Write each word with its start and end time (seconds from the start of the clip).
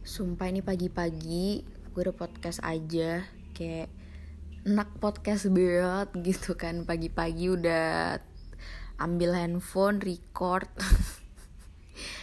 Sumpah 0.00 0.48
ini 0.48 0.64
pagi-pagi 0.64 1.60
gue 1.92 2.00
udah 2.00 2.16
podcast 2.16 2.64
aja 2.64 3.20
Kayak 3.52 3.92
enak 4.64 4.96
podcast 4.96 5.52
banget 5.52 6.08
gitu 6.24 6.56
kan. 6.56 6.88
Pagi-pagi 6.88 7.52
udah 7.52 8.16
ambil 8.96 9.36
handphone, 9.36 10.00
record. 10.00 10.68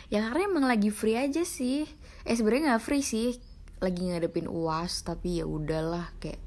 Ya 0.08 0.24
karena 0.24 0.48
emang 0.48 0.66
lagi 0.66 0.88
free 0.88 1.20
aja 1.20 1.44
sih. 1.44 1.86
Eh 2.24 2.34
sebenarnya 2.34 2.80
gak 2.80 2.86
free 2.88 3.06
sih. 3.06 3.38
Lagi 3.78 4.10
ngadepin 4.10 4.50
uas 4.50 5.06
Tapi 5.06 5.44
ya 5.44 5.46
udahlah 5.46 6.10
kayak 6.18 6.42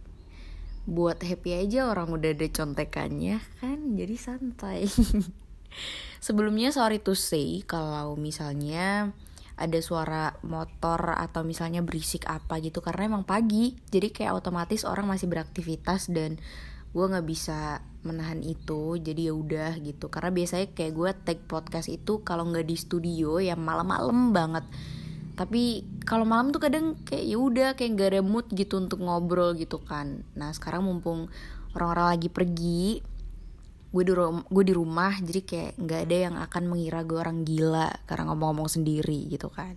Buat 0.89 1.23
happy 1.23 1.69
aja 1.69 1.87
orang 1.87 2.11
udah 2.11 2.35
ada 2.35 2.49
contekannya 2.51 3.39
kan 3.61 3.95
Jadi 3.95 4.17
santai. 4.19 4.89
Sebelumnya 6.27 6.75
sorry 6.75 6.99
to 6.99 7.15
say 7.15 7.62
Kalau 7.69 8.17
misalnya 8.19 9.15
ada 9.61 9.79
suara 9.84 10.32
motor 10.42 11.20
atau 11.20 11.45
misalnya 11.45 11.84
berisik 11.84 12.24
apa 12.27 12.59
gitu 12.64 12.80
karena 12.80 13.12
emang 13.12 13.28
pagi. 13.28 13.77
Jadi 13.92 14.09
kayak 14.09 14.41
otomatis 14.41 14.88
orang 14.88 15.05
masih 15.05 15.28
beraktivitas 15.28 16.09
dan 16.09 16.41
gue 16.91 17.05
nggak 17.06 17.28
bisa 17.28 17.84
menahan 18.02 18.41
itu 18.41 18.96
jadi 18.96 19.30
ya 19.30 19.34
udah 19.37 19.73
gitu. 19.84 20.09
Karena 20.09 20.32
biasanya 20.32 20.73
kayak 20.73 20.92
gue 20.96 21.10
take 21.28 21.45
podcast 21.45 21.92
itu 21.92 22.24
kalau 22.24 22.48
nggak 22.48 22.65
di 22.65 22.77
studio 22.80 23.37
ya 23.38 23.54
malam-malam 23.54 24.32
banget. 24.32 24.65
Tapi 25.37 25.84
kalau 26.09 26.24
malam 26.24 26.52
tuh 26.52 26.60
kadang 26.60 27.01
kayak 27.04 27.24
ya 27.24 27.37
udah 27.40 27.68
kayak 27.73 27.96
gak 27.96 28.10
ada 28.12 28.20
mood 28.20 28.45
gitu 28.52 28.77
untuk 28.77 29.01
ngobrol 29.01 29.56
gitu 29.56 29.80
kan. 29.80 30.20
Nah 30.37 30.52
sekarang 30.52 30.84
mumpung 30.84 31.32
orang-orang 31.73 32.18
lagi 32.18 32.29
pergi 32.29 33.01
gue 33.91 34.03
di 34.07 34.15
rumah 34.15 34.47
gue 34.47 34.65
di 34.71 34.75
rumah 34.75 35.12
jadi 35.19 35.41
kayak 35.43 35.73
nggak 35.83 36.01
ada 36.07 36.17
yang 36.30 36.35
akan 36.39 36.62
mengira 36.71 37.03
gue 37.03 37.19
orang 37.19 37.43
gila 37.43 37.91
karena 38.07 38.30
ngomong-ngomong 38.30 38.71
sendiri 38.71 39.27
gitu 39.27 39.51
kan. 39.51 39.75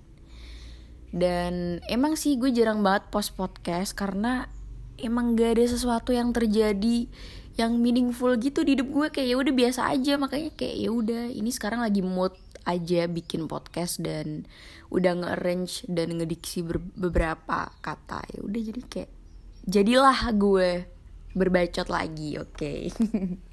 Dan 1.13 1.77
emang 1.85 2.17
sih 2.17 2.41
gue 2.41 2.49
jarang 2.49 2.81
banget 2.81 3.13
post 3.13 3.37
podcast 3.37 3.93
karena 3.93 4.49
emang 4.97 5.37
gak 5.37 5.61
ada 5.61 5.65
sesuatu 5.69 6.09
yang 6.09 6.33
terjadi 6.33 7.05
yang 7.53 7.77
meaningful 7.77 8.33
gitu 8.41 8.65
di 8.65 8.73
hidup 8.73 8.89
gue 8.89 9.07
kayak 9.13 9.29
ya 9.29 9.35
udah 9.37 9.53
biasa 9.53 9.81
aja. 9.93 10.17
Makanya 10.17 10.57
kayak 10.57 10.73
ya 10.73 10.89
udah 10.89 11.23
ini 11.29 11.53
sekarang 11.53 11.85
lagi 11.85 12.01
mood 12.01 12.33
aja 12.65 13.05
bikin 13.05 13.45
podcast 13.45 14.01
dan 14.01 14.49
udah 14.89 15.21
nge-arrange 15.21 15.85
dan 15.85 16.17
ngediksi 16.17 16.65
beberapa 16.97 17.69
kata. 17.85 18.25
Ya 18.33 18.41
udah 18.41 18.61
jadi 18.73 18.81
kayak 18.89 19.11
jadilah 19.69 20.19
gue 20.33 20.89
berbacot 21.37 21.93
lagi 21.93 22.41
oke. 22.41 22.57
okay? 22.57 22.89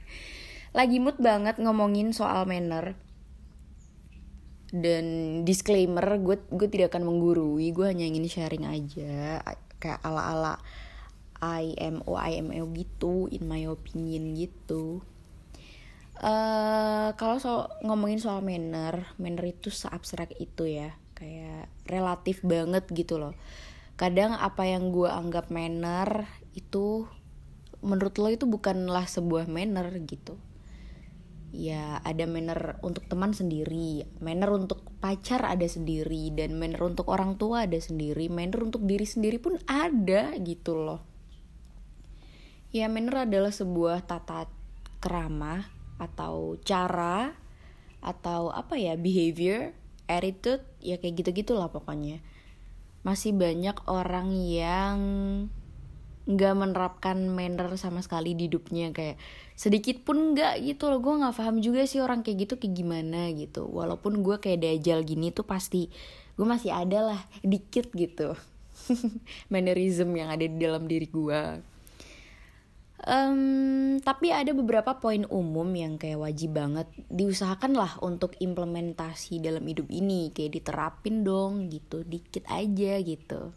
lagi 0.71 1.03
mood 1.03 1.19
banget 1.19 1.59
ngomongin 1.59 2.15
soal 2.15 2.47
manner. 2.47 2.95
Dan 4.71 5.07
disclaimer 5.43 6.07
gue 6.23 6.39
gue 6.47 6.69
tidak 6.71 6.95
akan 6.95 7.11
menggurui 7.11 7.75
gue 7.75 7.87
hanya 7.91 8.07
ingin 8.07 8.31
sharing 8.31 8.63
aja 8.71 9.43
kayak 9.83 9.99
ala 10.07 10.23
ala 10.31 10.55
IMO 11.43 12.15
IMO 12.15 12.65
gitu 12.79 13.27
in 13.35 13.51
my 13.51 13.67
opinion 13.67 14.39
gitu. 14.39 15.03
Uh, 16.21 17.17
kalau 17.17 17.41
so 17.41 17.67
ngomongin 17.81 18.21
soal 18.21 18.45
manner 18.45 19.09
manner 19.17 19.49
itu 19.49 19.73
seabstrak 19.73 20.37
itu 20.37 20.69
ya 20.69 20.95
kayak 21.19 21.67
relatif 21.91 22.47
banget 22.47 22.87
gitu 22.95 23.19
loh. 23.19 23.35
Kadang 23.99 24.39
apa 24.39 24.71
yang 24.71 24.95
gue 24.95 25.11
anggap 25.11 25.51
manner 25.51 26.31
itu 26.55 27.11
menurut 27.83 28.15
lo 28.23 28.31
itu 28.31 28.47
bukanlah 28.47 29.09
sebuah 29.11 29.51
manner 29.51 29.91
gitu 30.07 30.39
ya 31.51 31.99
ada 32.07 32.25
manner 32.31 32.79
untuk 32.83 33.07
teman 33.11 33.35
sendiri, 33.35 34.07
manner 34.23 34.51
untuk 34.55 34.87
pacar 35.03 35.43
ada 35.43 35.67
sendiri, 35.67 36.31
dan 36.35 36.55
manner 36.55 36.83
untuk 36.87 37.11
orang 37.11 37.35
tua 37.35 37.67
ada 37.67 37.79
sendiri, 37.79 38.31
manner 38.31 38.63
untuk 38.63 38.87
diri 38.87 39.07
sendiri 39.07 39.43
pun 39.43 39.59
ada 39.67 40.35
gitu 40.39 40.79
loh. 40.79 41.03
Ya 42.71 42.87
manner 42.87 43.27
adalah 43.27 43.51
sebuah 43.51 44.07
tata 44.07 44.47
kerama 45.03 45.67
atau 45.99 46.55
cara 46.63 47.35
atau 48.01 48.55
apa 48.55 48.79
ya 48.79 48.95
behavior, 48.95 49.75
attitude, 50.07 50.63
ya 50.79 50.97
kayak 51.03 51.35
gitu 51.35 51.59
lah 51.59 51.69
pokoknya. 51.69 52.23
Masih 53.03 53.35
banyak 53.35 53.75
orang 53.91 54.33
yang 54.39 54.99
nggak 56.29 56.55
menerapkan 56.57 57.17
manner 57.29 57.73
sama 57.81 58.05
sekali 58.05 58.37
di 58.37 58.49
hidupnya. 58.51 58.93
Kayak 58.93 59.17
sedikit 59.57 60.03
pun 60.05 60.37
nggak 60.37 60.61
gitu 60.65 60.91
loh. 60.93 61.01
Gue 61.01 61.21
nggak 61.21 61.37
paham 61.37 61.63
juga 61.65 61.87
sih 61.89 62.03
orang 62.03 62.25
kayak 62.27 62.49
gitu 62.49 62.55
kayak 62.61 62.75
gimana 62.77 63.33
gitu. 63.33 63.69
Walaupun 63.69 64.21
gue 64.21 64.37
kayak 64.41 64.61
dajal 64.61 65.05
gini 65.07 65.33
tuh 65.33 65.47
pasti 65.47 65.89
gue 66.37 66.47
masih 66.47 66.73
ada 66.75 67.15
lah 67.15 67.21
dikit 67.41 67.93
gitu. 67.93 68.37
Mannerism 69.53 70.13
yang 70.17 70.33
ada 70.33 70.45
di 70.45 70.57
dalam 70.57 70.89
diri 70.89 71.07
gue 71.07 71.71
um, 73.07 73.97
tapi 74.01 74.33
ada 74.33 74.53
beberapa 74.53 74.97
poin 75.01 75.25
umum 75.29 75.69
yang 75.73 75.97
kayak 75.97 76.21
wajib 76.21 76.57
banget 76.57 76.89
diusahakan 77.09 77.77
lah 77.77 77.93
untuk 78.05 78.37
implementasi 78.41 79.41
dalam 79.41 79.65
hidup 79.65 79.89
ini. 79.89 80.35
Kayak 80.35 80.61
diterapin 80.61 81.25
dong 81.25 81.73
gitu 81.73 82.05
dikit 82.05 82.45
aja 82.51 83.01
gitu 83.01 83.53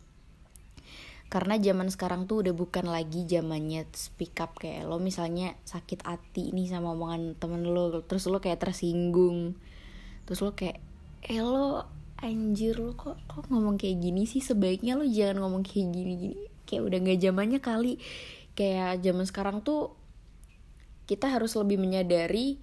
karena 1.34 1.58
zaman 1.58 1.90
sekarang 1.90 2.30
tuh 2.30 2.46
udah 2.46 2.54
bukan 2.54 2.86
lagi 2.86 3.26
zamannya 3.26 3.90
speak 3.98 4.38
up 4.38 4.54
kayak 4.54 4.86
lo 4.86 5.02
misalnya 5.02 5.58
sakit 5.66 6.06
hati 6.06 6.54
ini 6.54 6.70
sama 6.70 6.94
omongan 6.94 7.34
temen 7.42 7.66
lo 7.66 8.06
terus 8.06 8.30
lo 8.30 8.38
kayak 8.38 8.62
tersinggung. 8.62 9.58
Terus 10.30 10.40
lo 10.46 10.54
kayak 10.54 10.78
eh 11.26 11.42
lo 11.42 11.90
anjir 12.22 12.78
lo 12.78 12.94
kok 12.94 13.18
kok 13.26 13.50
ngomong 13.50 13.82
kayak 13.82 13.98
gini 13.98 14.30
sih? 14.30 14.46
Sebaiknya 14.46 14.94
lo 14.94 15.10
jangan 15.10 15.42
ngomong 15.42 15.66
kayak 15.66 15.90
gini 15.90 16.14
gini 16.22 16.38
kayak 16.70 16.86
udah 16.86 16.98
nggak 17.02 17.20
zamannya 17.26 17.60
kali. 17.66 17.98
Kayak 18.54 19.02
zaman 19.02 19.26
sekarang 19.26 19.58
tuh 19.66 19.98
kita 21.10 21.34
harus 21.34 21.58
lebih 21.58 21.82
menyadari 21.82 22.62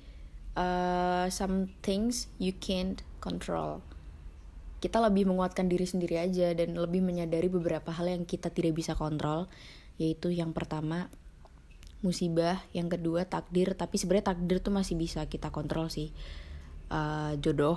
uh, 0.55 1.27
some 1.27 1.75
things 1.83 2.31
you 2.39 2.55
can't 2.55 3.03
control 3.19 3.83
kita 4.81 4.99
lebih 4.99 5.29
menguatkan 5.29 5.69
diri 5.69 5.85
sendiri 5.85 6.19
aja 6.19 6.57
dan 6.57 6.75
lebih 6.75 7.05
menyadari 7.05 7.53
beberapa 7.53 7.93
hal 7.93 8.09
yang 8.09 8.25
kita 8.25 8.49
tidak 8.49 8.75
bisa 8.77 8.97
kontrol 8.97 9.47
yaitu 10.01 10.33
yang 10.33 10.57
pertama 10.57 11.13
musibah 12.01 12.65
yang 12.73 12.89
kedua 12.89 13.29
takdir 13.29 13.77
tapi 13.77 14.01
sebenarnya 14.01 14.33
takdir 14.33 14.65
tuh 14.65 14.73
masih 14.73 14.97
bisa 14.97 15.29
kita 15.29 15.53
kontrol 15.53 15.93
sih 15.93 16.17
uh, 16.89 17.37
jodoh 17.37 17.77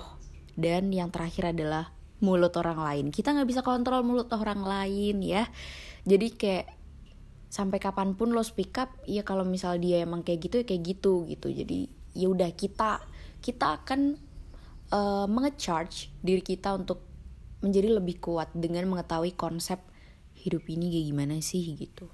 dan 0.56 0.88
yang 0.90 1.12
terakhir 1.12 1.52
adalah 1.52 1.92
mulut 2.22 2.54
orang 2.56 2.78
lain. 2.78 3.06
Kita 3.10 3.34
nggak 3.34 3.48
bisa 3.48 3.60
kontrol 3.60 4.06
mulut 4.06 4.30
orang 4.32 4.62
lain 4.62 5.20
ya. 5.20 5.50
Jadi 6.06 6.32
kayak 6.32 6.66
sampai 7.50 7.78
kapan 7.78 8.18
pun 8.18 8.34
lo 8.34 8.42
speak 8.42 8.74
up 8.80 8.90
ya 9.06 9.22
kalau 9.22 9.46
misal 9.46 9.78
dia 9.78 10.02
emang 10.02 10.26
kayak 10.26 10.40
gitu 10.48 10.54
ya 10.62 10.64
kayak 10.66 10.82
gitu 10.88 11.26
gitu. 11.26 11.48
Jadi 11.50 11.90
ya 12.14 12.30
udah 12.30 12.50
kita 12.54 13.02
kita 13.42 13.82
akan 13.82 14.16
uh, 14.92 15.24
mengecharge 15.30 16.12
diri 16.20 16.44
kita 16.44 16.74
untuk 16.76 17.00
menjadi 17.64 17.96
lebih 17.96 18.20
kuat 18.20 18.52
dengan 18.52 18.84
mengetahui 18.92 19.32
konsep 19.32 19.80
hidup 20.36 20.68
ini 20.68 20.92
kayak 20.92 21.06
gimana 21.08 21.36
sih 21.40 21.64
gitu. 21.72 22.12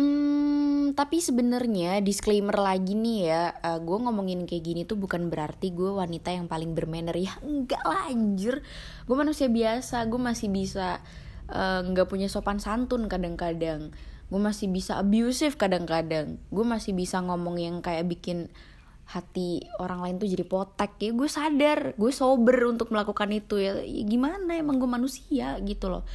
Hmm, 0.00 0.96
tapi 0.96 1.20
sebenarnya 1.20 2.00
disclaimer 2.00 2.56
lagi 2.56 2.96
nih 2.96 3.28
ya, 3.28 3.42
uh, 3.60 3.76
eh, 3.76 3.78
gue 3.84 3.98
ngomongin 4.00 4.48
kayak 4.48 4.64
gini 4.64 4.82
tuh 4.88 4.96
bukan 4.96 5.28
berarti 5.28 5.68
gue 5.76 5.92
wanita 5.92 6.32
yang 6.32 6.48
paling 6.48 6.72
bermanner 6.72 7.12
ya 7.12 7.36
enggak 7.44 7.84
lah 7.84 8.08
anjir. 8.08 8.64
Gue 9.04 9.16
manusia 9.20 9.52
biasa, 9.52 10.08
gue 10.08 10.16
masih 10.16 10.48
bisa 10.48 11.04
eh, 11.52 11.80
nggak 11.84 12.06
uh, 12.08 12.10
punya 12.10 12.32
sopan 12.32 12.56
santun 12.56 13.04
kadang-kadang. 13.12 13.92
Gue 14.32 14.40
masih 14.40 14.72
bisa 14.72 14.96
abusive 14.96 15.60
kadang-kadang. 15.60 16.40
Gue 16.48 16.64
masih 16.64 16.96
bisa 16.96 17.20
ngomong 17.20 17.60
yang 17.60 17.84
kayak 17.84 18.08
bikin 18.08 18.48
hati 19.12 19.60
orang 19.76 20.00
lain 20.00 20.16
tuh 20.16 20.28
jadi 20.28 20.44
potek. 20.48 20.96
Ya 20.96 21.12
gue 21.12 21.28
sadar 21.28 21.78
gue 22.00 22.12
sober 22.12 22.56
untuk 22.64 22.88
melakukan 22.88 23.28
itu. 23.28 23.60
Ya, 23.60 23.76
ya 23.84 24.02
gimana? 24.08 24.56
Emang 24.56 24.80
gue 24.80 24.88
manusia 24.88 25.60
gitu 25.60 25.92
loh. 25.92 26.08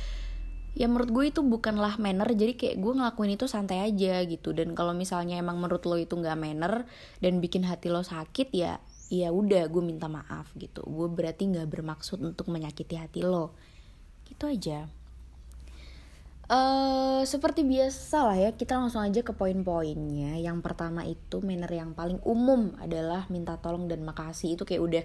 Ya 0.74 0.90
menurut 0.90 1.10
gue 1.14 1.26
itu 1.30 1.42
bukanlah 1.46 2.02
manner. 2.02 2.26
Jadi 2.34 2.58
kayak 2.58 2.78
gue 2.82 2.94
ngelakuin 2.98 3.38
itu 3.38 3.46
santai 3.46 3.86
aja 3.86 4.26
gitu. 4.26 4.54
Dan 4.58 4.74
kalau 4.74 4.98
misalnya 4.98 5.38
emang 5.38 5.62
menurut 5.62 5.86
lo 5.86 5.98
itu 6.02 6.18
nggak 6.18 6.38
manner 6.38 6.90
dan 7.22 7.38
bikin 7.38 7.62
hati 7.66 7.94
lo 7.94 8.02
sakit 8.02 8.50
ya 8.54 8.82
ya 9.08 9.32
udah 9.32 9.70
gue 9.70 9.84
minta 9.86 10.10
maaf 10.10 10.50
gitu. 10.58 10.82
Gue 10.84 11.08
berarti 11.08 11.54
nggak 11.54 11.70
bermaksud 11.70 12.18
untuk 12.26 12.50
menyakiti 12.50 12.98
hati 12.98 13.22
lo. 13.22 13.54
Gitu 14.26 14.44
aja 14.50 14.97
Uh, 16.48 17.28
seperti 17.28 17.68
biasa 17.68 18.24
lah 18.24 18.38
ya, 18.40 18.50
kita 18.56 18.80
langsung 18.80 19.04
aja 19.04 19.20
ke 19.20 19.36
poin-poinnya. 19.36 20.40
Yang 20.40 20.64
pertama 20.64 21.04
itu 21.04 21.44
manner 21.44 21.68
yang 21.68 21.92
paling 21.92 22.24
umum 22.24 22.72
adalah 22.80 23.28
minta 23.28 23.60
tolong 23.60 23.92
dan 23.92 24.00
makasih. 24.08 24.56
Itu 24.56 24.64
kayak 24.64 24.80
udah 24.80 25.04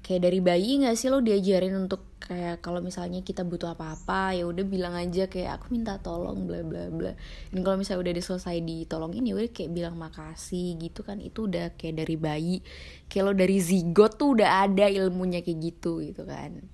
kayak 0.00 0.24
dari 0.24 0.40
bayi 0.40 0.80
nggak 0.80 0.96
sih 0.96 1.08
lo 1.12 1.20
diajarin 1.20 1.76
untuk 1.76 2.16
kayak 2.20 2.60
kalau 2.60 2.84
misalnya 2.84 3.24
kita 3.24 3.40
butuh 3.40 3.72
apa-apa 3.72 4.36
ya 4.36 4.44
udah 4.44 4.64
bilang 4.68 4.92
aja 4.92 5.32
kayak 5.32 5.60
aku 5.60 5.72
minta 5.72 6.00
tolong 6.00 6.48
bla 6.48 6.64
bla 6.64 6.88
bla. 6.88 7.12
Dan 7.52 7.60
kalau 7.60 7.76
misalnya 7.76 8.08
udah 8.08 8.14
diselesai 8.16 8.64
ditolongin 8.64 9.20
ya 9.28 9.36
udah 9.36 9.52
kayak 9.52 9.68
bilang 9.68 10.00
makasih 10.00 10.80
gitu 10.80 11.04
kan. 11.04 11.20
Itu 11.20 11.44
udah 11.44 11.76
kayak 11.76 12.00
dari 12.00 12.16
bayi. 12.16 12.64
Kayak 13.12 13.24
lo 13.28 13.32
dari 13.36 13.60
zigot 13.60 14.16
tuh 14.16 14.40
udah 14.40 14.64
ada 14.64 14.88
ilmunya 14.88 15.44
kayak 15.44 15.60
gitu 15.60 16.00
gitu 16.00 16.24
kan 16.24 16.64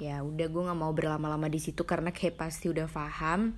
ya 0.00 0.24
udah 0.24 0.46
gue 0.48 0.62
nggak 0.64 0.80
mau 0.80 0.96
berlama-lama 0.96 1.46
di 1.52 1.60
situ 1.60 1.84
karena 1.84 2.08
kayak 2.10 2.40
pasti 2.40 2.72
udah 2.72 2.88
paham. 2.88 3.52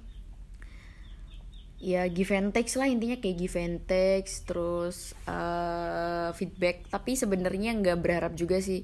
Ya 1.82 2.06
give 2.06 2.30
and 2.34 2.54
take 2.54 2.70
lah 2.78 2.86
intinya 2.86 3.18
kayak 3.18 3.36
give 3.38 3.58
and 3.58 3.78
take 3.86 4.26
terus 4.46 5.14
uh, 5.30 6.34
feedback. 6.34 6.86
Tapi 6.90 7.14
sebenarnya 7.14 7.78
nggak 7.78 7.98
berharap 8.02 8.32
juga 8.34 8.58
sih 8.58 8.82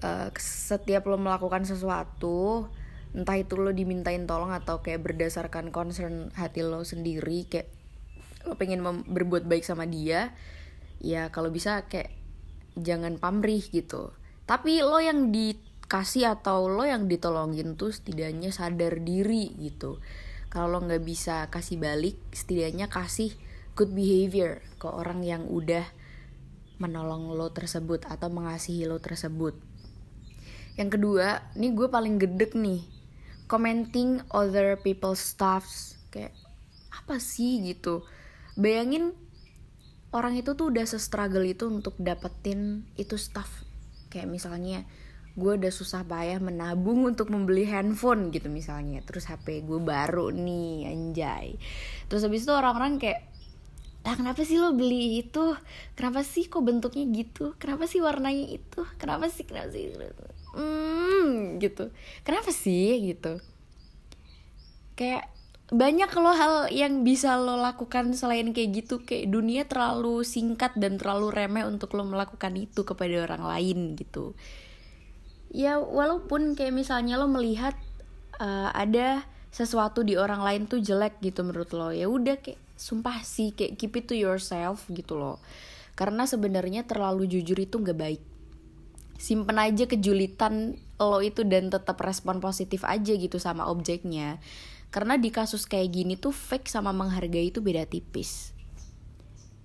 uh, 0.00 0.32
setiap 0.40 1.04
lo 1.08 1.20
melakukan 1.20 1.68
sesuatu 1.68 2.68
entah 3.10 3.36
itu 3.36 3.58
lo 3.58 3.74
dimintain 3.74 4.22
tolong 4.22 4.54
atau 4.54 4.80
kayak 4.80 5.02
berdasarkan 5.02 5.74
concern 5.74 6.30
hati 6.38 6.62
lo 6.62 6.86
sendiri 6.86 7.42
kayak 7.50 7.66
lo 8.46 8.54
pengen 8.54 8.86
berbuat 8.86 9.50
baik 9.50 9.66
sama 9.66 9.82
dia 9.82 10.30
ya 11.02 11.28
kalau 11.34 11.50
bisa 11.50 11.84
kayak 11.90 12.14
jangan 12.78 13.18
pamrih 13.18 13.60
gitu. 13.68 14.14
Tapi 14.46 14.80
lo 14.82 14.98
yang 15.02 15.30
dikasih 15.90 16.38
atau 16.38 16.70
lo 16.70 16.86
yang 16.86 17.10
ditolongin 17.10 17.74
tuh 17.74 17.90
setidaknya 17.90 18.54
sadar 18.54 19.02
diri 19.02 19.50
gitu. 19.58 19.98
Kalau 20.46 20.78
lo 20.78 20.86
nggak 20.86 21.02
bisa 21.02 21.50
kasih 21.50 21.82
balik 21.82 22.14
setidaknya 22.30 22.86
kasih 22.86 23.34
good 23.74 23.90
behavior 23.90 24.62
ke 24.78 24.86
orang 24.86 25.26
yang 25.26 25.50
udah 25.50 25.82
menolong 26.78 27.34
lo 27.34 27.50
tersebut 27.50 28.06
atau 28.06 28.30
mengasihi 28.30 28.86
lo 28.86 29.02
tersebut. 29.02 29.58
Yang 30.78 30.94
kedua 30.94 31.42
ini 31.58 31.74
gue 31.74 31.90
paling 31.90 32.22
gedek 32.22 32.54
nih 32.54 32.86
commenting 33.50 34.22
other 34.30 34.78
people's 34.78 35.18
stuffs. 35.18 35.98
Kayak 36.14 36.38
apa 36.94 37.18
sih 37.18 37.66
gitu? 37.66 38.06
Bayangin 38.54 39.10
orang 40.14 40.38
itu 40.38 40.54
tuh 40.54 40.70
udah 40.70 40.86
se-struggle 40.86 41.42
itu 41.50 41.66
untuk 41.66 41.98
dapetin 41.98 42.86
itu 42.94 43.18
stuff. 43.18 43.66
Kayak 44.06 44.30
misalnya 44.30 44.86
gue 45.40 45.56
udah 45.56 45.72
susah 45.72 46.04
payah 46.04 46.36
menabung 46.36 47.08
untuk 47.08 47.32
membeli 47.32 47.64
handphone 47.64 48.28
gitu 48.28 48.52
misalnya. 48.52 49.00
Terus 49.00 49.24
HP 49.24 49.64
gue 49.64 49.80
baru 49.80 50.28
nih 50.28 50.92
anjay. 50.92 51.56
Terus 52.12 52.28
habis 52.28 52.44
itu 52.44 52.52
orang-orang 52.52 53.00
kayak 53.00 53.30
lah 54.00 54.16
kenapa 54.16 54.40
sih 54.44 54.56
lo 54.56 54.72
beli 54.72 55.20
itu? 55.20 55.56
Kenapa 55.92 56.24
sih 56.24 56.48
kok 56.48 56.64
bentuknya 56.64 57.04
gitu? 57.08 57.52
Kenapa 57.60 57.84
sih 57.84 58.00
warnanya 58.00 58.48
itu? 58.48 58.84
Kenapa 58.96 59.28
sih 59.28 59.44
kenapa 59.44 59.72
sih? 59.72 59.92
Hmm 60.56 61.60
gitu. 61.60 61.92
Kenapa 62.24 62.48
sih? 62.52 62.96
Gitu. 63.12 63.40
Kayak 64.96 65.28
banyak 65.70 66.10
lo 66.16 66.32
hal 66.34 66.54
yang 66.72 67.06
bisa 67.06 67.36
lo 67.36 67.60
lakukan 67.60 68.16
selain 68.16 68.56
kayak 68.56 68.84
gitu. 68.84 69.04
Kayak 69.04 69.36
dunia 69.36 69.62
terlalu 69.68 70.24
singkat 70.24 70.72
dan 70.80 70.96
terlalu 70.96 71.28
remeh 71.32 71.68
untuk 71.68 71.92
lo 71.92 72.04
melakukan 72.08 72.56
itu 72.56 72.88
kepada 72.88 73.28
orang 73.28 73.44
lain 73.44 74.00
gitu 74.00 74.32
ya 75.50 75.82
walaupun 75.82 76.54
kayak 76.54 76.74
misalnya 76.74 77.18
lo 77.18 77.26
melihat 77.26 77.74
uh, 78.38 78.70
ada 78.72 79.26
sesuatu 79.50 80.06
di 80.06 80.14
orang 80.14 80.46
lain 80.46 80.62
tuh 80.70 80.78
jelek 80.78 81.18
gitu 81.20 81.42
menurut 81.42 81.74
lo 81.74 81.90
ya 81.90 82.06
udah 82.06 82.38
kayak 82.38 82.58
sumpah 82.78 83.20
sih 83.26 83.50
kayak 83.52 83.76
keep 83.76 83.92
it 83.98 84.06
to 84.06 84.14
yourself 84.14 84.86
gitu 84.88 85.18
loh 85.18 85.42
karena 86.00 86.24
sebenarnya 86.24 86.88
terlalu 86.88 87.28
jujur 87.28 87.60
itu 87.60 87.76
nggak 87.76 87.98
baik. 88.00 88.22
Simpen 89.20 89.60
aja 89.60 89.84
kejulitan 89.84 90.80
lo 90.96 91.20
itu 91.20 91.44
dan 91.44 91.68
tetap 91.68 92.00
respon 92.00 92.40
positif 92.40 92.88
aja 92.88 93.12
gitu 93.12 93.36
sama 93.36 93.68
objeknya. 93.68 94.40
Karena 94.88 95.20
di 95.20 95.28
kasus 95.28 95.68
kayak 95.68 95.92
gini 95.92 96.16
tuh 96.16 96.32
fake 96.32 96.72
sama 96.72 96.96
menghargai 96.96 97.52
itu 97.52 97.60
beda 97.60 97.84
tipis. 97.84 98.56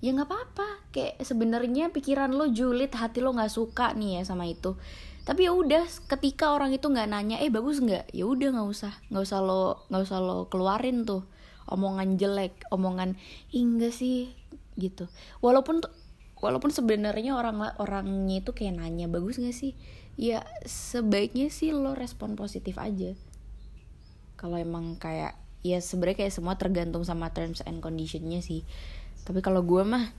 Ya 0.03 0.11
nggak 0.11 0.27
apa-apa 0.27 0.69
kayak 0.91 1.23
sebenarnya 1.23 1.87
pikiran 1.95 2.35
lo 2.35 2.51
julid 2.51 2.91
hati 2.91 3.23
lo 3.23 3.31
nggak 3.31 3.55
suka 3.55 3.95
nih 3.95 4.19
ya 4.19 4.21
sama 4.27 4.43
itu 4.43 4.75
tapi 5.25 5.49
ya 5.49 5.51
udah 5.57 5.89
ketika 6.05 6.53
orang 6.53 6.69
itu 6.69 6.85
nggak 6.85 7.09
nanya 7.09 7.41
eh 7.41 7.49
bagus 7.49 7.81
nggak? 7.81 8.13
Ya 8.13 8.29
udah 8.29 8.53
nggak 8.53 8.69
usah 8.69 8.93
nggak 9.09 9.23
usah 9.25 9.39
lo 9.41 9.81
nggak 9.89 10.03
usah 10.05 10.19
lo 10.21 10.37
keluarin 10.53 11.01
tuh 11.01 11.25
omongan 11.65 12.21
jelek 12.21 12.61
omongan 12.69 13.17
enggak 13.49 13.89
sih 13.89 14.29
gitu. 14.77 15.09
Walaupun 15.41 15.81
walaupun 16.37 16.69
sebenarnya 16.69 17.33
orang 17.33 17.73
orangnya 17.81 18.45
itu 18.45 18.53
kayak 18.53 18.77
nanya 18.77 19.09
bagus 19.09 19.41
gak 19.41 19.55
sih? 19.55 19.73
Ya 20.13 20.45
sebaiknya 20.63 21.49
sih 21.49 21.73
lo 21.73 21.97
respon 21.97 22.37
positif 22.37 22.77
aja. 22.77 23.17
Kalau 24.37 24.61
emang 24.61 25.01
kayak 25.01 25.33
ya 25.65 25.81
sebenarnya 25.81 26.27
kayak 26.27 26.33
semua 26.37 26.53
tergantung 26.61 27.01
sama 27.01 27.33
terms 27.33 27.65
and 27.65 27.81
conditionnya 27.81 28.45
sih. 28.45 28.61
Tapi 29.25 29.41
kalau 29.41 29.65
gue 29.65 29.81
mah 29.81 30.13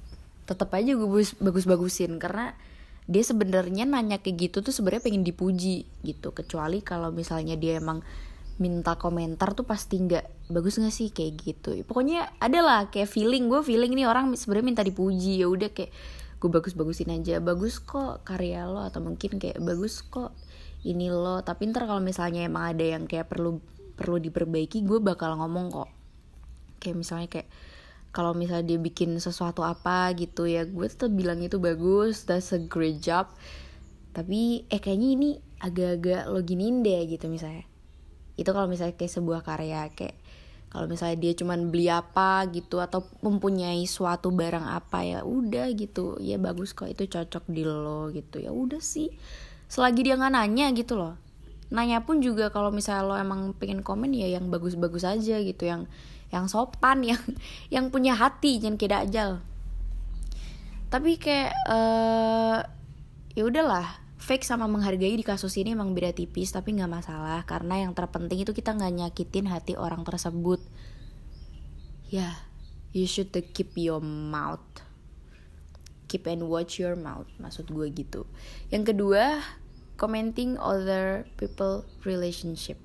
tetap 0.50 0.74
aja 0.74 0.98
gue 0.98 1.08
bagus 1.38 1.64
bagusin 1.66 2.18
karena 2.18 2.58
dia 3.06 3.22
sebenarnya 3.22 3.86
nanya 3.86 4.18
kayak 4.18 4.50
gitu 4.50 4.66
tuh 4.66 4.74
sebenarnya 4.74 5.06
pengen 5.06 5.22
dipuji 5.22 5.86
gitu. 6.02 6.34
Kecuali 6.34 6.82
kalau 6.82 7.14
misalnya 7.14 7.54
dia 7.54 7.78
emang 7.78 8.02
minta 8.56 8.96
komentar 8.96 9.52
tuh 9.52 9.68
pasti 9.68 10.00
nggak 10.00 10.50
bagus 10.50 10.82
nggak 10.82 10.94
sih 10.94 11.08
kayak 11.14 11.32
gitu. 11.38 11.70
Pokoknya 11.86 12.34
ada 12.42 12.60
lah 12.66 12.80
kayak 12.90 13.06
feeling 13.06 13.46
gue 13.46 13.62
feeling 13.62 13.94
ini 13.94 14.10
orang 14.10 14.34
sebenarnya 14.34 14.66
minta 14.66 14.82
dipuji. 14.82 15.38
Ya 15.38 15.46
udah 15.46 15.70
kayak 15.70 15.94
gue 16.42 16.50
bagus 16.50 16.74
bagusin 16.74 17.14
aja. 17.14 17.38
Bagus 17.38 17.78
kok 17.78 18.26
karya 18.26 18.66
lo 18.66 18.82
atau 18.82 18.98
mungkin 18.98 19.38
kayak 19.38 19.62
bagus 19.62 20.02
kok 20.02 20.34
ini 20.82 21.06
lo. 21.06 21.46
Tapi 21.46 21.70
ntar 21.70 21.86
kalau 21.86 22.02
misalnya 22.02 22.42
emang 22.42 22.74
ada 22.74 22.82
yang 22.82 23.06
kayak 23.06 23.30
perlu 23.30 23.62
perlu 23.94 24.18
diperbaiki 24.18 24.82
gue 24.82 24.98
bakal 24.98 25.38
ngomong 25.38 25.70
kok. 25.70 25.90
Kayak 26.82 26.96
misalnya 27.06 27.28
kayak 27.30 27.48
kalau 28.16 28.32
misalnya 28.32 28.72
dia 28.72 28.80
bikin 28.80 29.20
sesuatu 29.20 29.60
apa 29.60 30.08
gitu 30.16 30.48
ya 30.48 30.64
gue 30.64 30.88
tetap 30.88 31.12
bilang 31.12 31.44
itu 31.44 31.60
bagus 31.60 32.24
that's 32.24 32.56
a 32.56 32.60
great 32.64 33.04
job. 33.04 33.28
Tapi 34.16 34.64
eh 34.72 34.80
kayaknya 34.80 35.08
ini 35.12 35.30
agak-agak 35.60 36.32
lo 36.32 36.40
giniin 36.40 36.80
deh 36.80 37.04
gitu 37.12 37.28
misalnya. 37.28 37.68
Itu 38.40 38.56
kalau 38.56 38.72
misalnya 38.72 38.96
kayak 38.96 39.12
sebuah 39.12 39.44
karya 39.44 39.92
kayak 39.92 40.16
kalau 40.72 40.88
misalnya 40.88 41.20
dia 41.20 41.32
cuman 41.36 41.68
beli 41.68 41.92
apa 41.92 42.48
gitu 42.48 42.80
atau 42.80 43.04
mempunyai 43.20 43.84
suatu 43.84 44.32
barang 44.32 44.64
apa 44.64 45.04
ya 45.04 45.20
udah 45.20 45.68
gitu. 45.76 46.16
Ya 46.24 46.40
bagus 46.40 46.72
kok 46.72 46.88
itu 46.88 47.04
cocok 47.04 47.44
di 47.52 47.68
lo 47.68 48.08
gitu. 48.16 48.40
Ya 48.40 48.48
udah 48.48 48.80
sih 48.80 49.12
selagi 49.68 50.08
dia 50.08 50.16
nggak 50.16 50.32
nanya 50.32 50.72
gitu 50.72 50.96
loh. 50.96 51.20
Nanya 51.68 52.00
pun 52.00 52.24
juga 52.24 52.48
kalau 52.48 52.72
misalnya 52.72 53.04
lo 53.04 53.14
emang 53.20 53.52
pengen 53.60 53.84
komen 53.84 54.16
ya 54.16 54.40
yang 54.40 54.48
bagus-bagus 54.48 55.04
aja 55.04 55.36
gitu 55.44 55.68
yang 55.68 55.84
yang 56.36 56.46
sopan 56.46 57.00
yang 57.02 57.22
yang 57.74 57.88
punya 57.88 58.12
hati 58.12 58.60
jangan 58.60 58.76
kayak 58.76 58.92
dajal 59.08 59.40
tapi 60.86 61.18
kayak 61.18 61.52
uh, 61.66 62.62
ya 63.34 63.42
udahlah 63.42 64.06
fake 64.16 64.42
sama 64.42 64.66
menghargai 64.66 65.14
di 65.14 65.22
kasus 65.26 65.54
ini 65.58 65.74
emang 65.74 65.94
beda 65.94 66.14
tipis 66.14 66.50
tapi 66.50 66.74
nggak 66.74 66.90
masalah 66.90 67.42
karena 67.46 67.86
yang 67.86 67.92
terpenting 67.94 68.42
itu 68.42 68.50
kita 68.50 68.74
nggak 68.74 68.94
nyakitin 68.94 69.46
hati 69.46 69.78
orang 69.78 70.02
tersebut. 70.02 70.58
Ya 72.10 72.18
yeah, 72.18 72.34
you 72.90 73.06
should 73.06 73.30
keep 73.54 73.74
your 73.78 74.02
mouth. 74.02 74.62
Keep 76.06 76.30
and 76.30 76.46
watch 76.46 76.78
your 76.78 76.94
mouth 76.94 77.26
maksud 77.42 77.66
gue 77.70 77.86
gitu. 77.90 78.26
Yang 78.70 78.94
kedua 78.94 79.42
commenting 79.94 80.54
other 80.58 81.26
people 81.34 81.82
relationship. 82.06 82.78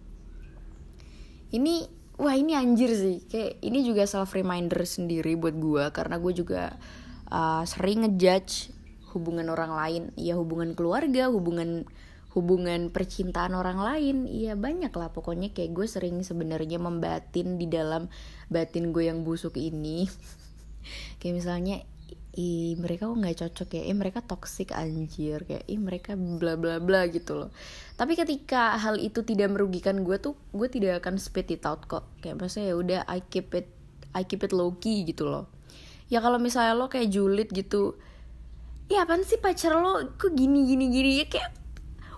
Ini 1.53 2.00
wah 2.21 2.37
ini 2.37 2.53
anjir 2.53 2.93
sih. 2.93 3.25
Kayak 3.25 3.57
ini 3.65 3.81
juga 3.81 4.05
self 4.05 4.37
reminder 4.37 4.85
sendiri 4.85 5.33
buat 5.33 5.57
gue 5.57 5.89
karena 5.89 6.21
gue 6.21 6.33
juga 6.37 6.77
uh, 7.33 7.65
sering 7.65 8.05
ngejudge 8.05 8.69
hubungan 9.17 9.49
orang 9.49 9.73
lain. 9.73 10.03
Ya 10.13 10.37
hubungan 10.37 10.77
keluarga 10.77 11.33
hubungan 11.33 11.89
hubungan 12.37 12.93
percintaan 12.93 13.57
orang 13.57 13.81
lain. 13.81 14.29
Ya 14.29 14.53
banyak 14.53 14.93
lah. 14.93 15.09
Pokoknya 15.09 15.49
kayak 15.49 15.73
gue 15.73 15.87
sering 15.89 16.21
sebenarnya 16.21 16.77
membatin 16.77 17.57
di 17.57 17.65
dalam 17.65 18.07
batin 18.53 18.93
gue 18.93 19.09
yang 19.09 19.25
busuk 19.25 19.57
ini. 19.57 20.05
Kayak 21.21 21.45
misalnya 21.45 21.75
ih 22.31 22.79
mereka 22.79 23.11
kok 23.11 23.19
nggak 23.19 23.37
cocok 23.43 23.69
ya? 23.75 23.83
Eh 23.91 23.95
mereka 23.95 24.19
toxic 24.23 24.71
anjir. 24.71 25.43
Kayak 25.43 25.67
ih 25.67 25.79
mereka 25.79 26.15
bla 26.15 26.55
bla 26.55 26.79
bla 26.79 27.03
gitu 27.11 27.35
loh. 27.35 27.49
Tapi 27.99 28.15
ketika 28.15 28.79
hal 28.79 28.95
itu 28.99 29.19
tidak 29.27 29.51
merugikan 29.51 30.07
gue 30.07 30.15
tuh 30.15 30.39
gue 30.55 30.67
tidak 30.71 31.03
akan 31.03 31.19
spit 31.19 31.51
it 31.51 31.67
out 31.67 31.83
kok. 31.91 32.07
Kayak 32.23 32.39
maksudnya 32.39 32.71
ya 32.71 32.75
udah 32.79 33.01
I 33.11 33.19
keep 33.19 33.51
it 33.51 33.67
I 34.15 34.23
keep 34.23 34.47
it 34.47 34.55
low 34.55 34.79
key 34.79 35.03
gitu 35.03 35.27
loh. 35.27 35.51
Ya 36.07 36.23
kalau 36.23 36.39
misalnya 36.39 36.75
lo 36.75 36.87
kayak 36.87 37.11
julid 37.11 37.51
gitu 37.51 37.99
ya 38.91 39.03
apaan 39.07 39.23
sih 39.27 39.39
pacar 39.39 39.75
lo? 39.75 40.15
Kok 40.15 40.31
gini 40.31 40.67
gini 40.67 40.87
gini? 40.87 41.11
Ya 41.19 41.25
kayak 41.27 41.51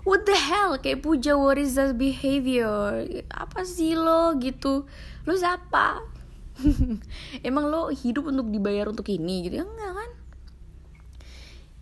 what 0.05 0.29
the 0.29 0.37
hell? 0.37 0.77
Kayak 0.77 1.01
puja 1.01 1.33
what 1.33 1.57
is 1.57 1.73
that 1.73 1.97
behavior? 1.97 3.01
Apa 3.33 3.65
sih 3.65 3.97
lo? 3.97 4.37
Gitu. 4.37 4.85
Lo 5.25 5.33
siapa 5.33 6.12
emang 7.47 7.69
lo 7.69 7.91
hidup 7.91 8.29
untuk 8.29 8.47
dibayar 8.49 8.89
untuk 8.89 9.07
ini? 9.09 9.47
Gitu. 9.47 9.61
Ya 9.61 9.65
enggak 9.65 9.93
kan? 9.93 10.11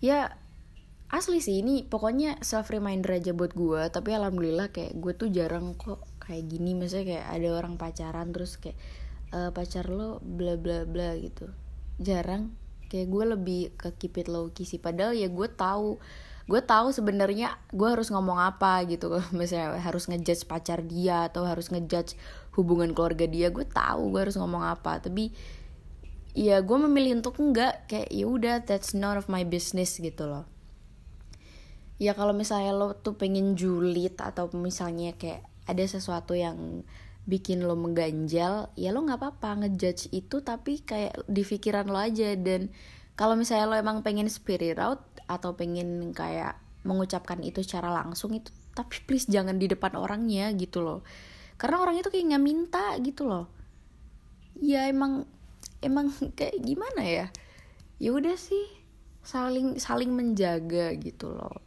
Ya 0.01 0.19
asli 1.11 1.43
sih 1.43 1.59
ini 1.59 1.83
pokoknya 1.83 2.39
self 2.39 2.71
reminder 2.71 3.19
aja 3.19 3.35
buat 3.35 3.51
gue 3.51 3.91
tapi 3.91 4.15
alhamdulillah 4.15 4.71
kayak 4.71 4.95
gue 4.95 5.13
tuh 5.13 5.27
jarang 5.29 5.77
kok 5.77 6.01
kayak 6.23 6.49
gini. 6.49 6.73
Misalnya 6.73 7.17
kayak 7.17 7.27
ada 7.27 7.49
orang 7.57 7.73
pacaran 7.75 8.27
terus 8.33 8.57
kayak 8.57 8.77
e, 9.29 9.39
pacar 9.53 9.91
lo 9.91 10.23
bla 10.23 10.57
bla 10.57 10.87
bla 10.87 11.13
gitu. 11.19 11.51
Jarang. 12.01 12.53
Kayak 12.91 13.07
gue 13.07 13.25
lebih 13.37 13.61
ke 13.79 13.95
keep 13.95 14.19
it 14.19 14.27
low 14.27 14.51
key 14.51 14.67
sih. 14.67 14.81
Padahal 14.81 15.15
ya 15.15 15.31
gue 15.31 15.47
tahu 15.47 16.01
gue 16.49 16.61
tahu 16.61 16.89
sebenarnya 16.89 17.57
gue 17.69 17.87
harus 17.89 18.09
ngomong 18.09 18.41
apa 18.41 18.81
gitu. 18.89 19.11
Misalnya 19.37 19.77
harus 19.77 20.09
ngejudge 20.09 20.49
pacar 20.49 20.81
dia 20.85 21.29
atau 21.29 21.45
harus 21.45 21.69
ngejudge 21.69 22.17
hubungan 22.57 22.91
keluarga 22.91 23.29
dia 23.29 23.53
gue 23.53 23.63
tahu 23.67 24.13
gue 24.15 24.21
harus 24.29 24.37
ngomong 24.37 24.65
apa. 24.65 25.01
Tapi 25.01 25.29
ya 26.33 26.63
gue 26.63 26.77
memilih 26.77 27.21
untuk 27.21 27.37
enggak. 27.37 27.85
Kayak 27.85 28.09
ya 28.09 28.25
udah 28.25 28.55
that's 28.65 28.97
none 28.97 29.19
of 29.19 29.29
my 29.29 29.45
business 29.45 29.99
gitu 30.01 30.25
loh. 30.25 30.45
Ya 32.01 32.17
kalau 32.17 32.33
misalnya 32.33 32.73
lo 32.73 32.97
tuh 32.97 33.13
pengen 33.13 33.53
julid 33.53 34.17
atau 34.17 34.49
misalnya 34.57 35.13
kayak 35.13 35.45
ada 35.69 35.85
sesuatu 35.85 36.33
yang 36.33 36.81
bikin 37.29 37.61
lo 37.61 37.77
mengganjal 37.77 38.73
ya 38.73 38.89
lo 38.89 39.05
nggak 39.05 39.21
apa-apa 39.21 39.61
ngejudge 39.61 40.09
itu 40.09 40.41
tapi 40.41 40.81
kayak 40.81 41.21
di 41.29 41.45
pikiran 41.45 41.85
lo 41.85 42.01
aja. 42.01 42.33
Dan 42.33 42.73
kalau 43.13 43.37
misalnya 43.37 43.69
lo 43.69 43.75
emang 43.77 44.01
pengen 44.01 44.25
spirit 44.25 44.81
out 44.81 45.05
atau 45.31 45.55
pengen 45.55 46.11
kayak 46.11 46.59
mengucapkan 46.83 47.39
itu 47.45 47.63
secara 47.63 47.93
langsung 47.93 48.33
itu 48.35 48.51
tapi 48.71 49.03
please 49.03 49.27
jangan 49.27 49.59
di 49.59 49.67
depan 49.67 49.95
orangnya 49.99 50.51
gitu 50.55 50.79
loh. 50.83 51.03
Karena 51.59 51.83
orang 51.83 51.99
itu 51.99 52.07
kayak 52.07 52.25
nggak 52.33 52.43
minta 52.43 52.85
gitu 53.03 53.27
loh. 53.27 53.45
Ya 54.57 54.87
emang 54.87 55.27
emang 55.83 56.09
kayak 56.37 56.57
gimana 56.63 57.03
ya? 57.03 57.27
Ya 58.01 58.09
udah 58.15 58.35
sih 58.39 58.65
saling 59.21 59.77
saling 59.77 60.09
menjaga 60.15 60.95
gitu 60.97 61.35
loh. 61.35 61.59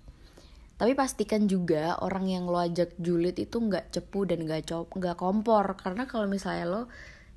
Tapi 0.74 0.98
pastikan 0.98 1.46
juga 1.46 1.94
orang 2.02 2.26
yang 2.26 2.50
lo 2.50 2.58
ajak 2.58 2.98
julid 2.98 3.38
itu 3.38 3.56
nggak 3.62 3.94
cepu 3.94 4.26
dan 4.26 4.42
nggak 4.42 4.66
cop 4.66 4.90
nggak 4.90 5.20
kompor. 5.20 5.76
Karena 5.78 6.08
kalau 6.08 6.26
misalnya 6.26 6.66
lo 6.66 6.82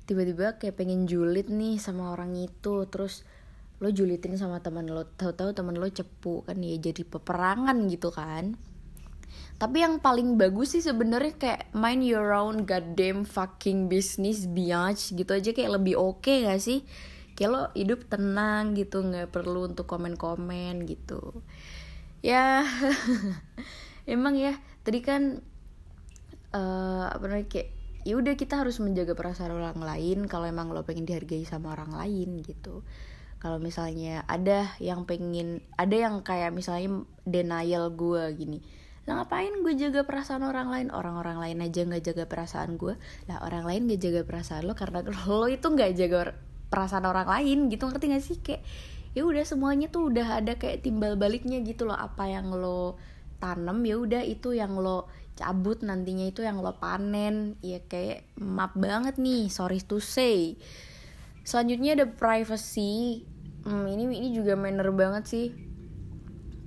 tiba-tiba 0.08 0.56
kayak 0.56 0.80
pengen 0.80 1.04
julid 1.04 1.52
nih 1.52 1.76
sama 1.76 2.16
orang 2.16 2.32
itu 2.34 2.88
terus 2.88 3.27
lo 3.78 3.88
julitin 3.94 4.34
sama 4.34 4.58
teman 4.58 4.90
lo 4.90 5.06
tahu-tahu 5.06 5.54
teman 5.54 5.78
lo 5.78 5.86
cepu 5.86 6.42
kan 6.42 6.58
ya 6.58 6.74
jadi 6.78 7.02
peperangan 7.06 7.78
gitu 7.86 8.10
kan. 8.10 8.58
Tapi 9.58 9.82
yang 9.82 9.98
paling 9.98 10.38
bagus 10.38 10.78
sih 10.78 10.82
sebenarnya 10.82 11.34
kayak 11.34 11.62
mind 11.74 12.06
your 12.06 12.30
own 12.30 12.62
goddamn 12.62 13.26
fucking 13.26 13.90
business 13.90 14.46
biatch 14.46 15.14
gitu 15.18 15.34
aja 15.34 15.50
kayak 15.50 15.82
lebih 15.82 15.98
oke 15.98 16.22
okay 16.22 16.46
gak 16.46 16.62
sih? 16.62 16.86
Kayak 17.34 17.50
lo 17.54 17.62
hidup 17.74 18.06
tenang 18.06 18.74
gitu 18.74 19.02
nggak 19.02 19.30
perlu 19.30 19.70
untuk 19.70 19.86
komen-komen 19.86 20.86
gitu. 20.86 21.42
Ya 22.22 22.66
emang 24.06 24.34
ya 24.34 24.58
tadi 24.82 25.02
kan 25.02 25.42
uh, 26.54 27.06
apa 27.10 27.24
namanya 27.26 27.46
kayak 27.50 27.68
ya 28.06 28.14
udah 28.14 28.34
kita 28.34 28.62
harus 28.62 28.78
menjaga 28.78 29.12
perasaan 29.18 29.54
orang 29.54 29.82
lain 29.82 30.26
kalau 30.30 30.46
emang 30.46 30.70
lo 30.70 30.86
pengen 30.86 31.04
dihargai 31.04 31.44
sama 31.44 31.74
orang 31.74 31.92
lain 31.92 32.40
gitu 32.46 32.86
kalau 33.38 33.62
misalnya 33.62 34.26
ada 34.26 34.74
yang 34.82 35.06
pengen 35.06 35.62
ada 35.78 35.94
yang 35.94 36.26
kayak 36.26 36.50
misalnya 36.50 37.06
denial 37.22 37.94
gue 37.94 38.22
gini 38.34 38.58
lah 39.08 39.24
ngapain 39.24 39.64
gue 39.64 39.72
jaga 39.72 40.04
perasaan 40.04 40.44
orang 40.44 40.68
lain? 40.68 40.88
Orang-orang 40.92 41.40
lain 41.40 41.64
aja 41.64 41.80
nggak 41.80 42.04
jaga 42.12 42.24
perasaan 42.28 42.76
gue 42.76 42.92
lah 43.24 43.40
orang 43.40 43.64
lain 43.64 43.88
gak 43.88 44.04
jaga 44.04 44.20
perasaan 44.28 44.68
lo 44.68 44.76
karena 44.76 45.00
lo 45.24 45.48
itu 45.48 45.64
nggak 45.64 45.92
jaga 45.96 46.36
perasaan 46.68 47.08
orang 47.08 47.24
lain 47.24 47.72
gitu 47.72 47.88
ngerti 47.88 48.04
gak 48.12 48.20
sih? 48.20 48.36
Kayak 48.44 48.68
ya 49.16 49.24
udah 49.24 49.44
semuanya 49.48 49.88
tuh 49.88 50.12
udah 50.12 50.44
ada 50.44 50.60
kayak 50.60 50.84
timbal 50.84 51.16
baliknya 51.16 51.64
gitu 51.64 51.88
loh. 51.88 51.96
Apa 51.96 52.28
yang 52.28 52.52
lo 52.52 53.00
tanam 53.40 53.80
ya 53.80 53.96
udah 53.96 54.20
itu 54.28 54.52
yang 54.52 54.76
lo 54.76 55.08
cabut 55.40 55.80
nantinya 55.80 56.28
itu 56.28 56.44
yang 56.44 56.60
lo 56.60 56.76
panen. 56.76 57.56
Ya 57.64 57.80
kayak 57.80 58.28
map 58.36 58.76
banget 58.76 59.16
nih 59.16 59.48
sorry 59.48 59.80
to 59.80 60.04
say 60.04 60.60
selanjutnya 61.48 61.96
ada 61.96 62.06
privacy. 62.12 63.24
Hmm, 63.64 63.88
ini 63.88 64.04
ini 64.12 64.28
juga 64.36 64.52
manner 64.52 64.92
banget 64.92 65.24
sih. 65.24 65.46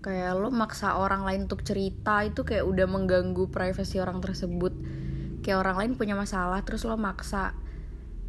Kayak 0.02 0.42
lo 0.42 0.50
maksa 0.50 0.98
orang 0.98 1.22
lain 1.22 1.46
untuk 1.46 1.62
cerita 1.62 2.26
itu 2.26 2.42
kayak 2.42 2.66
udah 2.66 2.90
mengganggu 2.90 3.46
privasi 3.54 4.02
orang 4.02 4.18
tersebut. 4.18 4.74
Kayak 5.46 5.62
orang 5.62 5.78
lain 5.78 5.92
punya 5.94 6.18
masalah 6.18 6.66
terus 6.66 6.82
lo 6.90 6.98
maksa. 6.98 7.54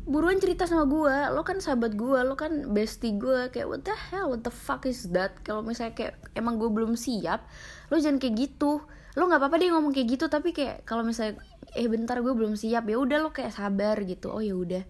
Buruan 0.04 0.36
cerita 0.36 0.68
sama 0.68 0.84
gue 0.84 1.16
lo 1.32 1.40
kan 1.40 1.62
sahabat 1.62 1.96
gue 1.96 2.20
lo 2.20 2.34
kan 2.36 2.74
bestie 2.74 3.16
gue 3.16 3.48
kayak 3.54 3.70
what 3.70 3.86
the 3.86 3.94
hell 4.12 4.28
what 4.28 4.44
the 4.44 4.52
fuck 4.52 4.84
is 4.84 5.08
that? 5.16 5.32
Kalau 5.40 5.64
misalnya 5.64 5.96
kayak 5.96 6.20
emang 6.36 6.60
gue 6.60 6.68
belum 6.68 7.00
siap 7.00 7.48
lo 7.88 7.96
jangan 7.96 8.20
kayak 8.20 8.36
gitu. 8.36 8.84
Lo 9.16 9.24
nggak 9.24 9.40
apa-apa 9.40 9.56
deh 9.56 9.72
ngomong 9.72 9.96
kayak 9.96 10.20
gitu 10.20 10.28
tapi 10.28 10.52
kayak 10.52 10.84
kalau 10.84 11.00
misalnya 11.00 11.40
eh 11.72 11.88
bentar 11.88 12.20
gue 12.20 12.34
belum 12.36 12.60
siap. 12.60 12.84
Ya 12.84 13.00
udah 13.00 13.24
lo 13.24 13.32
kayak 13.32 13.56
sabar 13.56 13.96
gitu. 14.04 14.28
Oh 14.28 14.44
ya 14.44 14.52
udah 14.52 14.84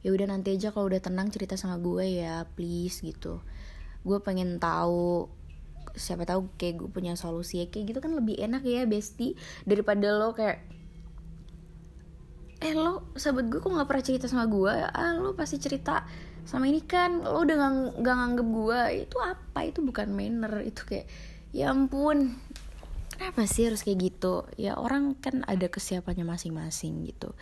ya 0.00 0.10
udah 0.16 0.26
nanti 0.32 0.56
aja 0.56 0.72
kalau 0.72 0.88
udah 0.88 1.00
tenang 1.00 1.28
cerita 1.28 1.60
sama 1.60 1.76
gue 1.76 2.24
ya 2.24 2.48
please 2.56 3.04
gitu. 3.04 3.44
Gue 4.00 4.18
pengen 4.24 4.56
tahu 4.56 5.28
siapa 5.92 6.24
tahu 6.24 6.48
kayak 6.56 6.80
gue 6.80 6.88
punya 6.88 7.12
solusi 7.16 7.60
ya. 7.60 7.66
Kayak 7.68 7.96
gitu 7.96 7.98
kan 8.00 8.12
lebih 8.16 8.40
enak 8.40 8.64
ya 8.64 8.88
bestie 8.88 9.36
daripada 9.68 10.08
lo 10.16 10.32
kayak 10.32 10.64
eh 12.60 12.76
lo 12.76 13.12
sahabat 13.16 13.48
gue 13.48 13.60
kok 13.60 13.72
nggak 13.72 13.88
pernah 13.88 14.04
cerita 14.04 14.26
sama 14.28 14.48
gue? 14.48 14.72
Ah 14.72 15.16
lo 15.20 15.36
pasti 15.36 15.60
cerita 15.60 16.04
sama 16.48 16.64
ini 16.64 16.80
kan 16.80 17.20
lo 17.20 17.44
udah 17.44 17.56
gak, 17.60 17.72
gak 18.00 18.16
nganggep 18.16 18.48
gue. 18.48 18.80
Itu 19.04 19.16
apa? 19.20 19.58
Itu 19.68 19.84
bukan 19.84 20.16
manner 20.16 20.64
itu 20.64 20.80
kayak 20.88 21.06
ya 21.52 21.74
ampun 21.76 22.40
kenapa 23.20 23.44
sih 23.44 23.68
harus 23.68 23.84
kayak 23.84 24.00
gitu? 24.00 24.48
Ya 24.56 24.80
orang 24.80 25.12
kan 25.20 25.44
ada 25.44 25.68
kesiapannya 25.68 26.24
masing-masing 26.24 27.04
gitu 27.04 27.36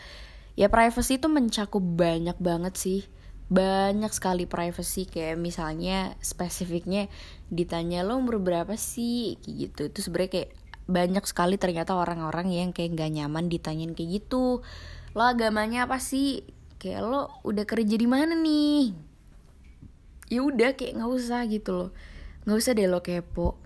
ya 0.58 0.66
privacy 0.66 1.22
itu 1.22 1.30
mencakup 1.30 1.78
banyak 1.78 2.34
banget 2.42 2.74
sih. 2.74 3.00
Banyak 3.48 4.10
sekali 4.10 4.44
privacy 4.44 5.06
kayak 5.06 5.38
misalnya 5.38 6.18
spesifiknya 6.18 7.06
ditanya 7.48 8.02
lo 8.02 8.18
umur 8.18 8.42
berapa 8.42 8.74
sih? 8.74 9.38
Kayak 9.38 9.54
gitu. 9.54 9.82
Itu 9.94 9.98
sebenarnya 10.02 10.32
kayak 10.34 10.50
banyak 10.90 11.24
sekali 11.30 11.56
ternyata 11.62 11.94
orang-orang 11.94 12.50
yang 12.50 12.70
kayak 12.74 12.98
gak 12.98 13.14
nyaman 13.14 13.46
ditanyain 13.46 13.94
kayak 13.94 14.18
gitu. 14.18 14.66
Lo 15.14 15.22
agamanya 15.22 15.86
apa 15.86 16.02
sih? 16.02 16.42
Kayak 16.82 17.06
lo 17.06 17.30
udah 17.46 17.62
kerja 17.62 17.94
di 17.94 18.08
mana 18.10 18.34
nih? 18.34 18.98
Ya 20.28 20.42
udah 20.42 20.74
kayak 20.74 20.98
nggak 20.98 21.12
usah 21.14 21.46
gitu 21.46 21.70
loh. 21.72 21.90
Nggak 22.44 22.58
usah 22.58 22.72
deh 22.74 22.90
lo 22.90 23.00
kepo. 23.00 23.56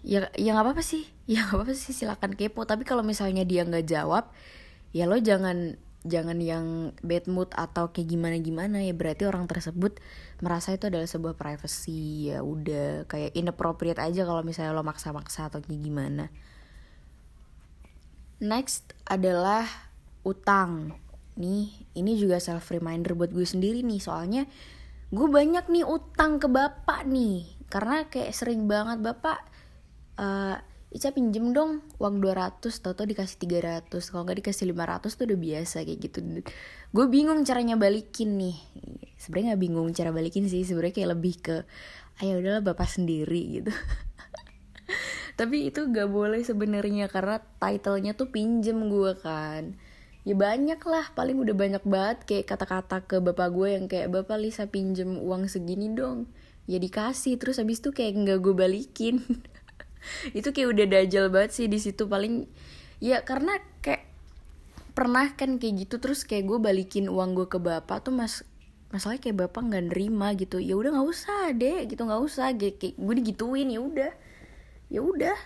Ya 0.00 0.32
ya 0.34 0.56
nggak 0.56 0.64
apa 0.64 0.72
apa 0.80 0.82
sih. 0.82 1.04
Ya 1.26 1.42
nggak 1.42 1.58
apa 1.58 1.62
apa 1.70 1.74
sih 1.74 1.92
silakan 1.92 2.32
kepo. 2.38 2.64
Tapi 2.64 2.88
kalau 2.88 3.04
misalnya 3.04 3.42
dia 3.42 3.66
nggak 3.66 3.86
jawab 3.86 4.30
ya 4.94 5.04
lo 5.04 5.18
jangan 5.20 5.76
jangan 6.06 6.38
yang 6.40 6.96
bad 7.02 7.26
mood 7.26 7.50
atau 7.52 7.90
kayak 7.90 8.08
gimana 8.08 8.36
gimana 8.40 8.78
ya 8.82 8.94
berarti 8.94 9.26
orang 9.26 9.44
tersebut 9.50 9.98
merasa 10.40 10.72
itu 10.72 10.88
adalah 10.88 11.06
sebuah 11.06 11.34
privacy 11.34 12.32
ya 12.32 12.40
udah 12.40 13.10
kayak 13.10 13.34
inappropriate 13.34 14.00
aja 14.00 14.24
kalau 14.24 14.42
misalnya 14.46 14.72
lo 14.72 14.86
maksa-maksa 14.86 15.50
atau 15.52 15.60
kayak 15.60 15.82
gimana. 15.82 16.30
Next 18.40 18.92
adalah 19.08 19.66
utang. 20.22 20.96
Nih 21.36 21.72
ini 21.92 22.16
juga 22.16 22.40
self 22.40 22.68
reminder 22.72 23.12
buat 23.12 23.32
gue 23.32 23.44
sendiri 23.44 23.84
nih 23.84 24.00
soalnya 24.00 24.48
gue 25.14 25.28
banyak 25.30 25.70
nih 25.70 25.86
utang 25.86 26.42
ke 26.42 26.50
bapak 26.50 27.06
nih 27.06 27.46
karena 27.70 28.10
kayak 28.10 28.34
sering 28.34 28.66
banget 28.66 28.98
bapak 28.98 29.38
uh, 30.18 30.58
Ica 30.86 31.10
pinjem 31.10 31.50
dong 31.50 31.82
uang 31.98 32.22
200 32.22 32.62
Toto 32.62 33.02
dikasih 33.02 33.42
300 33.42 33.90
Kalau 33.90 34.22
nggak 34.22 34.38
dikasih 34.46 34.70
500 34.70 35.18
tuh 35.18 35.24
udah 35.26 35.38
biasa 35.38 35.76
kayak 35.82 35.98
gitu. 35.98 36.18
Gue 36.94 37.06
bingung 37.10 37.42
caranya 37.42 37.74
balikin 37.74 38.38
nih. 38.38 38.56
Sebenarnya 39.18 39.54
nggak 39.54 39.62
bingung 39.66 39.88
cara 39.90 40.14
balikin 40.14 40.46
sih 40.46 40.62
sebenarnya 40.62 40.94
kayak 41.02 41.10
lebih 41.18 41.34
ke 41.42 41.56
ayo 42.22 42.38
udahlah 42.38 42.62
bapak 42.62 42.86
sendiri 42.86 43.60
gitu. 43.60 43.72
Tapi 45.38 45.68
itu 45.68 45.84
gak 45.92 46.08
boleh 46.08 46.40
sebenarnya 46.40 47.12
karena 47.12 47.44
titlenya 47.60 48.16
tuh 48.16 48.32
pinjem 48.32 48.88
gue 48.88 49.12
kan. 49.20 49.76
Ya 50.24 50.32
banyak 50.32 50.80
lah 50.82 51.12
paling 51.12 51.38
udah 51.38 51.54
banyak 51.54 51.84
banget 51.84 52.18
kayak 52.24 52.56
kata-kata 52.56 53.04
ke 53.04 53.20
bapak 53.20 53.52
gue 53.52 53.68
yang 53.76 53.84
kayak 53.86 54.08
bapak 54.10 54.40
Lisa 54.40 54.64
pinjem 54.64 55.20
uang 55.20 55.46
segini 55.46 55.92
dong. 55.92 56.30
Ya 56.64 56.80
dikasih 56.80 57.36
terus 57.36 57.60
habis 57.60 57.84
itu 57.84 57.92
kayak 57.92 58.16
nggak 58.16 58.38
gue 58.40 58.54
balikin 58.56 59.20
itu 60.32 60.48
kayak 60.50 60.68
udah 60.72 60.86
dajal 60.86 61.24
banget 61.32 61.50
sih 61.54 61.66
di 61.66 61.78
situ 61.78 62.06
paling. 62.06 62.46
Ya 63.02 63.20
karena 63.22 63.60
kayak 63.84 64.08
pernah 64.96 65.28
kan 65.36 65.60
kayak 65.60 65.86
gitu 65.86 66.00
terus 66.00 66.24
kayak 66.24 66.48
gue 66.48 66.58
balikin 66.58 67.12
uang 67.12 67.36
gue 67.36 67.46
ke 67.52 67.60
bapak 67.60 68.00
tuh 68.00 68.16
mas 68.16 68.40
masalahnya 68.88 69.28
kayak 69.28 69.38
bapak 69.48 69.62
nggak 69.68 69.84
nerima 69.92 70.32
gitu. 70.38 70.56
Ya 70.56 70.74
udah 70.78 70.96
nggak 70.96 71.08
usah 71.08 71.52
deh 71.52 71.84
gitu 71.84 72.02
nggak 72.08 72.22
usah 72.22 72.56
kayak 72.56 72.96
gue 72.96 73.14
digituin 73.20 73.68
ya 73.68 73.80
udah. 73.84 74.12
Ya 74.88 75.00
udah. 75.04 75.36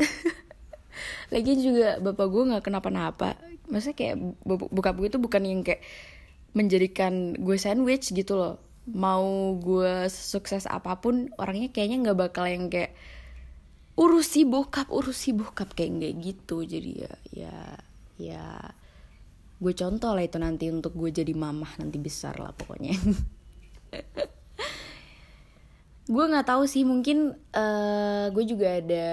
Lagi 1.34 1.52
juga 1.56 1.96
bapak 2.02 2.26
gue 2.28 2.42
nggak 2.52 2.64
kenapa-napa. 2.66 3.40
Maksudnya 3.70 3.96
kayak 3.96 4.16
buka 4.44 4.90
gue 4.92 5.06
itu 5.08 5.18
bukan 5.22 5.42
yang 5.46 5.62
kayak 5.62 5.80
menjadikan 6.52 7.38
gue 7.38 7.56
sandwich 7.56 8.10
gitu 8.10 8.34
loh. 8.34 8.54
Mau 8.90 9.54
gue 9.62 10.10
sukses 10.10 10.66
apa 10.66 10.98
pun 10.98 11.30
orangnya 11.38 11.70
kayaknya 11.70 12.10
nggak 12.10 12.18
bakal 12.18 12.44
yang 12.50 12.66
kayak 12.66 12.92
urusi 13.98 14.46
bokap 14.46 14.88
urusi 14.90 15.34
bokap 15.34 15.74
kayak 15.74 15.98
kayak 15.98 16.16
gitu. 16.20 16.62
Jadi 16.66 16.90
ya 17.02 17.12
ya 17.30 17.56
ya 18.20 18.44
gue 19.60 19.72
contoh 19.76 20.16
lah 20.16 20.24
itu 20.24 20.40
nanti 20.40 20.72
untuk 20.72 20.96
gue 20.96 21.10
jadi 21.12 21.32
mamah 21.36 21.76
nanti 21.80 21.96
besar 22.00 22.36
lah 22.40 22.52
pokoknya. 22.56 22.96
Gue 26.10 26.26
nggak 26.26 26.42
tahu 26.42 26.66
sih 26.66 26.82
mungkin 26.82 27.38
uh, 27.54 28.26
gue 28.34 28.42
juga 28.42 28.82
ada 28.82 29.06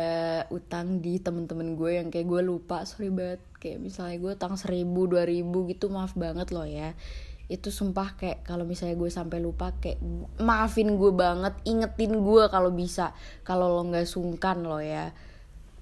utang 0.50 0.98
di 0.98 1.22
temen-temen 1.22 1.78
gue 1.78 2.02
yang 2.02 2.10
kayak 2.10 2.26
gue 2.26 2.42
lupa 2.42 2.90
sorry 2.90 3.14
banget. 3.14 3.38
Kayak 3.62 3.86
misalnya 3.86 4.18
gue 4.18 4.34
utang 4.34 4.58
seribu 4.58 5.06
dua 5.06 5.22
ribu 5.30 5.70
gitu 5.70 5.94
maaf 5.94 6.18
banget 6.18 6.50
loh 6.50 6.66
ya 6.66 6.98
itu 7.48 7.72
sumpah 7.72 8.20
kayak 8.20 8.44
kalau 8.44 8.68
misalnya 8.68 9.00
gue 9.00 9.08
sampai 9.08 9.40
lupa 9.40 9.72
kayak 9.80 10.04
maafin 10.44 11.00
gue 11.00 11.16
banget 11.16 11.56
ingetin 11.64 12.20
gue 12.20 12.44
kalau 12.52 12.76
bisa 12.76 13.16
kalau 13.48 13.72
lo 13.72 13.88
nggak 13.88 14.04
sungkan 14.04 14.68
lo 14.68 14.84
ya. 14.84 15.16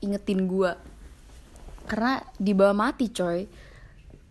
Ingetin 0.05 0.45
gue. 0.45 0.72
Karena 1.89 2.22
di 2.38 2.53
bawah 2.53 2.77
mati 2.77 3.10
coy. 3.10 3.50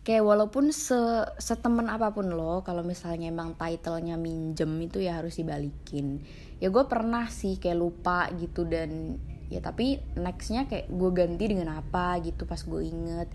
Kayak 0.04 0.24
walaupun 0.30 0.68
se 0.70 0.94
setemen 1.40 1.88
apa 1.88 2.12
pun 2.12 2.28
lo 2.28 2.60
kalau 2.60 2.84
misalnya 2.84 3.32
emang 3.32 3.56
titlenya 3.56 4.14
minjem 4.20 4.70
itu 4.78 5.02
ya 5.02 5.18
harus 5.18 5.34
dibalikin. 5.34 6.22
Ya 6.62 6.70
gue 6.70 6.84
pernah 6.86 7.26
sih 7.32 7.58
kayak 7.58 7.78
lupa 7.80 8.30
gitu 8.38 8.62
dan 8.68 9.18
ya 9.50 9.58
tapi 9.58 9.98
nextnya 10.14 10.70
kayak 10.70 10.86
gue 10.86 11.10
ganti 11.10 11.44
dengan 11.50 11.82
apa 11.82 12.20
gitu 12.22 12.46
pas 12.46 12.60
gue 12.62 12.82
inget 12.84 13.28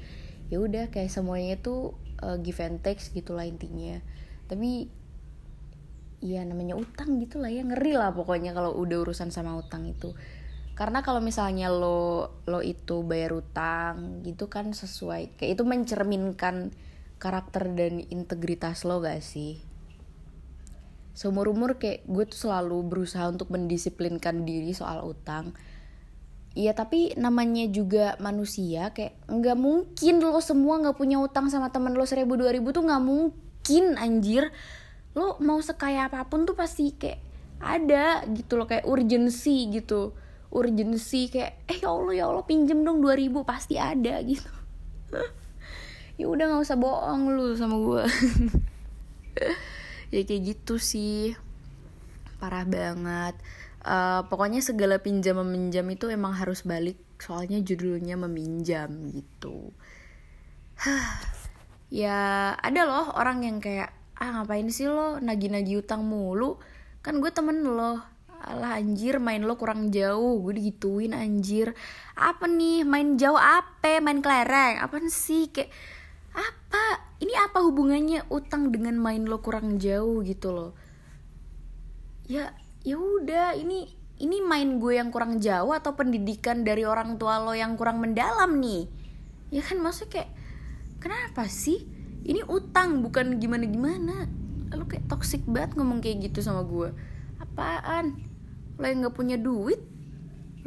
ya 0.50 0.58
udah 0.58 0.90
kayak 0.90 1.14
semuanya 1.14 1.58
itu 1.62 1.94
uh, 2.26 2.38
give 2.42 2.60
and 2.62 2.82
take 2.82 3.02
gitu 3.02 3.38
lah 3.38 3.46
intinya. 3.46 4.02
Tapi 4.50 4.90
ya 6.20 6.44
namanya 6.44 6.76
utang 6.76 7.16
gitu 7.24 7.40
lah 7.40 7.48
ya 7.48 7.64
ngeri 7.64 7.96
lah 7.96 8.12
pokoknya 8.12 8.52
kalau 8.52 8.76
udah 8.76 9.06
urusan 9.08 9.30
sama 9.30 9.56
utang 9.56 9.88
itu. 9.88 10.14
Karena 10.76 11.04
kalau 11.04 11.20
misalnya 11.20 11.68
lo 11.68 12.40
lo 12.48 12.64
itu 12.64 13.04
bayar 13.04 13.36
utang 13.36 14.24
gitu 14.24 14.48
kan 14.48 14.72
sesuai 14.72 15.36
kayak 15.36 15.60
itu 15.60 15.64
mencerminkan 15.68 16.72
karakter 17.20 17.68
dan 17.76 18.00
integritas 18.10 18.88
lo 18.88 19.04
gak 19.04 19.20
sih? 19.20 19.60
Seumur 21.12 21.52
umur 21.52 21.76
kayak 21.76 22.08
gue 22.08 22.26
tuh 22.32 22.48
selalu 22.48 22.80
berusaha 22.88 23.28
untuk 23.28 23.52
mendisiplinkan 23.52 24.48
diri 24.48 24.72
soal 24.72 25.04
utang 25.04 25.52
Iya 26.60 26.76
tapi 26.76 27.16
namanya 27.16 27.72
juga 27.72 28.20
manusia 28.20 28.92
kayak 28.92 29.16
nggak 29.32 29.56
mungkin 29.56 30.20
lo 30.20 30.44
semua 30.44 30.76
nggak 30.84 31.00
punya 31.00 31.16
utang 31.16 31.48
sama 31.48 31.72
temen 31.72 31.96
lo 31.96 32.04
seribu 32.04 32.36
dua 32.36 32.52
ribu 32.52 32.76
tuh 32.76 32.84
nggak 32.84 33.00
mungkin 33.00 33.96
anjir. 33.96 34.52
Lo 35.16 35.40
mau 35.40 35.64
sekaya 35.64 36.12
apa 36.12 36.28
pun 36.28 36.44
tuh 36.44 36.60
pasti 36.60 36.92
kayak 37.00 37.24
ada 37.64 38.28
gitu 38.28 38.60
loh 38.60 38.68
kayak 38.68 38.84
urgensi 38.84 39.72
gitu. 39.72 40.12
Urgensi 40.52 41.32
kayak 41.32 41.64
eh 41.72 41.80
ya 41.80 41.96
allah 41.96 42.12
ya 42.12 42.28
allah 42.28 42.44
pinjem 42.44 42.84
dong 42.84 43.00
2000 43.00 43.40
pasti 43.48 43.80
ada 43.80 44.20
gitu. 44.20 44.52
Ya 46.20 46.28
udah 46.28 46.52
nggak 46.52 46.68
usah 46.68 46.76
bohong 46.76 47.32
lu 47.32 47.56
sama 47.56 47.80
gue 47.80 48.04
ya 50.12 50.20
kayak 50.28 50.44
gitu 50.52 50.76
sih. 50.76 51.32
Parah 52.44 52.68
banget 52.68 53.40
uh, 53.86 54.28
pokoknya 54.28 54.60
segala 54.60 55.00
pinjam 55.00 55.40
meminjam 55.40 55.86
itu 55.92 56.12
emang 56.12 56.36
harus 56.36 56.64
balik. 56.68 57.00
Soalnya 57.20 57.60
judulnya 57.64 58.16
meminjam 58.20 59.12
gitu. 59.12 59.72
Ya 61.90 62.54
ada 62.62 62.86
loh 62.86 63.18
orang 63.18 63.42
yang 63.42 63.58
kayak 63.58 63.90
ah 64.14 64.30
ngapain 64.30 64.70
sih 64.70 64.86
lo 64.86 65.18
nagi-nagi 65.18 65.74
utang 65.74 66.06
mulu? 66.06 66.62
Kan 67.02 67.18
gue 67.18 67.34
temen 67.34 67.66
lo. 67.66 67.98
Alah 68.46 68.78
anjir 68.78 69.18
main 69.18 69.42
lo 69.42 69.58
kurang 69.58 69.90
jauh. 69.90 70.38
Gue 70.46 70.54
digituin 70.54 71.18
anjir. 71.18 71.74
Apa 72.14 72.46
nih? 72.46 72.86
Main 72.86 73.18
jauh 73.18 73.42
apa 73.42 73.98
Main 74.06 74.22
kelereng? 74.22 74.78
Apa 74.86 75.02
sih? 75.10 75.50
Kayak 75.50 75.74
Apa? 76.38 77.10
Ini 77.26 77.34
apa 77.50 77.66
hubungannya 77.66 78.30
utang 78.30 78.70
dengan 78.70 78.94
main 79.02 79.26
lo 79.26 79.42
kurang 79.42 79.82
jauh? 79.82 80.22
Gitu 80.22 80.54
loh. 80.54 80.78
Ya 82.30 82.54
ya 82.88 82.96
udah 82.96 83.60
ini 83.60 83.92
ini 84.20 84.44
main 84.44 84.84
gue 84.84 85.00
yang 85.00 85.16
kurang 85.16 85.40
jauh 85.40 85.72
atau 85.72 85.96
pendidikan 85.96 86.68
dari 86.68 86.84
orang 86.84 87.16
tua 87.16 87.40
lo 87.40 87.56
yang 87.56 87.80
kurang 87.80 88.04
mendalam 88.04 88.60
nih? 88.60 88.88
Ya 89.50 89.64
kan 89.64 89.80
maksudnya 89.80 90.22
kayak 90.22 90.30
kenapa 91.00 91.48
sih? 91.48 91.88
Ini 92.28 92.44
utang 92.52 93.00
bukan 93.00 93.40
gimana 93.40 93.64
gimana 93.64 94.28
lo 94.76 94.86
kayak 94.86 95.08
toxic 95.08 95.42
banget 95.48 95.80
ngomong 95.80 96.04
kayak 96.04 96.30
gitu 96.30 96.44
sama 96.44 96.68
gue. 96.68 96.92
Apaan? 97.40 98.20
Lo 98.76 98.86
yang 98.86 99.08
nggak 99.08 99.16
punya 99.16 99.40
duit? 99.40 99.80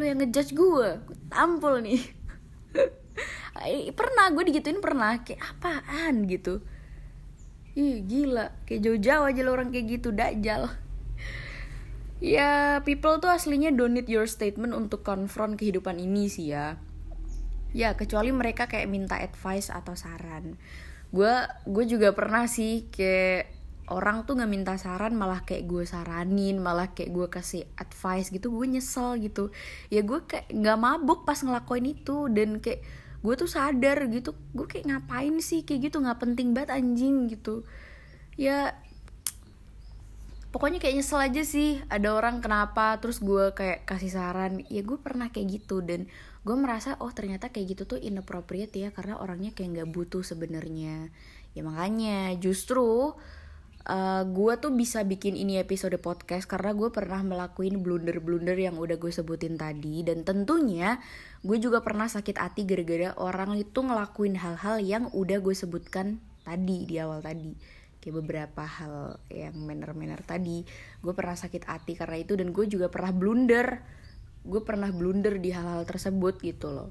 Lo 0.01 0.03
yang 0.09 0.19
ngejudge 0.25 0.57
gue? 0.57 0.89
Gue 1.05 1.17
tampol 1.29 1.85
nih. 1.85 2.01
Pernah 4.01 4.33
gue 4.33 4.43
digituin 4.49 4.81
pernah. 4.81 5.21
Kayak 5.21 5.45
apaan 5.45 6.25
gitu? 6.25 6.65
Ih 7.77 8.01
gila. 8.01 8.65
Kayak 8.65 8.81
jauh-jauh 8.89 9.29
aja 9.29 9.41
lo 9.45 9.53
orang 9.53 9.69
kayak 9.71 10.01
gitu 10.01 10.09
dajal 10.11 10.82
ya 12.23 12.79
people 12.87 13.19
tuh 13.19 13.35
aslinya 13.35 13.75
don't 13.75 13.99
need 13.99 14.07
your 14.07 14.31
statement 14.31 14.71
untuk 14.71 15.03
konfront 15.03 15.59
kehidupan 15.59 15.99
ini 15.99 16.31
sih 16.31 16.55
ya. 16.55 16.79
Ya 17.75 17.99
kecuali 17.99 18.31
mereka 18.31 18.71
kayak 18.71 18.87
minta 18.87 19.19
advice 19.19 19.75
atau 19.75 19.99
saran. 19.99 20.55
Gue 21.11 21.35
gue 21.67 21.85
juga 21.91 22.15
pernah 22.15 22.47
sih 22.47 22.87
kayak 22.95 23.51
orang 23.91 24.23
tuh 24.23 24.39
nggak 24.39 24.53
minta 24.53 24.75
saran 24.79 25.19
malah 25.19 25.43
kayak 25.43 25.67
gue 25.67 25.83
saranin 25.83 26.63
malah 26.63 26.95
kayak 26.95 27.11
gue 27.11 27.27
kasih 27.27 27.67
advice 27.75 28.31
gitu 28.31 28.55
gue 28.55 28.67
nyesel 28.71 29.19
gitu. 29.19 29.51
Ya 29.91 30.07
gue 30.07 30.23
kayak 30.23 30.47
nggak 30.55 30.79
mabuk 30.79 31.27
pas 31.27 31.43
ngelakuin 31.43 31.91
itu 31.91 32.31
dan 32.31 32.63
kayak 32.63 32.87
gue 33.19 33.35
tuh 33.35 33.51
sadar 33.51 34.07
gitu. 34.07 34.39
Gue 34.55 34.71
kayak 34.71 34.87
ngapain 34.87 35.35
sih 35.43 35.67
kayak 35.67 35.91
gitu? 35.91 35.99
Nggak 35.99 36.23
penting 36.23 36.55
banget 36.55 36.71
anjing 36.79 37.27
gitu. 37.27 37.67
Ya 38.39 38.79
pokoknya 40.53 40.85
kayak 40.85 41.01
nyesel 41.01 41.19
aja 41.19 41.43
sih 41.49 41.81
ada 41.89 42.13
orang 42.13 42.45
kenapa 42.45 43.01
terus 43.01 43.25
gue 43.25 43.57
kayak 43.57 43.89
kasih 43.89 44.13
saran 44.13 44.61
ya 44.69 44.85
gue 44.85 45.01
pernah 45.01 45.33
kayak 45.33 45.65
gitu 45.65 45.81
dan 45.81 46.05
gue 46.45 46.57
merasa 46.61 47.01
oh 47.01 47.09
ternyata 47.09 47.49
kayak 47.49 47.75
gitu 47.75 47.97
tuh 47.97 47.99
inappropriate 47.99 48.77
ya 48.77 48.93
karena 48.93 49.17
orangnya 49.17 49.57
kayak 49.57 49.81
nggak 49.81 49.91
butuh 49.91 50.21
sebenarnya. 50.21 51.09
Ya 51.57 51.63
makanya 51.65 52.37
justru 52.37 53.17
uh, 53.89 53.95
eh, 53.95 54.23
gue 54.29 54.53
tuh 54.61 54.73
bisa 54.77 55.01
bikin 55.09 55.41
ini 55.41 55.57
episode 55.57 55.97
podcast 56.05 56.45
karena 56.45 56.77
gue 56.77 56.93
pernah 56.93 57.25
melakuin 57.25 57.81
blunder-blunder 57.81 58.59
yang 58.59 58.77
udah 58.77 59.01
gue 59.01 59.13
sebutin 59.15 59.57
tadi 59.57 60.05
dan 60.05 60.23
tentunya 60.27 61.01
gue 61.41 61.59
juga 61.59 61.81
pernah 61.81 62.07
sakit 62.07 62.37
hati 62.39 62.69
gara-gara 62.69 63.17
orang 63.17 63.57
itu 63.57 63.81
ngelakuin 63.81 64.37
hal-hal 64.37 64.83
yang 64.85 65.09
udah 65.17 65.39
gue 65.41 65.55
sebutkan 65.57 66.21
tadi 66.43 66.85
di 66.85 66.99
awal 66.99 67.23
tadi 67.23 67.82
kayak 68.03 68.19
beberapa 68.19 68.67
hal 68.67 69.23
yang 69.31 69.55
manner-manner 69.55 70.27
tadi. 70.27 70.67
Gue 70.99 71.15
pernah 71.15 71.39
sakit 71.39 71.71
hati 71.71 71.95
karena 71.95 72.19
itu 72.19 72.35
dan 72.35 72.51
gue 72.51 72.67
juga 72.67 72.91
pernah 72.91 73.15
blunder. 73.15 73.79
Gue 74.43 74.67
pernah 74.67 74.91
blunder 74.91 75.39
di 75.39 75.55
hal-hal 75.55 75.87
tersebut 75.87 76.43
gitu 76.43 76.75
loh. 76.75 76.91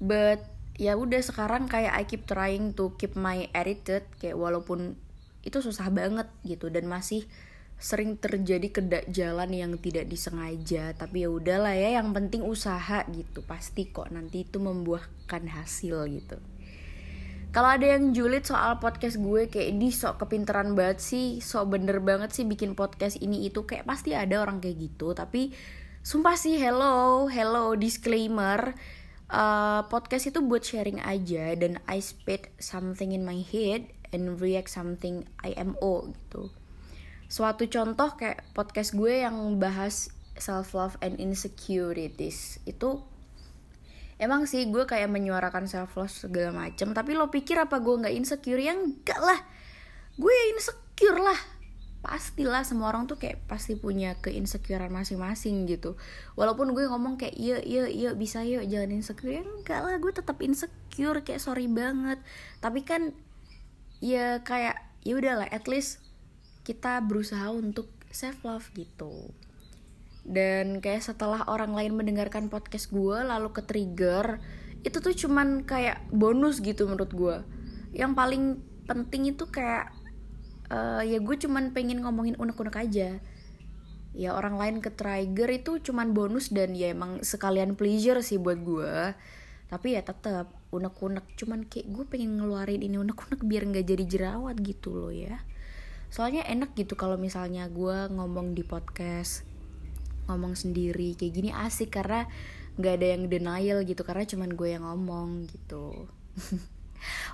But 0.00 0.40
ya 0.80 0.96
udah 0.96 1.20
sekarang 1.20 1.68
kayak 1.68 1.92
I 1.92 2.08
keep 2.08 2.24
trying 2.24 2.72
to 2.80 2.96
keep 2.96 3.12
my 3.12 3.52
attitude 3.52 4.08
kayak 4.18 4.40
walaupun 4.40 4.96
itu 5.44 5.60
susah 5.60 5.92
banget 5.92 6.32
gitu 6.48 6.72
dan 6.72 6.88
masih 6.88 7.28
sering 7.76 8.16
terjadi 8.16 8.72
kedak 8.72 9.04
jalan 9.12 9.52
yang 9.52 9.76
tidak 9.76 10.08
disengaja. 10.08 10.96
Tapi 10.96 11.28
ya 11.28 11.28
udahlah 11.28 11.76
ya 11.76 12.00
yang 12.00 12.16
penting 12.16 12.40
usaha 12.40 13.04
gitu. 13.12 13.44
Pasti 13.44 13.92
kok 13.92 14.08
nanti 14.08 14.48
itu 14.48 14.56
membuahkan 14.56 15.44
hasil 15.44 16.08
gitu 16.08 16.40
kalau 17.54 17.70
ada 17.70 17.86
yang 17.86 18.10
julid 18.10 18.42
soal 18.42 18.82
podcast 18.82 19.14
gue 19.22 19.46
kayak 19.46 19.78
di 19.78 19.94
sok 19.94 20.26
kepinteran 20.26 20.74
banget 20.74 20.98
sih 20.98 21.38
sok 21.38 21.78
bener 21.78 22.02
banget 22.02 22.34
sih 22.34 22.42
bikin 22.42 22.74
podcast 22.74 23.14
ini 23.22 23.46
itu 23.46 23.62
kayak 23.62 23.86
pasti 23.86 24.10
ada 24.10 24.42
orang 24.42 24.58
kayak 24.58 24.74
gitu. 24.90 25.14
Tapi 25.14 25.54
sumpah 26.02 26.34
sih 26.34 26.58
hello 26.58 27.30
hello 27.30 27.78
disclaimer 27.78 28.74
uh, 29.30 29.86
podcast 29.86 30.34
itu 30.34 30.42
buat 30.42 30.66
sharing 30.66 30.98
aja 30.98 31.54
dan 31.54 31.78
I 31.86 32.02
spit 32.02 32.50
something 32.58 33.14
in 33.14 33.22
my 33.22 33.38
head 33.46 33.86
and 34.10 34.42
react 34.42 34.74
something 34.74 35.22
IMO 35.46 36.10
gitu. 36.10 36.50
Suatu 37.30 37.70
contoh 37.70 38.18
kayak 38.18 38.50
podcast 38.50 38.98
gue 38.98 39.22
yang 39.22 39.62
bahas 39.62 40.10
self 40.42 40.74
love 40.74 40.98
and 40.98 41.22
insecurities 41.22 42.58
itu 42.66 42.98
emang 44.18 44.46
sih 44.46 44.66
gue 44.70 44.84
kayak 44.86 45.10
menyuarakan 45.10 45.66
self 45.66 45.98
love 45.98 46.12
segala 46.12 46.54
macem 46.54 46.94
tapi 46.94 47.18
lo 47.18 47.30
pikir 47.30 47.58
apa 47.58 47.80
gue 47.82 47.94
nggak 48.04 48.14
insecure? 48.14 48.60
Ya 48.60 48.74
enggak 48.74 49.20
lah. 49.20 49.40
Gue 50.14 50.34
insecure 50.54 51.18
lah. 51.18 51.38
Pastilah 52.04 52.68
semua 52.68 52.92
orang 52.92 53.08
tuh 53.08 53.16
kayak 53.16 53.48
pasti 53.48 53.80
punya 53.80 54.20
keinsecurean 54.20 54.92
masing-masing 54.92 55.64
gitu. 55.64 55.96
Walaupun 56.36 56.76
gue 56.76 56.84
ngomong 56.84 57.16
kayak 57.16 57.34
iya 57.34 57.58
iya 57.64 57.88
iya 57.88 58.10
bisa 58.12 58.44
yuk 58.44 58.68
jangan 58.68 58.92
insecure. 58.92 59.40
Ya 59.40 59.42
enggak 59.42 59.80
lah 59.82 59.96
gue 59.98 60.12
tetap 60.12 60.38
insecure 60.44 61.20
kayak 61.24 61.40
sorry 61.40 61.66
banget. 61.66 62.20
Tapi 62.60 62.84
kan 62.84 63.16
ya 64.04 64.44
kayak 64.44 64.78
ya 65.04 65.16
udahlah 65.16 65.48
at 65.48 65.64
least 65.68 66.00
kita 66.64 67.00
berusaha 67.04 67.52
untuk 67.52 67.92
self 68.08 68.40
love 68.46 68.68
gitu 68.72 69.34
dan 70.24 70.80
kayak 70.80 71.04
setelah 71.04 71.44
orang 71.46 71.76
lain 71.76 71.92
mendengarkan 71.94 72.48
podcast 72.48 72.88
gue 72.88 73.18
lalu 73.20 73.52
ke 73.52 73.60
trigger 73.60 74.40
itu 74.84 75.00
tuh 75.00 75.12
cuman 75.12 75.68
kayak 75.68 76.00
bonus 76.12 76.64
gitu 76.64 76.88
menurut 76.88 77.12
gue 77.12 77.36
yang 77.94 78.12
paling 78.12 78.58
penting 78.84 79.32
itu 79.32 79.48
kayak 79.48 79.94
uh, 80.68 81.00
ya 81.00 81.22
gue 81.22 81.36
cuman 81.38 81.72
pengen 81.72 82.02
ngomongin 82.04 82.36
unek-unek 82.36 82.76
aja. 82.76 83.22
Ya 84.14 84.30
orang 84.30 84.54
lain 84.54 84.76
ke 84.78 84.94
trigger 84.94 85.50
itu 85.50 85.82
cuman 85.90 86.14
bonus 86.14 86.54
dan 86.54 86.74
ya 86.78 86.94
emang 86.94 87.22
sekalian 87.26 87.74
pleasure 87.74 88.22
sih 88.22 88.38
buat 88.38 88.62
gue 88.62 89.14
tapi 89.64 89.98
ya 89.98 90.06
tetap 90.06 90.54
unek-unek 90.70 91.34
cuman 91.34 91.66
kayak 91.66 91.90
gue 91.90 92.04
pengen 92.06 92.38
ngeluarin 92.38 92.78
ini 92.78 92.94
unek-unek 92.94 93.42
biar 93.42 93.66
nggak 93.66 93.82
jadi 93.82 94.04
jerawat 94.06 94.54
gitu 94.62 94.94
loh 94.94 95.10
ya. 95.10 95.42
Soalnya 96.14 96.46
enak 96.46 96.78
gitu 96.78 96.94
kalau 96.94 97.18
misalnya 97.18 97.66
gue 97.66 98.06
ngomong 98.14 98.54
di 98.54 98.62
podcast 98.62 99.53
ngomong 100.26 100.56
sendiri 100.56 101.16
kayak 101.16 101.32
gini 101.32 101.50
asik 101.52 101.94
karena 101.94 102.28
nggak 102.74 102.94
ada 103.00 103.06
yang 103.14 103.22
denial 103.30 103.78
gitu 103.86 104.02
karena 104.02 104.26
cuman 104.26 104.50
gue 104.54 104.68
yang 104.74 104.84
ngomong 104.84 105.48
gitu. 105.50 106.08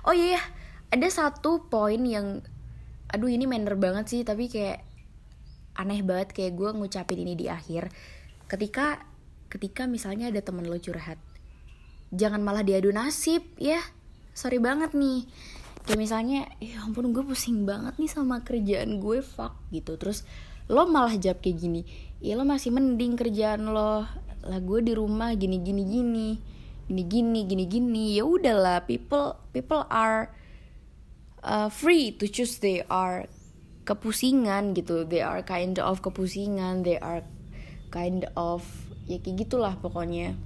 Oh 0.03 0.11
iya 0.11 0.35
yeah, 0.35 0.43
ada 0.91 1.07
satu 1.07 1.71
poin 1.71 2.03
yang 2.03 2.43
aduh 3.07 3.31
ini 3.31 3.47
manner 3.47 3.79
banget 3.79 4.11
sih 4.11 4.21
tapi 4.27 4.51
kayak 4.51 4.83
aneh 5.79 6.03
banget 6.03 6.35
kayak 6.35 6.59
gue 6.59 6.69
ngucapin 6.75 7.23
ini 7.23 7.39
di 7.39 7.47
akhir. 7.47 7.87
Ketika 8.51 8.99
ketika 9.47 9.87
misalnya 9.87 10.27
ada 10.27 10.43
temen 10.43 10.67
lo 10.67 10.75
curhat 10.75 11.15
jangan 12.11 12.43
malah 12.43 12.61
diadu 12.61 12.91
nasib 12.91 13.47
ya. 13.57 13.79
Sorry 14.35 14.59
banget 14.59 14.91
nih. 14.91 15.27
Kayak 15.87 15.99
misalnya 15.99 16.39
ya 16.61 16.83
ampun 16.83 17.15
gue 17.15 17.23
pusing 17.23 17.63
banget 17.63 17.97
nih 17.97 18.11
sama 18.11 18.43
kerjaan 18.43 18.99
gue 18.99 19.23
fuck 19.23 19.55
gitu. 19.71 19.95
Terus 19.95 20.27
lo 20.71 20.87
malah 20.87 21.19
jawab 21.19 21.43
kayak 21.43 21.59
gini 21.59 21.83
ya 22.21 22.37
lo 22.37 22.45
masih 22.45 22.69
mending 22.71 23.17
kerjaan 23.17 23.65
lo. 23.65 24.05
Lah 24.41 24.59
gue 24.61 24.79
di 24.85 24.93
rumah 24.93 25.33
gini 25.33 25.61
gini 25.61 25.83
gini 25.83 26.27
gini 26.85 27.03
gini 27.05 27.39
gini 27.49 27.65
gini. 27.65 28.05
Ya 28.15 28.23
udahlah 28.23 28.85
people 28.85 29.35
people 29.51 29.83
are 29.89 30.29
uh, 31.41 31.67
free 31.67 32.13
to 32.15 32.29
choose. 32.29 32.61
They 32.61 32.85
are 32.87 33.25
kepusingan 33.85 34.77
gitu. 34.77 35.03
They 35.09 35.25
are 35.25 35.41
kind 35.41 35.81
of 35.81 36.05
kepusingan. 36.05 36.85
They 36.85 37.01
are 37.01 37.25
kind 37.89 38.29
of 38.37 38.65
ya 39.09 39.17
kayak 39.17 39.49
gitulah 39.49 39.77
pokoknya. 39.81 40.37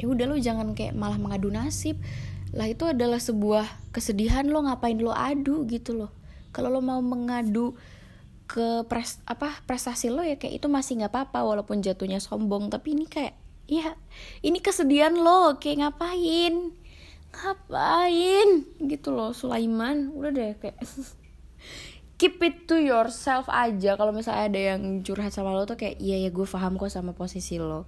Ya 0.00 0.06
udah 0.08 0.26
lo 0.30 0.40
jangan 0.40 0.72
kayak 0.72 0.94
malah 0.94 1.18
mengadu 1.18 1.50
nasib. 1.50 1.98
Lah 2.54 2.66
itu 2.66 2.86
adalah 2.86 3.22
sebuah 3.22 3.94
kesedihan 3.94 4.46
lo 4.46 4.66
ngapain 4.66 4.98
lo 4.98 5.14
adu 5.14 5.66
gitu 5.66 5.94
loh. 5.94 6.10
Kalau 6.50 6.70
lo 6.70 6.82
mau 6.82 6.98
mengadu 6.98 7.78
ke 8.50 8.82
pres 8.90 9.22
apa 9.30 9.62
prestasi 9.62 10.10
lo 10.10 10.26
ya 10.26 10.34
kayak 10.34 10.58
itu 10.58 10.66
masih 10.66 10.98
nggak 10.98 11.14
apa-apa 11.14 11.46
walaupun 11.46 11.86
jatuhnya 11.86 12.18
sombong 12.18 12.66
tapi 12.66 12.98
ini 12.98 13.06
kayak 13.06 13.38
ya 13.70 13.94
ini 14.42 14.58
kesedihan 14.58 15.14
lo 15.14 15.62
kayak 15.62 15.86
ngapain? 15.86 16.74
Ngapain? 17.30 18.48
Gitu 18.82 19.08
loh 19.14 19.30
Sulaiman. 19.30 20.10
Udah 20.10 20.34
deh 20.34 20.58
kayak 20.58 20.82
keep 22.18 22.42
it 22.42 22.66
to 22.66 22.82
yourself 22.82 23.46
aja. 23.46 23.94
Kalau 23.94 24.10
misalnya 24.10 24.50
ada 24.50 24.60
yang 24.74 25.06
curhat 25.06 25.30
sama 25.30 25.54
lo 25.54 25.62
tuh 25.62 25.78
kayak 25.78 26.02
iya 26.02 26.18
ya 26.26 26.34
gue 26.34 26.46
paham 26.50 26.74
kok 26.74 26.90
sama 26.90 27.14
posisi 27.14 27.62
lo. 27.62 27.86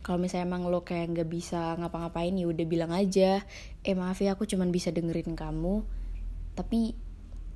Kalau 0.00 0.16
misalnya 0.16 0.48
emang 0.48 0.72
lo 0.72 0.80
kayak 0.88 1.12
nggak 1.12 1.28
bisa 1.28 1.76
ngapa-ngapain 1.76 2.32
ya 2.32 2.48
udah 2.48 2.66
bilang 2.66 2.90
aja 2.90 3.44
eh 3.84 3.94
maaf 3.94 4.18
ya 4.24 4.32
aku 4.32 4.48
cuman 4.48 4.72
bisa 4.72 4.88
dengerin 4.88 5.36
kamu. 5.36 5.84
Tapi 6.56 6.96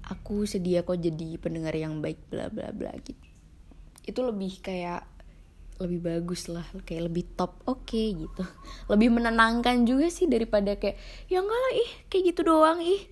aku 0.07 0.47
sedia 0.47 0.87
kok 0.87 0.99
jadi 0.99 1.37
pendengar 1.43 1.75
yang 1.75 1.99
baik 1.99 2.19
bla 2.31 2.47
bla 2.47 2.71
bla 2.71 2.95
gitu. 3.03 3.21
Itu 4.07 4.23
lebih 4.23 4.63
kayak 4.63 5.03
lebih 5.77 6.01
bagus 6.01 6.49
lah 6.49 6.65
kayak 6.89 7.13
lebih 7.13 7.25
top 7.37 7.61
oke 7.69 7.85
okay, 7.85 8.17
gitu. 8.17 8.43
Lebih 8.93 9.13
menenangkan 9.13 9.85
juga 9.85 10.09
sih 10.09 10.25
daripada 10.25 10.73
kayak 10.81 10.97
ya 11.29 11.45
enggak 11.45 11.61
lah 11.61 11.73
ih 11.77 11.91
kayak 12.09 12.23
gitu 12.33 12.41
doang 12.49 12.81
ih. 12.81 13.03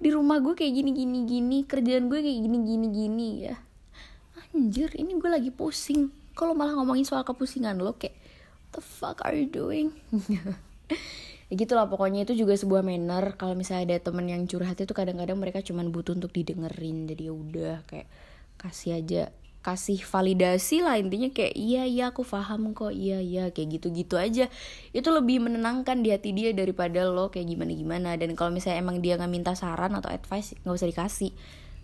Di 0.00 0.08
rumah 0.10 0.40
gue 0.42 0.56
kayak 0.56 0.72
gini 0.74 0.90
gini 0.96 1.18
gini 1.28 1.58
kerjaan 1.68 2.10
gue 2.10 2.18
kayak 2.18 2.38
gini 2.42 2.58
gini 2.66 2.86
gini 2.90 3.28
ya. 3.46 3.54
Anjir 4.50 4.90
ini 4.98 5.14
gue 5.14 5.30
lagi 5.30 5.54
pusing. 5.54 6.10
Kalau 6.34 6.56
malah 6.56 6.74
ngomongin 6.74 7.06
soal 7.06 7.22
kepusingan 7.22 7.78
lo 7.78 7.94
kayak 7.94 8.16
the 8.72 8.82
fuck 8.82 9.18
are 9.26 9.34
you 9.34 9.50
doing 9.50 9.90
ya 11.50 11.58
gitulah 11.58 11.90
pokoknya 11.90 12.22
itu 12.22 12.38
juga 12.38 12.54
sebuah 12.54 12.86
manner. 12.86 13.34
Kalau 13.34 13.58
misalnya 13.58 13.98
ada 13.98 14.06
temen 14.06 14.30
yang 14.30 14.46
curhat 14.46 14.78
itu 14.78 14.94
kadang-kadang 14.94 15.34
mereka 15.34 15.58
cuman 15.60 15.90
butuh 15.90 16.14
untuk 16.14 16.30
didengerin. 16.30 17.10
Jadi 17.10 17.26
ya 17.26 17.34
udah 17.34 17.76
kayak 17.90 18.06
kasih 18.62 19.02
aja 19.02 19.22
kasih 19.60 20.00
validasi 20.00 20.80
lah 20.86 20.94
intinya. 20.96 21.26
Kayak 21.34 21.54
iya 21.58 21.82
iya 21.90 22.04
aku 22.14 22.22
paham 22.22 22.70
kok. 22.70 22.94
Iya 22.94 23.18
iya 23.18 23.44
kayak 23.50 23.82
gitu-gitu 23.82 24.14
aja. 24.14 24.46
Itu 24.94 25.10
lebih 25.10 25.42
menenangkan 25.42 26.06
di 26.06 26.14
hati 26.14 26.30
dia 26.30 26.54
daripada 26.54 27.02
lo 27.10 27.34
kayak 27.34 27.50
gimana 27.50 27.72
gimana 27.74 28.10
dan 28.14 28.30
kalau 28.38 28.54
misalnya 28.54 28.78
emang 28.78 29.02
dia 29.02 29.18
nggak 29.18 29.32
minta 29.34 29.52
saran 29.58 29.90
atau 29.98 30.06
advice 30.06 30.54
nggak 30.62 30.74
usah 30.78 30.88
dikasih. 30.88 31.34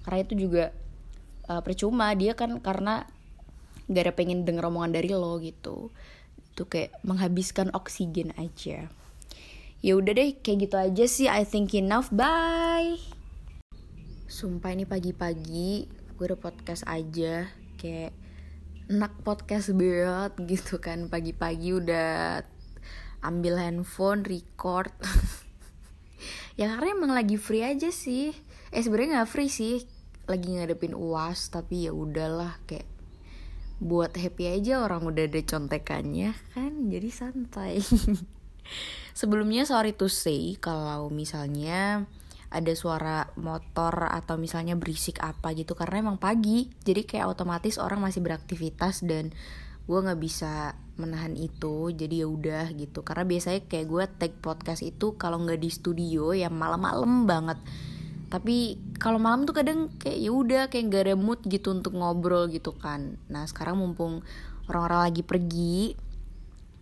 Karena 0.07 0.19
itu 0.23 0.35
juga 0.39 0.65
uh, 1.51 1.61
percuma. 1.67 2.15
Dia 2.15 2.39
kan 2.39 2.63
karena 2.63 3.03
gak 3.91 4.03
ada 4.03 4.15
pengen 4.15 4.47
denger 4.47 4.71
omongan 4.71 4.95
dari 4.95 5.11
lo 5.11 5.43
gitu. 5.43 5.91
Itu 6.55 6.71
kayak 6.71 7.03
menghabiskan 7.03 7.75
oksigen 7.75 8.31
aja 8.39 8.87
ya 9.87 9.95
udah 9.95 10.19
deh 10.19 10.35
kayak 10.43 10.67
gitu 10.67 10.77
aja 10.83 11.05
sih. 11.07 11.31
I 11.31 11.47
think 11.47 11.71
enough. 11.79 12.11
Bye. 12.11 12.99
Sumpah 14.27 14.75
ini 14.75 14.83
pagi-pagi 14.83 15.87
gue 16.19 16.25
udah 16.27 16.43
podcast 16.43 16.83
aja. 16.91 17.47
Kayak 17.79 18.11
enak 18.91 19.15
podcast 19.23 19.71
banget 19.79 20.35
gitu 20.51 20.83
kan. 20.83 21.07
Pagi-pagi 21.07 21.79
udah 21.79 22.43
ambil 23.23 23.63
handphone 23.63 24.27
record. 24.27 24.91
Ya 26.57 26.73
karena 26.73 26.97
emang 26.97 27.13
lagi 27.13 27.37
free 27.37 27.61
aja 27.61 27.93
sih. 27.93 28.33
Eh 28.73 28.81
sebenarnya 28.81 29.21
nggak 29.21 29.29
free 29.29 29.53
sih. 29.53 29.85
Lagi 30.25 30.57
ngadepin 30.57 30.97
uas 30.97 31.53
tapi 31.53 31.85
ya 31.85 31.93
udahlah. 31.93 32.57
Kayak 32.65 32.89
buat 33.77 34.17
happy 34.17 34.57
aja 34.57 34.81
orang 34.81 35.05
udah 35.05 35.29
ada 35.29 35.45
contekannya 35.45 36.33
kan. 36.57 36.89
Jadi 36.89 37.09
santai 37.13 37.85
sebelumnya 39.17 39.65
sorry 39.65 39.97
to 39.97 40.07
say 40.07 40.55
kalau 40.61 41.09
misalnya 41.09 42.05
ada 42.47 42.73
suara 42.79 43.27
motor 43.37 44.07
atau 44.07 44.39
misalnya 44.39 44.79
berisik 44.79 45.19
apa 45.19 45.51
gitu 45.53 45.75
karena 45.75 46.09
emang 46.09 46.19
pagi 46.23 46.71
jadi 46.87 47.03
kayak 47.03 47.37
otomatis 47.37 47.77
orang 47.77 47.99
masih 48.01 48.23
beraktivitas 48.23 49.03
dan 49.03 49.35
gue 49.87 49.99
nggak 50.03 50.19
bisa 50.19 50.75
menahan 50.99 51.37
itu 51.39 51.95
jadi 51.95 52.27
ya 52.27 52.29
udah 52.29 52.65
gitu. 52.75 53.07
Karena 53.07 53.23
biasanya 53.23 53.61
kayak 53.71 53.87
gue 53.87 54.05
take 54.19 54.37
podcast 54.43 54.83
itu 54.83 55.15
kalau 55.15 55.39
nggak 55.45 55.63
di 55.63 55.71
studio 55.71 56.35
ya 56.35 56.51
malam-malam 56.51 57.25
banget. 57.29 57.59
Tapi 58.27 58.75
kalau 58.99 59.23
malam 59.23 59.47
tuh 59.47 59.55
kadang 59.55 59.87
kayak 60.03 60.19
ya 60.19 60.31
udah 60.35 60.63
kayak 60.67 60.91
gak 60.91 61.05
ada 61.07 61.15
mood 61.15 61.39
gitu 61.47 61.71
untuk 61.71 61.95
ngobrol 61.95 62.51
gitu 62.51 62.75
kan. 62.75 63.23
Nah 63.31 63.47
sekarang 63.47 63.79
mumpung 63.79 64.27
orang-orang 64.67 65.01
lagi 65.13 65.23
pergi 65.23 65.95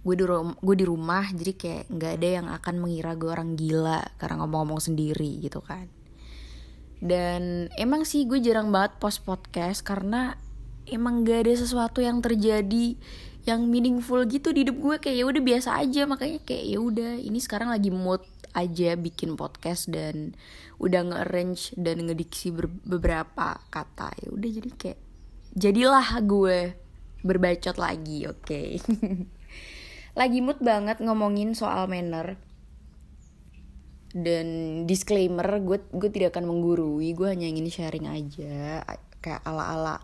gue 0.04 0.14
di 0.20 0.24
rumah 0.28 0.52
gue 0.60 0.76
di 0.76 0.84
rumah 0.84 1.24
jadi 1.32 1.52
kayak 1.56 1.84
nggak 1.88 2.12
ada 2.20 2.28
yang 2.28 2.46
akan 2.52 2.74
mengira 2.76 3.16
gue 3.16 3.30
orang 3.32 3.56
gila 3.56 4.04
karena 4.20 4.44
ngomong-ngomong 4.44 4.80
sendiri 4.84 5.40
gitu 5.40 5.64
kan. 5.64 5.88
Dan 7.04 7.68
emang 7.76 8.08
sih 8.08 8.24
gue 8.24 8.40
jarang 8.40 8.72
banget 8.72 8.96
post 8.96 9.24
podcast 9.28 9.84
karena 9.84 10.40
emang 10.88 11.20
gak 11.20 11.44
ada 11.44 11.52
sesuatu 11.56 12.00
yang 12.00 12.24
terjadi 12.24 12.96
yang 13.44 13.68
meaningful 13.68 14.24
gitu 14.24 14.56
di 14.56 14.64
hidup 14.64 14.80
gue. 14.80 14.96
Kayak 15.04 15.16
ya 15.20 15.24
udah 15.28 15.42
biasa 15.44 15.70
aja 15.84 16.02
makanya 16.08 16.40
kayak 16.48 16.64
ya 16.64 16.78
udah 16.80 17.12
ini 17.20 17.38
sekarang 17.44 17.68
lagi 17.68 17.92
mood 17.92 18.24
aja 18.56 18.96
bikin 18.96 19.36
podcast 19.36 19.92
dan 19.92 20.32
udah 20.80 21.04
nge-arrange 21.12 21.76
dan 21.76 22.08
ngediksi 22.08 22.56
beberapa 22.88 23.60
kata. 23.68 24.16
Ya 24.24 24.28
udah 24.32 24.50
jadi 24.52 24.70
kayak 24.72 25.00
jadilah 25.52 26.08
gue 26.24 26.72
berbacot 27.20 27.76
lagi 27.76 28.24
oke. 28.24 28.48
okay? 28.48 28.80
lagi 30.14 30.38
mood 30.38 30.62
banget 30.62 31.02
ngomongin 31.02 31.58
soal 31.58 31.90
manner. 31.90 32.38
Dan 34.14 34.46
disclaimer 34.86 35.58
gue 35.58 35.82
gue 35.90 36.10
tidak 36.14 36.38
akan 36.38 36.46
menggurui 36.46 37.18
gue 37.18 37.26
hanya 37.26 37.50
ingin 37.50 37.66
sharing 37.66 38.06
aja 38.06 38.86
kayak 39.18 39.42
ala 39.42 39.74
ala 39.74 39.96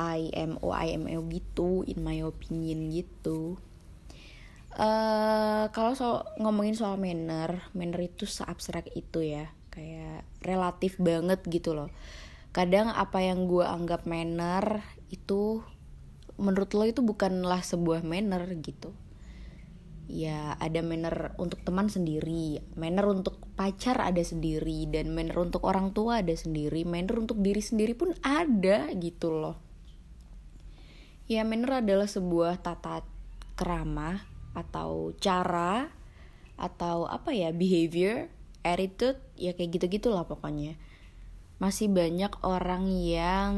IMO 0.00 0.72
IMO 0.72 1.20
gitu 1.28 1.84
in 1.84 2.00
my 2.00 2.24
opinion 2.24 2.88
gitu. 2.88 3.60
Uh, 4.72 5.68
kalau 5.76 5.92
so 5.92 6.24
ngomongin 6.40 6.72
soal 6.72 6.96
manner 6.96 7.66
manner 7.76 8.00
itu 8.00 8.24
seabstrak 8.24 8.88
itu 8.96 9.26
ya 9.26 9.52
kayak 9.68 10.24
relatif 10.40 10.96
banget 10.96 11.44
gitu 11.52 11.76
loh. 11.76 11.92
Kadang 12.56 12.88
apa 12.96 13.20
yang 13.20 13.44
gue 13.44 13.60
anggap 13.60 14.08
manner 14.08 14.80
itu 15.12 15.60
menurut 16.40 16.72
lo 16.72 16.88
itu 16.88 17.04
bukanlah 17.04 17.60
sebuah 17.60 18.00
manner 18.08 18.48
gitu 18.64 18.96
ya 20.08 20.56
ada 20.56 20.80
manner 20.80 21.36
untuk 21.36 21.60
teman 21.68 21.92
sendiri 21.92 22.64
manner 22.80 23.04
untuk 23.12 23.36
pacar 23.60 24.00
ada 24.00 24.24
sendiri 24.24 24.88
dan 24.88 25.12
manner 25.12 25.36
untuk 25.36 25.68
orang 25.68 25.92
tua 25.92 26.24
ada 26.24 26.32
sendiri 26.32 26.88
manner 26.88 27.20
untuk 27.20 27.44
diri 27.44 27.60
sendiri 27.60 27.92
pun 27.92 28.16
ada 28.24 28.88
gitu 28.96 29.28
loh. 29.30 29.60
Ya 31.28 31.44
manner 31.44 31.84
adalah 31.84 32.08
sebuah 32.08 32.64
tata 32.64 33.04
kerama 33.52 34.24
atau 34.56 35.12
cara 35.20 35.92
atau 36.56 37.04
apa 37.04 37.36
ya 37.36 37.52
behavior 37.52 38.32
attitude 38.64 39.20
ya 39.36 39.52
kayak 39.52 39.76
gitu 39.76 40.00
gitulah 40.00 40.24
pokoknya. 40.24 40.80
Masih 41.60 41.92
banyak 41.92 42.32
orang 42.40 42.88
yang 42.88 43.52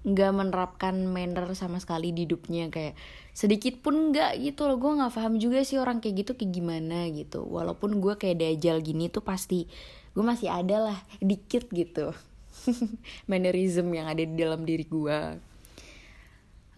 nggak 0.00 0.32
menerapkan 0.32 0.96
manner 1.04 1.52
sama 1.52 1.76
sekali 1.76 2.16
di 2.16 2.24
hidupnya 2.24 2.72
kayak 2.72 2.96
sedikit 3.36 3.84
pun 3.84 4.12
nggak 4.12 4.40
gitu 4.40 4.64
loh. 4.68 4.80
Gue 4.80 4.96
nggak 4.96 5.12
paham 5.12 5.36
juga 5.36 5.60
sih 5.60 5.76
orang 5.76 6.00
kayak 6.00 6.24
gitu 6.24 6.32
kayak 6.36 6.52
gimana 6.56 7.08
gitu. 7.12 7.44
Walaupun 7.44 8.00
gue 8.00 8.16
kayak 8.16 8.40
dajal 8.40 8.80
gini 8.80 9.12
tuh 9.12 9.20
pasti 9.20 9.68
gue 10.16 10.24
masih 10.24 10.48
ada 10.48 10.92
lah 10.92 10.98
dikit 11.20 11.68
gitu. 11.68 12.16
Mannerism 13.30 13.92
yang 13.92 14.08
ada 14.08 14.24
di 14.24 14.34
dalam 14.36 14.64
diri 14.64 14.84
gue 14.88 15.18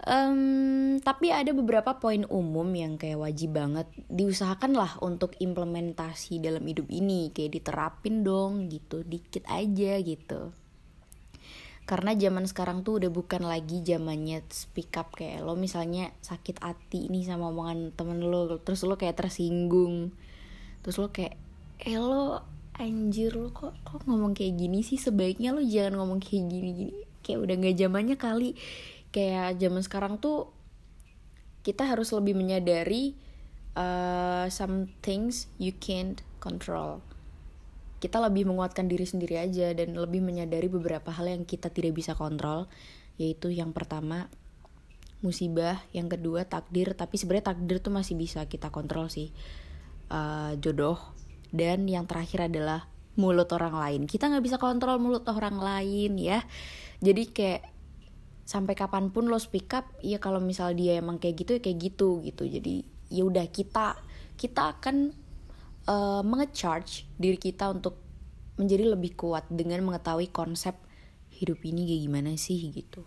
um, 0.07 0.99
tapi 0.99 1.31
ada 1.31 1.51
beberapa 1.55 1.97
poin 1.99 2.27
umum 2.27 2.67
yang 2.75 2.99
kayak 2.99 3.23
wajib 3.23 3.55
banget 3.57 3.87
diusahakan 4.11 4.75
lah 4.75 4.93
untuk 5.03 5.35
implementasi 5.39 6.43
dalam 6.43 6.63
hidup 6.67 6.91
ini. 6.91 7.31
Kayak 7.31 7.63
diterapin 7.63 8.27
dong 8.27 8.67
gitu 8.71 9.07
dikit 9.07 9.47
aja 9.47 9.99
gitu 10.03 10.62
karena 11.93 12.17
zaman 12.17 12.49
sekarang 12.49 12.89
tuh 12.89 13.05
udah 13.05 13.13
bukan 13.13 13.45
lagi 13.45 13.85
zamannya 13.85 14.41
speak 14.49 14.97
up 14.97 15.13
kayak 15.13 15.45
lo 15.45 15.61
misalnya 15.61 16.09
sakit 16.25 16.65
hati 16.65 17.13
ini 17.13 17.21
sama 17.21 17.53
omongan 17.53 17.93
temen 17.93 18.17
lo 18.17 18.57
terus 18.65 18.81
lo 18.89 18.97
kayak 18.97 19.21
tersinggung. 19.21 20.09
Terus 20.81 20.97
lo 20.97 21.13
kayak 21.13 21.37
eh 21.85 22.01
lo 22.01 22.41
anjir 22.81 23.37
lo 23.37 23.53
kok 23.53 23.77
kok 23.85 24.09
ngomong 24.09 24.33
kayak 24.33 24.57
gini 24.57 24.81
sih? 24.81 24.97
Sebaiknya 24.97 25.53
lo 25.53 25.61
jangan 25.61 26.01
ngomong 26.01 26.25
kayak 26.25 26.49
gini 26.49 26.71
gini 26.73 26.95
kayak 27.21 27.45
udah 27.45 27.55
gak 27.61 27.77
zamannya 27.77 28.17
kali. 28.17 28.57
Kayak 29.13 29.61
zaman 29.61 29.85
sekarang 29.85 30.15
tuh 30.17 30.49
kita 31.61 31.93
harus 31.93 32.09
lebih 32.17 32.33
menyadari 32.33 33.13
uh, 33.77 34.49
some 34.49 34.89
things 35.05 35.45
you 35.61 35.77
can't 35.77 36.25
control 36.41 37.05
kita 38.03 38.19
lebih 38.19 38.51
menguatkan 38.51 38.91
diri 38.91 39.07
sendiri 39.07 39.39
aja 39.39 39.71
dan 39.71 39.95
lebih 39.95 40.19
menyadari 40.19 40.67
beberapa 40.67 41.15
hal 41.15 41.31
yang 41.31 41.47
kita 41.47 41.71
tidak 41.71 41.95
bisa 41.95 42.19
kontrol 42.19 42.67
yaitu 43.15 43.55
yang 43.55 43.71
pertama 43.71 44.27
musibah 45.23 45.79
yang 45.95 46.11
kedua 46.11 46.43
takdir 46.51 46.99
tapi 46.99 47.15
sebenarnya 47.15 47.55
takdir 47.55 47.79
tuh 47.79 47.95
masih 47.95 48.19
bisa 48.19 48.43
kita 48.51 48.75
kontrol 48.75 49.07
sih 49.07 49.31
uh, 50.11 50.59
jodoh 50.59 50.99
dan 51.55 51.87
yang 51.87 52.11
terakhir 52.11 52.51
adalah 52.51 52.91
mulut 53.17 53.49
orang 53.53 53.77
lain. 53.77 54.01
Kita 54.09 54.33
nggak 54.33 54.45
bisa 54.45 54.57
kontrol 54.57 54.97
mulut 54.97 55.29
orang 55.29 55.61
lain 55.61 56.17
ya. 56.17 56.41
Jadi 57.05 57.29
kayak 57.29 57.63
sampai 58.49 58.75
kapan 58.75 59.13
pun 59.13 59.29
lo 59.29 59.39
speak 59.39 59.71
up 59.77 59.87
ya 60.03 60.19
kalau 60.19 60.43
misal 60.43 60.75
dia 60.75 60.99
emang 60.99 61.21
kayak 61.21 61.45
gitu 61.45 61.51
ya 61.59 61.61
kayak 61.61 61.79
gitu 61.93 62.09
gitu. 62.25 62.45
Jadi 62.49 62.89
ya 63.13 63.23
udah 63.29 63.45
kita 63.53 64.01
kita 64.41 64.81
akan 64.81 65.13
uh, 65.89 66.23
mengecharge 66.23 67.09
diri 67.19 67.39
kita 67.39 67.71
untuk 67.71 67.99
menjadi 68.61 68.95
lebih 68.95 69.17
kuat 69.17 69.49
dengan 69.49 69.83
mengetahui 69.83 70.29
konsep 70.31 70.77
hidup 71.33 71.59
ini 71.65 71.89
kayak 71.89 72.03
gimana 72.07 72.31
sih 72.37 72.71
gitu. 72.71 73.03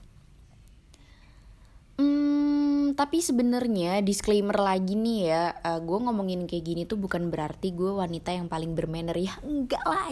Hmm, 1.96 2.92
tapi 2.98 3.24
sebenarnya 3.24 4.04
disclaimer 4.04 4.60
lagi 4.60 5.00
nih 5.00 5.20
ya, 5.32 5.44
uh, 5.64 5.78
eh, 5.78 5.80
gue 5.80 5.98
ngomongin 6.02 6.44
kayak 6.44 6.66
gini 6.66 6.82
tuh 6.84 7.00
bukan 7.00 7.32
berarti 7.32 7.72
gue 7.72 7.88
wanita 7.88 8.36
yang 8.36 8.52
paling 8.52 8.76
bermanner 8.76 9.16
ya 9.16 9.32
enggak 9.46 9.84
lah. 9.86 10.12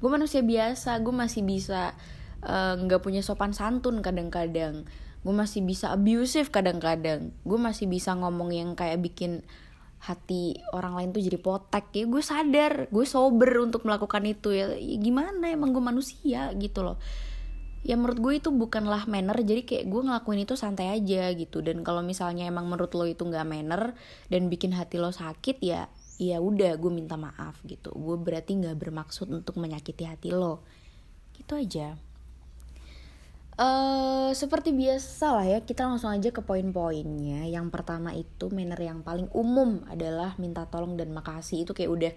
Gue 0.00 0.10
manusia 0.10 0.40
biasa, 0.40 0.96
gue 1.04 1.12
masih 1.12 1.44
bisa 1.44 1.92
uh, 2.40 2.74
nggak 2.80 3.04
punya 3.04 3.20
sopan 3.20 3.52
santun 3.52 4.00
kadang-kadang. 4.00 4.88
Gue 5.20 5.34
masih 5.34 5.60
bisa 5.60 5.92
abusive 5.92 6.48
kadang-kadang. 6.48 7.36
Gue 7.44 7.58
masih 7.60 7.84
bisa 7.90 8.16
ngomong 8.16 8.54
yang 8.54 8.72
kayak 8.72 9.04
bikin 9.04 9.44
hati 9.98 10.58
orang 10.70 10.94
lain 10.94 11.08
tuh 11.10 11.22
jadi 11.22 11.38
potek. 11.38 11.90
Ya 11.94 12.04
gue 12.06 12.22
sadar 12.22 12.72
gue 12.88 13.06
sober 13.06 13.50
untuk 13.62 13.82
melakukan 13.84 14.22
itu. 14.26 14.54
Ya, 14.54 14.72
ya 14.74 14.96
gimana? 14.98 15.50
Emang 15.50 15.74
gue 15.74 15.82
manusia 15.82 16.54
gitu 16.54 16.86
loh. 16.86 16.96
Ya 17.86 17.94
menurut 17.94 18.18
gue 18.18 18.32
itu 18.38 18.50
bukanlah 18.50 19.06
manner. 19.06 19.38
Jadi 19.38 19.62
kayak 19.66 19.84
gue 19.86 20.00
ngelakuin 20.06 20.42
itu 20.46 20.54
santai 20.58 20.94
aja 20.94 21.30
gitu. 21.34 21.62
Dan 21.62 21.82
kalau 21.86 22.02
misalnya 22.02 22.46
emang 22.46 22.66
menurut 22.66 22.90
lo 22.94 23.06
itu 23.06 23.22
nggak 23.22 23.46
manner 23.46 23.94
dan 24.30 24.50
bikin 24.50 24.74
hati 24.74 24.98
lo 24.98 25.14
sakit 25.14 25.58
ya 25.62 25.86
ya 26.18 26.42
udah 26.42 26.74
gue 26.78 26.90
minta 26.90 27.14
maaf 27.14 27.62
gitu. 27.62 27.94
Gue 27.94 28.18
berarti 28.18 28.58
nggak 28.58 28.76
bermaksud 28.78 29.30
untuk 29.30 29.58
menyakiti 29.58 30.06
hati 30.06 30.34
lo. 30.34 30.66
Gitu 31.34 31.54
aja 31.54 32.07
Uh, 33.58 34.30
seperti 34.38 34.70
biasa 34.70 35.34
lah 35.34 35.42
ya, 35.42 35.58
kita 35.66 35.82
langsung 35.82 36.14
aja 36.14 36.30
ke 36.30 36.38
poin-poinnya. 36.46 37.42
Yang 37.50 37.74
pertama 37.74 38.14
itu 38.14 38.46
manner 38.54 38.78
yang 38.78 39.02
paling 39.02 39.26
umum 39.34 39.82
adalah 39.90 40.38
minta 40.38 40.62
tolong 40.70 40.94
dan 40.94 41.10
makasih. 41.10 41.66
Itu 41.66 41.74
kayak 41.74 41.90
udah 41.90 42.12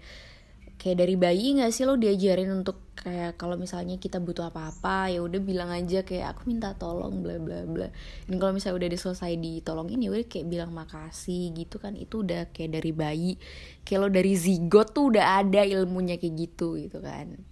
kayak 0.78 1.02
dari 1.02 1.18
bayi 1.18 1.58
nggak 1.58 1.74
sih 1.74 1.82
lo 1.82 1.98
diajarin 1.98 2.46
untuk 2.62 2.94
kayak 2.94 3.38
kalau 3.38 3.58
misalnya 3.58 3.98
kita 3.98 4.18
butuh 4.18 4.50
apa-apa 4.50 5.14
ya 5.14 5.22
udah 5.22 5.38
bilang 5.42 5.70
aja 5.70 6.02
kayak 6.02 6.34
aku 6.34 6.50
minta 6.50 6.78
tolong 6.78 7.26
bla 7.26 7.42
bla 7.42 7.66
bla. 7.66 7.90
Dan 8.30 8.38
kalau 8.38 8.54
misalnya 8.54 8.86
udah 8.86 8.90
diselesai 8.94 9.34
ditolongin 9.34 9.98
ya 9.98 10.14
udah 10.14 10.26
kayak 10.30 10.46
bilang 10.46 10.70
makasih 10.70 11.50
gitu 11.58 11.82
kan. 11.82 11.98
Itu 11.98 12.22
udah 12.22 12.54
kayak 12.54 12.78
dari 12.78 12.94
bayi. 12.94 13.34
Kayak 13.82 13.98
lo 13.98 14.08
dari 14.14 14.38
zigot 14.38 14.94
tuh 14.94 15.10
udah 15.10 15.42
ada 15.42 15.66
ilmunya 15.66 16.22
kayak 16.22 16.34
gitu 16.38 16.78
gitu 16.78 17.02
kan 17.02 17.50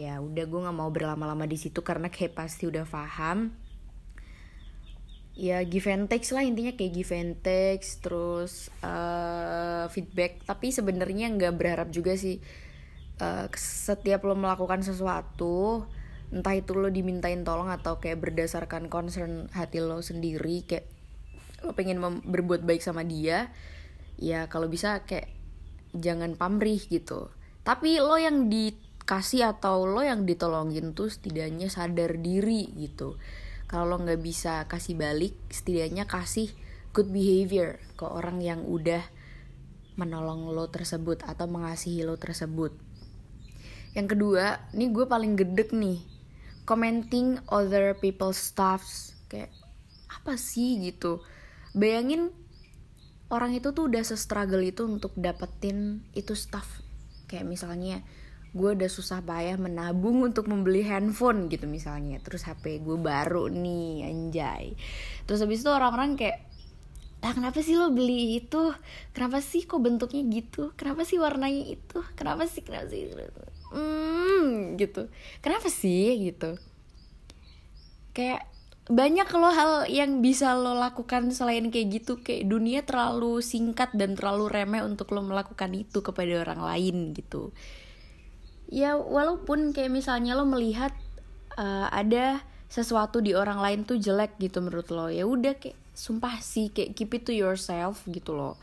ya 0.00 0.16
udah 0.16 0.44
gue 0.48 0.60
nggak 0.64 0.78
mau 0.80 0.88
berlama-lama 0.88 1.44
di 1.44 1.60
situ 1.60 1.84
karena 1.84 2.08
kayak 2.08 2.32
pasti 2.32 2.64
udah 2.64 2.88
paham. 2.88 3.52
Ya 5.36 5.60
give 5.64 5.88
and 5.92 6.08
takes 6.08 6.32
lah 6.32 6.44
intinya 6.44 6.72
kayak 6.72 6.92
give 6.96 7.12
and 7.12 7.36
takes 7.44 8.00
terus 8.00 8.72
uh, 8.80 9.92
feedback. 9.92 10.40
Tapi 10.48 10.72
sebenarnya 10.72 11.28
nggak 11.36 11.52
berharap 11.52 11.88
juga 11.92 12.16
sih 12.16 12.40
uh, 13.20 13.46
setiap 13.52 14.24
lo 14.24 14.32
melakukan 14.32 14.80
sesuatu 14.80 15.84
entah 16.30 16.54
itu 16.54 16.72
lo 16.78 16.88
dimintain 16.88 17.42
tolong 17.42 17.68
atau 17.68 17.98
kayak 17.98 18.22
berdasarkan 18.22 18.86
concern 18.86 19.50
hati 19.50 19.82
lo 19.82 19.98
sendiri 19.98 20.62
kayak 20.62 20.86
lo 21.66 21.74
pengen 21.74 21.98
berbuat 22.22 22.62
baik 22.62 22.80
sama 22.80 23.02
dia 23.02 23.50
ya 24.14 24.46
kalau 24.46 24.70
bisa 24.70 25.04
kayak 25.04 25.28
jangan 25.92 26.38
pamrih 26.38 26.80
gitu. 26.88 27.28
Tapi 27.60 28.00
lo 28.00 28.16
yang 28.16 28.48
di 28.48 28.89
kasih 29.08 29.52
atau 29.56 29.84
lo 29.88 30.04
yang 30.04 30.24
ditolongin 30.28 30.92
tuh 30.94 31.10
setidaknya 31.10 31.68
sadar 31.72 32.18
diri 32.20 32.70
gitu. 32.78 33.18
Kalau 33.70 33.86
lo 33.86 33.96
nggak 34.02 34.20
bisa 34.22 34.66
kasih 34.66 34.98
balik 34.98 35.34
setidaknya 35.50 36.06
kasih 36.06 36.50
good 36.90 37.10
behavior 37.10 37.78
ke 37.94 38.04
orang 38.06 38.42
yang 38.42 38.66
udah 38.66 39.02
menolong 39.94 40.50
lo 40.50 40.66
tersebut 40.72 41.22
atau 41.26 41.46
mengasihi 41.46 42.02
lo 42.02 42.16
tersebut. 42.18 42.74
Yang 43.94 44.16
kedua 44.16 44.62
ini 44.72 44.90
gue 44.90 45.06
paling 45.06 45.34
gedek 45.34 45.74
nih 45.74 46.02
commenting 46.66 47.42
other 47.50 47.98
people's 47.98 48.38
stuffs. 48.38 49.18
Kayak 49.26 49.50
apa 50.10 50.38
sih 50.38 50.78
gitu? 50.82 51.22
Bayangin 51.74 52.30
orang 53.30 53.54
itu 53.54 53.70
tuh 53.70 53.90
udah 53.90 54.02
se-struggle 54.02 54.62
itu 54.62 54.86
untuk 54.86 55.14
dapetin 55.18 56.02
itu 56.14 56.34
stuff. 56.34 56.82
Kayak 57.30 57.46
misalnya 57.46 58.02
gue 58.50 58.70
udah 58.74 58.90
susah 58.90 59.22
payah 59.22 59.54
menabung 59.54 60.26
untuk 60.26 60.50
membeli 60.50 60.82
handphone 60.82 61.46
gitu 61.46 61.70
misalnya. 61.70 62.18
Terus 62.18 62.46
HP 62.50 62.82
gue 62.82 62.98
baru 62.98 63.46
nih 63.46 64.10
anjay. 64.10 64.74
Terus 65.26 65.46
habis 65.46 65.62
itu 65.62 65.70
orang-orang 65.70 66.18
kayak 66.18 66.50
lah 67.20 67.36
kenapa 67.36 67.60
sih 67.60 67.76
lo 67.76 67.92
beli 67.92 68.40
itu? 68.40 68.72
Kenapa 69.12 69.44
sih 69.44 69.68
kok 69.68 69.78
bentuknya 69.78 70.24
gitu? 70.26 70.72
Kenapa 70.74 71.04
sih 71.04 71.20
warnanya 71.20 71.78
itu? 71.78 72.00
Kenapa 72.16 72.48
sih 72.48 72.64
kenapa 72.64 72.88
sih? 72.90 73.12
Hmm 73.70 74.74
gitu. 74.80 75.06
Kenapa 75.44 75.68
sih? 75.68 76.16
Gitu. 76.16 76.56
Kayak 78.16 78.48
banyak 78.90 79.28
lo 79.36 79.50
hal 79.54 79.72
yang 79.86 80.18
bisa 80.18 80.56
lo 80.58 80.74
lakukan 80.74 81.30
selain 81.30 81.68
kayak 81.68 82.02
gitu. 82.02 82.24
Kayak 82.24 82.48
dunia 82.50 82.80
terlalu 82.82 83.44
singkat 83.44 83.92
dan 83.94 84.16
terlalu 84.16 84.50
remeh 84.50 84.82
untuk 84.82 85.12
lo 85.12 85.22
melakukan 85.22 85.70
itu 85.76 86.00
kepada 86.00 86.40
orang 86.40 86.64
lain 86.66 87.12
gitu 87.14 87.52
ya 88.70 88.94
walaupun 88.96 89.74
kayak 89.74 89.90
misalnya 89.90 90.38
lo 90.38 90.46
melihat 90.46 90.94
uh, 91.58 91.90
ada 91.90 92.40
sesuatu 92.70 93.18
di 93.18 93.34
orang 93.34 93.58
lain 93.58 93.80
tuh 93.82 93.98
jelek 93.98 94.38
gitu 94.38 94.62
menurut 94.62 94.88
lo 94.94 95.10
ya 95.10 95.26
udah 95.26 95.58
kayak 95.58 95.74
sumpah 95.90 96.38
sih 96.38 96.70
kayak 96.70 96.94
keep 96.94 97.10
it 97.18 97.26
to 97.26 97.34
yourself 97.34 98.06
gitu 98.06 98.32
loh 98.32 98.54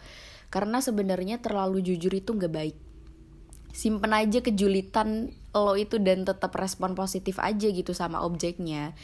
karena 0.48 0.80
sebenarnya 0.80 1.44
terlalu 1.44 1.84
jujur 1.84 2.12
itu 2.16 2.32
nggak 2.32 2.54
baik. 2.54 2.78
Simpen 3.76 4.10
aja 4.16 4.40
kejulitan 4.42 5.30
lo 5.54 5.76
itu 5.76 6.00
dan 6.00 6.24
tetap 6.24 6.56
respon 6.56 6.96
positif 6.96 7.38
aja 7.38 7.68
gitu 7.68 7.92
sama 7.92 8.24
objeknya. 8.24 8.96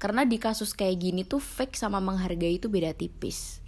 Karena 0.00 0.24
di 0.24 0.40
kasus 0.40 0.72
kayak 0.76 0.96
gini 1.00 1.22
tuh 1.24 1.40
fake 1.40 1.76
sama 1.76 2.00
menghargai 2.00 2.60
itu 2.60 2.68
beda 2.68 2.92
tipis. 2.92 3.64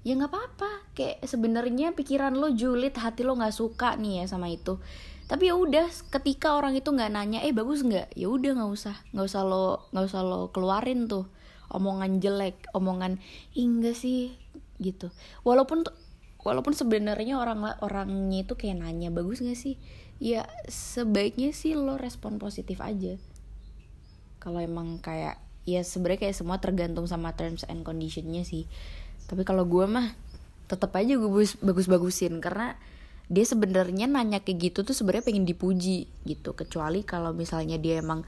Ya 0.00 0.16
nggak 0.16 0.32
apa-apa 0.32 0.70
kayak 0.96 1.28
sebenarnya 1.28 1.92
pikiran 1.92 2.32
lo 2.32 2.54
julid 2.56 2.96
hati 2.96 3.20
lo 3.20 3.36
nggak 3.36 3.52
suka 3.52 4.00
nih 4.00 4.24
ya 4.24 4.32
sama 4.32 4.48
itu 4.48 4.80
tapi 5.30 5.46
ya 5.46 5.54
udah 5.54 5.86
ketika 6.10 6.58
orang 6.58 6.74
itu 6.74 6.90
nggak 6.90 7.14
nanya 7.14 7.38
eh 7.46 7.54
bagus 7.54 7.86
nggak? 7.86 8.18
Ya 8.18 8.26
udah 8.26 8.50
nggak 8.58 8.70
usah 8.74 8.98
nggak 9.14 9.26
usah 9.30 9.42
lo 9.46 9.86
nggak 9.94 10.06
usah 10.10 10.22
lo 10.26 10.50
keluarin 10.50 11.06
tuh 11.06 11.30
omongan 11.70 12.18
jelek 12.18 12.66
omongan 12.74 13.22
enggak 13.54 13.94
sih 13.94 14.34
gitu. 14.82 15.14
Walaupun 15.46 15.86
walaupun 16.42 16.74
sebenarnya 16.74 17.38
orang 17.38 17.62
orangnya 17.78 18.42
itu 18.42 18.58
kayak 18.58 18.82
nanya 18.82 19.14
bagus 19.14 19.38
nggak 19.38 19.54
sih? 19.54 19.78
Ya 20.18 20.50
sebaiknya 20.66 21.54
sih 21.54 21.78
lo 21.78 21.94
respon 21.94 22.42
positif 22.42 22.82
aja. 22.82 23.14
Kalau 24.42 24.58
emang 24.58 24.98
kayak 24.98 25.38
ya 25.62 25.86
sebenarnya 25.86 26.26
kayak 26.26 26.36
semua 26.42 26.58
tergantung 26.58 27.06
sama 27.06 27.38
terms 27.38 27.62
and 27.70 27.86
conditionnya 27.86 28.42
sih. 28.42 28.66
Tapi 29.30 29.46
kalau 29.46 29.62
gue 29.62 29.86
mah 29.86 30.10
tetap 30.66 30.90
aja 30.98 31.14
gue 31.14 31.30
bagus-bagusin 31.62 32.42
karena 32.42 32.74
dia 33.30 33.46
sebenarnya 33.46 34.10
nanya 34.10 34.42
kayak 34.42 34.58
gitu 34.58 34.78
tuh 34.82 34.90
sebenarnya 34.90 35.30
pengen 35.30 35.46
dipuji 35.46 36.10
gitu. 36.26 36.58
Kecuali 36.58 37.06
kalau 37.06 37.30
misalnya 37.30 37.78
dia 37.78 38.02
emang 38.02 38.26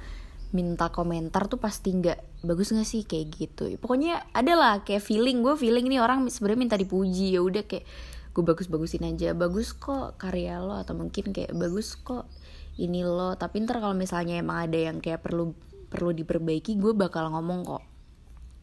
minta 0.54 0.94
komentar 0.94 1.50
tuh 1.50 1.58
pasti 1.58 1.90
nggak 1.90 2.46
bagus 2.46 2.70
nggak 2.70 2.86
sih 2.86 3.02
kayak 3.02 3.26
gitu. 3.34 3.66
Pokoknya 3.82 4.22
ada 4.30 4.54
lah 4.54 4.74
kayak 4.86 5.02
feeling 5.02 5.42
gue 5.42 5.58
feeling 5.58 5.90
nih 5.90 5.98
orang 5.98 6.22
sebenarnya 6.30 6.60
minta 6.62 6.76
dipuji. 6.78 7.34
Ya 7.34 7.42
udah 7.42 7.66
kayak 7.66 7.82
gue 8.30 8.42
bagus-bagusin 8.46 9.02
aja. 9.02 9.34
Bagus 9.34 9.74
kok 9.74 10.14
karya 10.22 10.62
lo 10.62 10.78
atau 10.78 10.94
mungkin 10.94 11.34
kayak 11.34 11.50
bagus 11.50 11.98
kok 11.98 12.30
ini 12.78 13.02
lo. 13.02 13.34
Tapi 13.34 13.66
ntar 13.66 13.82
kalau 13.82 13.98
misalnya 13.98 14.38
emang 14.38 14.70
ada 14.70 14.78
yang 14.78 15.02
kayak 15.02 15.18
perlu 15.18 15.50
perlu 15.90 16.14
diperbaiki 16.14 16.78
gue 16.78 16.94
bakal 16.94 17.26
ngomong 17.34 17.66
kok. 17.66 17.82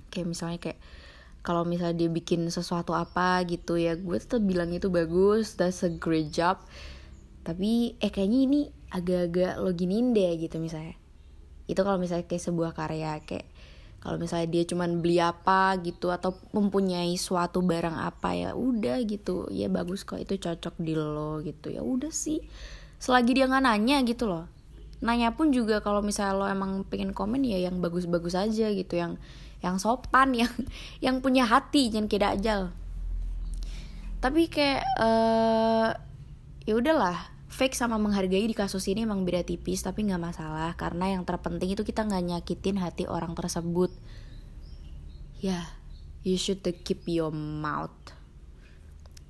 Kayak 0.07 0.27
misalnya 0.31 0.59
kayak 0.63 0.79
kalau 1.49 1.65
misalnya 1.65 2.05
dia 2.05 2.13
bikin 2.13 2.45
sesuatu 2.53 2.93
apa 2.93 3.41
gitu 3.49 3.73
ya 3.73 3.97
gue 3.97 4.21
tetap 4.21 4.45
bilang 4.45 4.69
itu 4.69 4.85
bagus 4.93 5.57
that's 5.57 5.81
a 5.81 5.89
great 5.89 6.29
job. 6.29 6.61
Tapi 7.41 7.97
eh 7.97 8.13
kayaknya 8.13 8.39
ini 8.45 8.61
agak-agak 8.93 9.57
lo 9.57 9.73
giniin 9.73 10.13
deh 10.13 10.37
gitu 10.37 10.61
misalnya. 10.61 10.93
Itu 11.65 11.81
kalau 11.81 11.97
misalnya 11.97 12.29
kayak 12.29 12.45
sebuah 12.45 12.77
karya 12.77 13.17
kayak 13.25 13.49
kalau 13.97 14.21
misalnya 14.21 14.45
dia 14.45 14.63
cuman 14.69 15.01
beli 15.01 15.17
apa 15.17 15.73
gitu 15.81 16.13
atau 16.13 16.37
mempunyai 16.53 17.17
suatu 17.17 17.65
barang 17.65 17.97
apa 17.97 18.29
ya 18.37 18.53
udah 18.53 19.01
gitu. 19.09 19.49
Ya 19.49 19.73
bagus 19.73 20.05
kok 20.05 20.21
itu 20.21 20.37
cocok 20.37 20.77
di 20.77 20.93
lo 20.93 21.41
gitu. 21.41 21.73
Ya 21.73 21.81
udah 21.81 22.13
sih 22.13 22.45
selagi 23.01 23.41
dia 23.41 23.49
nggak 23.49 23.65
nanya 23.65 24.05
gitu 24.05 24.29
loh. 24.29 24.45
Nanya 25.01 25.33
pun 25.33 25.49
juga 25.49 25.81
kalau 25.81 26.05
misalnya 26.05 26.37
lo 26.37 26.45
emang 26.45 26.85
pengen 26.85 27.09
komen 27.09 27.41
ya 27.41 27.57
yang 27.57 27.81
bagus-bagus 27.81 28.37
aja 28.37 28.69
gitu 28.69 28.93
yang 29.01 29.17
yang 29.59 29.79
sopan 29.79 30.35
yang 30.41 30.53
yang 31.03 31.15
punya 31.23 31.47
hati 31.47 31.91
jangan 31.91 32.07
kayak 32.07 32.23
dajal 32.35 32.61
tapi 34.19 34.51
kayak 34.51 34.83
uh, 34.99 35.95
ya 36.67 36.75
udahlah 36.75 37.39
fake 37.49 37.75
sama 37.75 37.95
menghargai 37.95 38.45
di 38.45 38.55
kasus 38.55 38.85
ini 38.91 39.07
emang 39.07 39.23
beda 39.23 39.47
tipis 39.47 39.79
tapi 39.81 40.05
nggak 40.07 40.21
masalah 40.21 40.75
karena 40.75 41.15
yang 41.17 41.23
terpenting 41.23 41.71
itu 41.71 41.87
kita 41.87 42.03
nggak 42.03 42.23
nyakitin 42.23 42.77
hati 42.77 43.03
orang 43.09 43.33
tersebut. 43.33 43.91
Ya 45.39 45.51
yeah, 45.51 45.65
you 46.21 46.35
should 46.35 46.61
keep 46.83 47.07
your 47.07 47.31
mouth. 47.33 47.95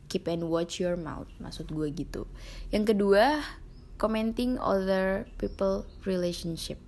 Keep 0.09 0.25
and 0.25 0.49
watch 0.49 0.81
your 0.81 0.97
mouth 0.97 1.29
maksud 1.37 1.69
gue 1.69 1.87
gitu. 1.93 2.25
Yang 2.73 2.97
kedua 2.97 3.45
commenting 4.01 4.57
other 4.57 5.29
people 5.37 5.85
relationship. 6.03 6.81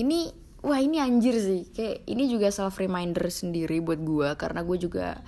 Ini 0.00 0.32
wah 0.62 0.80
ini 0.80 0.98
anjir 0.98 1.36
sih. 1.38 1.68
Kayak 1.70 2.06
ini 2.08 2.24
juga 2.30 2.48
self 2.50 2.78
reminder 2.78 3.30
sendiri 3.30 3.78
buat 3.78 4.00
gue 4.02 4.28
karena 4.34 4.60
gue 4.66 4.78
juga 4.78 5.22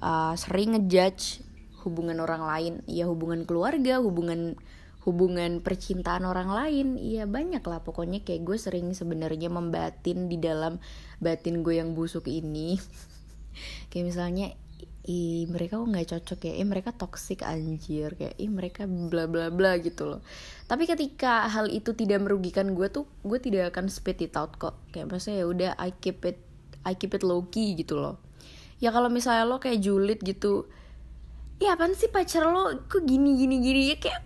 uh, 0.00 0.34
sering 0.36 0.76
ngejudge 0.76 1.44
hubungan 1.84 2.20
orang 2.20 2.42
lain. 2.44 2.74
Ya 2.88 3.08
hubungan 3.08 3.48
keluarga 3.48 4.00
hubungan 4.00 4.56
hubungan 5.04 5.60
percintaan 5.60 6.24
orang 6.24 6.48
lain. 6.52 6.96
Ya 7.00 7.28
banyak 7.28 7.64
lah. 7.64 7.84
Pokoknya 7.84 8.24
kayak 8.24 8.44
gue 8.44 8.56
sering 8.56 8.92
sebenarnya 8.96 9.52
membatin 9.52 10.28
di 10.28 10.40
dalam 10.40 10.80
batin 11.20 11.60
gue 11.60 11.80
yang 11.80 11.92
busuk 11.92 12.28
ini. 12.28 12.76
Kayak 13.90 14.10
misalnya 14.10 14.46
ih 15.04 15.44
mereka 15.52 15.76
kok 15.76 15.88
nggak 15.92 16.08
cocok 16.16 16.40
ya? 16.48 16.52
Ih 16.56 16.68
mereka 16.68 16.90
toxic 16.96 17.44
anjir. 17.44 18.16
Kayak 18.16 18.34
ih 18.40 18.50
mereka 18.50 18.88
bla 18.88 19.28
bla 19.28 19.52
bla 19.52 19.76
gitu 19.80 20.08
loh. 20.08 20.20
Tapi 20.64 20.88
ketika 20.88 21.44
hal 21.52 21.68
itu 21.68 21.92
tidak 21.92 22.24
merugikan 22.24 22.72
gue 22.72 22.88
tuh 22.88 23.04
gue 23.20 23.36
tidak 23.36 23.76
akan 23.76 23.92
spit 23.92 24.24
it 24.24 24.34
out 24.34 24.56
kok. 24.56 24.80
Kayak 24.96 25.12
maksudnya 25.12 25.44
ya 25.44 25.46
udah 25.46 25.70
I 25.76 25.92
keep 25.92 26.24
it 26.24 26.40
I 26.88 26.96
keep 26.96 27.12
it 27.12 27.20
low 27.20 27.44
key 27.52 27.76
gitu 27.76 28.00
loh. 28.00 28.16
Ya 28.80 28.92
kalau 28.92 29.12
misalnya 29.12 29.44
lo 29.44 29.60
kayak 29.60 29.84
julid 29.84 30.20
gitu 30.24 30.68
ya 31.60 31.76
apaan 31.76 31.92
sih 31.92 32.08
pacar 32.08 32.48
lo? 32.48 32.88
Kok 32.88 33.04
gini 33.04 33.36
gini 33.36 33.60
gini? 33.60 33.80
Ya 33.92 33.96
kayak 34.00 34.24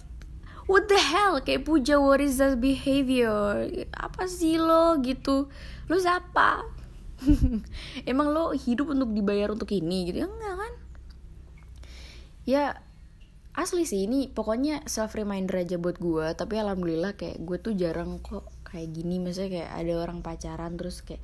what 0.71 0.87
the 0.87 0.99
hell? 0.99 1.43
Kayak 1.43 1.67
puja 1.67 1.99
what 1.99 2.23
is 2.23 2.39
that 2.39 2.63
behavior? 2.63 3.67
Apa 3.99 4.31
sih 4.31 4.63
lo 4.63 4.95
gitu? 5.03 5.51
Lo 5.91 5.97
siapa 5.99 6.78
emang 8.11 8.31
lo 8.31 8.55
hidup 8.55 8.95
untuk 8.95 9.11
dibayar 9.13 9.51
untuk 9.51 9.71
ini? 9.75 10.11
Gitu. 10.11 10.23
Ya 10.23 10.29
enggak 10.31 10.55
kan? 10.57 10.73
Ya 12.49 12.65
asli 13.59 13.83
sih 13.85 14.07
ini 14.07 14.31
pokoknya 14.31 14.87
self 14.87 15.19
reminder 15.19 15.59
aja 15.59 15.83
buat 15.83 15.99
gue 15.99 16.31
tapi 16.39 16.63
alhamdulillah 16.63 17.19
kayak 17.19 17.43
gue 17.43 17.59
tuh 17.59 17.75
jarang 17.75 18.23
kok 18.23 18.47
kayak 18.69 18.93
gini. 18.95 19.19
Misalnya 19.19 19.65
kayak 19.65 19.71
ada 19.75 19.93
orang 19.99 20.19
pacaran 20.21 20.73
terus 20.77 21.03
kayak 21.03 21.23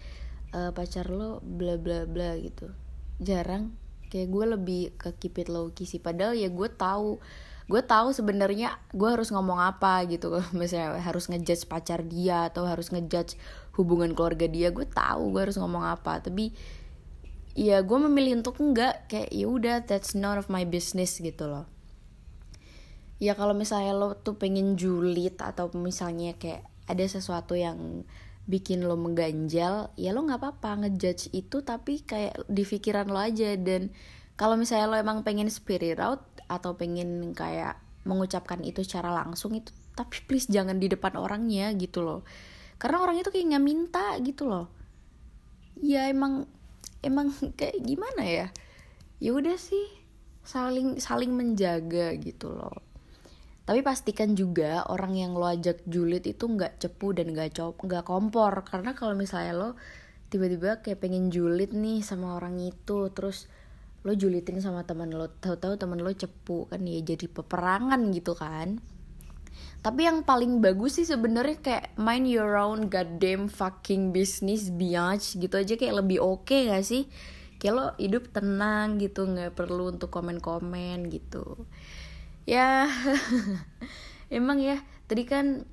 e, 0.51 0.61
pacar 0.75 1.07
lo 1.13 1.39
bla 1.45 1.77
bla 1.79 2.09
bla 2.09 2.35
gitu. 2.41 2.73
Jarang. 3.21 3.77
Kayak 4.11 4.29
gue 4.31 4.45
lebih 4.59 4.83
ke 4.95 5.11
keep 5.19 5.39
it 5.43 5.49
low 5.51 5.71
key 5.75 5.87
sih. 5.87 6.03
Padahal 6.03 6.35
ya 6.35 6.49
gue 6.49 6.69
tahu. 6.73 7.21
Gue 7.65 7.81
tahu 7.81 8.13
sebenarnya 8.13 8.77
gue 8.93 9.09
harus 9.09 9.33
ngomong 9.33 9.57
apa 9.61 10.05
gitu. 10.09 10.37
Misalnya 10.59 11.01
harus 11.01 11.29
ngejudge 11.31 11.69
pacar 11.69 12.05
dia 12.05 12.49
atau 12.53 12.69
harus 12.69 12.93
ngejudge 12.93 13.39
hubungan 13.75 14.15
keluarga 14.15 14.47
dia 14.47 14.71
gue 14.71 14.87
tahu 14.87 15.35
gue 15.35 15.51
harus 15.51 15.59
ngomong 15.59 15.85
apa. 15.85 16.23
Tapi 16.23 16.55
ya 17.55 17.83
gue 17.83 17.99
memilih 18.11 18.43
untuk 18.43 18.59
enggak 18.59 19.07
kayak 19.07 19.31
ya 19.31 19.47
udah 19.47 19.77
that's 19.87 20.15
none 20.19 20.39
of 20.39 20.51
my 20.51 20.67
business 20.67 21.19
gitu 21.19 21.47
loh. 21.47 21.67
Ya 23.23 23.39
kalau 23.39 23.55
misalnya 23.55 23.95
lo 23.95 24.19
tuh 24.19 24.35
pengen 24.39 24.75
julid 24.75 25.39
atau 25.39 25.71
misalnya 25.75 26.35
kayak 26.35 26.67
ada 26.91 27.05
sesuatu 27.07 27.55
yang 27.55 28.05
bikin 28.45 28.85
lo 28.85 29.01
mengganjal 29.01 29.89
ya 29.97 30.13
lo 30.13 30.21
nggak 30.29 30.37
apa-apa 30.37 30.85
ngejudge 30.85 31.33
itu 31.33 31.65
tapi 31.65 32.05
kayak 32.05 32.45
di 32.51 32.63
pikiran 32.67 33.11
lo 33.11 33.19
aja. 33.23 33.55
Dan 33.55 33.95
kalau 34.35 34.59
misalnya 34.59 34.91
lo 34.91 34.97
emang 34.99 35.23
pengen 35.23 35.51
spirit 35.51 36.03
out 36.03 36.23
atau 36.51 36.77
pengen 36.77 37.33
kayak 37.33 37.81
mengucapkan 38.05 38.61
itu 38.61 38.85
secara 38.85 39.11
langsung 39.11 39.57
itu 39.57 39.73
tapi 39.95 40.21
please 40.27 40.51
jangan 40.51 40.77
di 40.77 40.91
depan 40.91 41.17
orangnya 41.17 41.73
gitu 41.73 42.03
loh 42.05 42.21
karena 42.79 43.03
orang 43.03 43.17
itu 43.21 43.31
kayak 43.31 43.55
nggak 43.55 43.65
minta 43.65 44.07
gitu 44.21 44.49
loh. 44.49 44.67
Ya 45.81 46.09
emang 46.11 46.47
emang 47.01 47.31
kayak 47.59 47.81
gimana 47.83 48.23
ya? 48.25 48.47
Ya 49.23 49.31
udah 49.33 49.57
sih 49.57 49.87
saling 50.45 51.01
saling 51.01 51.33
menjaga 51.33 52.15
gitu 52.21 52.53
loh. 52.53 52.83
Tapi 53.65 53.81
pastikan 53.81 54.37
juga 54.37 54.85
orang 54.93 55.17
yang 55.17 55.33
lo 55.33 55.49
ajak 55.49 55.89
julid 55.89 56.29
itu 56.29 56.45
nggak 56.45 56.85
cepu 56.85 57.17
dan 57.17 57.33
nggak 57.33 57.57
cop 57.57 57.81
nggak 57.81 58.05
kompor. 58.05 58.53
Karena 58.69 58.93
kalau 58.93 59.17
misalnya 59.17 59.53
lo 59.57 59.71
tiba-tiba 60.29 60.85
kayak 60.85 61.01
pengen 61.01 61.31
julid 61.31 61.73
nih 61.73 62.05
sama 62.05 62.37
orang 62.37 62.59
itu 62.61 63.09
terus 63.15 63.49
lo 64.05 64.13
julitin 64.13 64.61
sama 64.61 64.85
teman 64.85 65.09
lo 65.15 65.33
tahu-tahu 65.33 65.81
teman 65.81 66.05
lo 66.05 66.13
cepu 66.13 66.69
kan 66.69 66.85
ya 66.85 67.01
jadi 67.01 67.25
peperangan 67.25 68.13
gitu 68.13 68.37
kan 68.37 68.85
tapi 69.85 70.09
yang 70.09 70.25
paling 70.25 70.65
bagus 70.65 70.97
sih 70.97 71.05
sebenarnya 71.05 71.61
kayak 71.61 71.93
mind 72.01 72.25
your 72.25 72.57
own 72.57 72.89
goddamn 72.89 73.53
fucking 73.53 74.17
business 74.17 74.73
biatch 74.73 75.37
gitu 75.37 75.61
aja. 75.61 75.77
Kayak 75.77 76.01
lebih 76.01 76.25
oke 76.25 76.49
okay 76.49 76.73
gak 76.73 76.89
sih? 76.89 77.05
Kayak 77.61 77.75
lo 77.77 77.87
hidup 78.01 78.33
tenang 78.33 78.97
gitu 78.97 79.29
nggak 79.29 79.53
perlu 79.53 79.93
untuk 79.93 80.09
komen-komen 80.09 81.13
gitu. 81.13 81.69
Ya 82.49 82.89
emang 84.33 84.57
ya. 84.65 84.81
Tadi 85.05 85.29
kan 85.29 85.69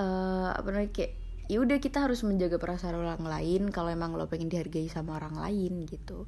uh, 0.00 0.56
apa 0.56 0.64
namanya 0.72 0.96
kayak 0.96 1.12
ya 1.44 1.60
udah 1.60 1.76
kita 1.84 2.08
harus 2.08 2.24
menjaga 2.24 2.56
perasaan 2.56 2.96
orang 2.96 3.20
lain 3.20 3.68
kalau 3.68 3.92
emang 3.92 4.16
lo 4.16 4.32
pengen 4.32 4.48
dihargai 4.48 4.88
sama 4.88 5.20
orang 5.20 5.36
lain 5.36 5.84
gitu. 5.84 6.24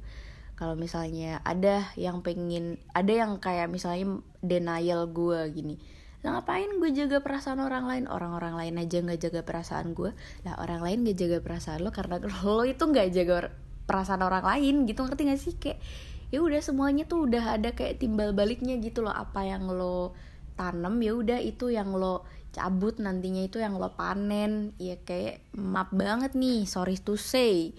Kalau 0.53 0.77
misalnya 0.77 1.41
ada 1.41 1.89
yang 1.97 2.21
pengen 2.21 2.77
ada 2.93 3.09
yang 3.09 3.41
kayak 3.41 3.65
misalnya 3.65 4.21
denial 4.45 5.09
gue 5.09 5.41
gini 5.49 5.96
lah 6.27 6.43
ngapain 6.43 6.67
gue 6.83 6.91
jaga 6.91 7.23
perasaan 7.23 7.63
orang 7.63 7.87
lain? 7.87 8.03
Orang-orang 8.11 8.59
lain 8.59 8.75
aja 8.83 8.99
nggak 8.99 9.31
jaga 9.31 9.41
perasaan 9.47 9.95
gue. 9.95 10.11
Lah 10.43 10.59
orang 10.59 10.83
lain 10.83 11.07
gak 11.07 11.23
jaga 11.23 11.37
perasaan 11.39 11.79
lo 11.87 11.95
karena 11.95 12.19
lo 12.43 12.67
itu 12.67 12.83
nggak 12.83 13.07
jaga 13.15 13.47
perasaan 13.87 14.27
orang 14.27 14.43
lain 14.43 14.83
gitu. 14.83 15.07
Ngerti 15.07 15.23
gak 15.23 15.39
sih? 15.39 15.55
Kayak 15.55 15.79
ya 16.27 16.43
udah 16.43 16.59
semuanya 16.59 17.07
tuh 17.07 17.31
udah 17.31 17.55
ada 17.55 17.71
kayak 17.71 18.03
timbal 18.03 18.35
baliknya 18.35 18.75
gitu 18.83 19.07
loh. 19.07 19.15
Apa 19.15 19.47
yang 19.47 19.71
lo 19.71 20.19
tanam 20.59 20.99
ya 20.99 21.15
udah 21.15 21.39
itu 21.39 21.71
yang 21.71 21.95
lo 21.95 22.27
cabut 22.51 22.99
nantinya 22.99 23.47
itu 23.47 23.63
yang 23.63 23.79
lo 23.79 23.95
panen. 23.95 24.75
Ya 24.83 24.99
kayak 24.99 25.47
map 25.55 25.95
banget 25.95 26.35
nih. 26.35 26.67
Sorry 26.67 26.99
to 26.99 27.15
say. 27.15 27.71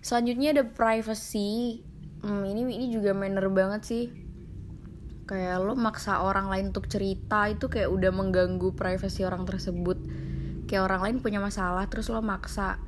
Selanjutnya 0.00 0.56
ada 0.56 0.64
privacy. 0.64 1.84
Hmm, 2.24 2.48
ini 2.48 2.64
ini 2.64 2.88
juga 2.88 3.12
manner 3.12 3.44
banget 3.52 3.84
sih 3.84 4.27
kayak 5.28 5.60
lo 5.60 5.76
maksa 5.76 6.24
orang 6.24 6.48
lain 6.48 6.72
untuk 6.72 6.88
cerita 6.88 7.44
itu 7.52 7.68
kayak 7.68 7.92
udah 7.92 8.10
mengganggu 8.10 8.72
privasi 8.72 9.28
orang 9.28 9.44
tersebut. 9.44 10.00
Kayak 10.64 10.88
orang 10.88 11.00
lain 11.04 11.16
punya 11.20 11.38
masalah 11.38 11.84
terus 11.92 12.08
lo 12.08 12.24
maksa 12.24 12.80